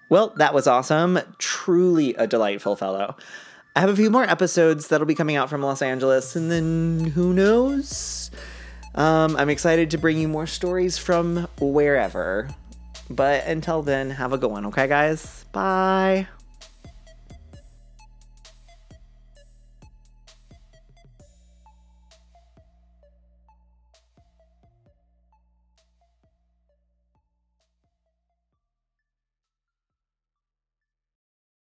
Well, 0.08 0.34
that 0.38 0.53
was 0.53 0.67
awesome. 0.67 1.19
Truly 1.39 2.13
a 2.13 2.27
delightful 2.27 2.75
fellow. 2.75 3.15
I 3.75 3.79
have 3.79 3.89
a 3.89 3.95
few 3.95 4.12
more 4.12 4.23
episodes 4.23 4.88
that'll 4.88 5.08
be 5.08 5.15
coming 5.15 5.36
out 5.36 5.49
from 5.49 5.62
Los 5.62 5.81
Angeles, 5.81 6.36
and 6.36 6.51
then 6.51 7.12
who 7.15 7.34
knows? 7.34 8.29
Um, 8.93 9.36
I'm 9.36 9.49
excited 9.49 9.89
to 9.91 9.97
bring 9.97 10.17
you 10.17 10.27
more 10.27 10.45
stories 10.45 10.97
from 10.97 11.47
wherever. 11.60 12.47
But 13.10 13.45
until 13.45 13.81
then, 13.81 14.12
have 14.12 14.31
a 14.31 14.38
good 14.38 14.51
one, 14.51 14.67
okay, 14.67 14.88
guys? 14.88 15.43
Bye. 15.51 16.27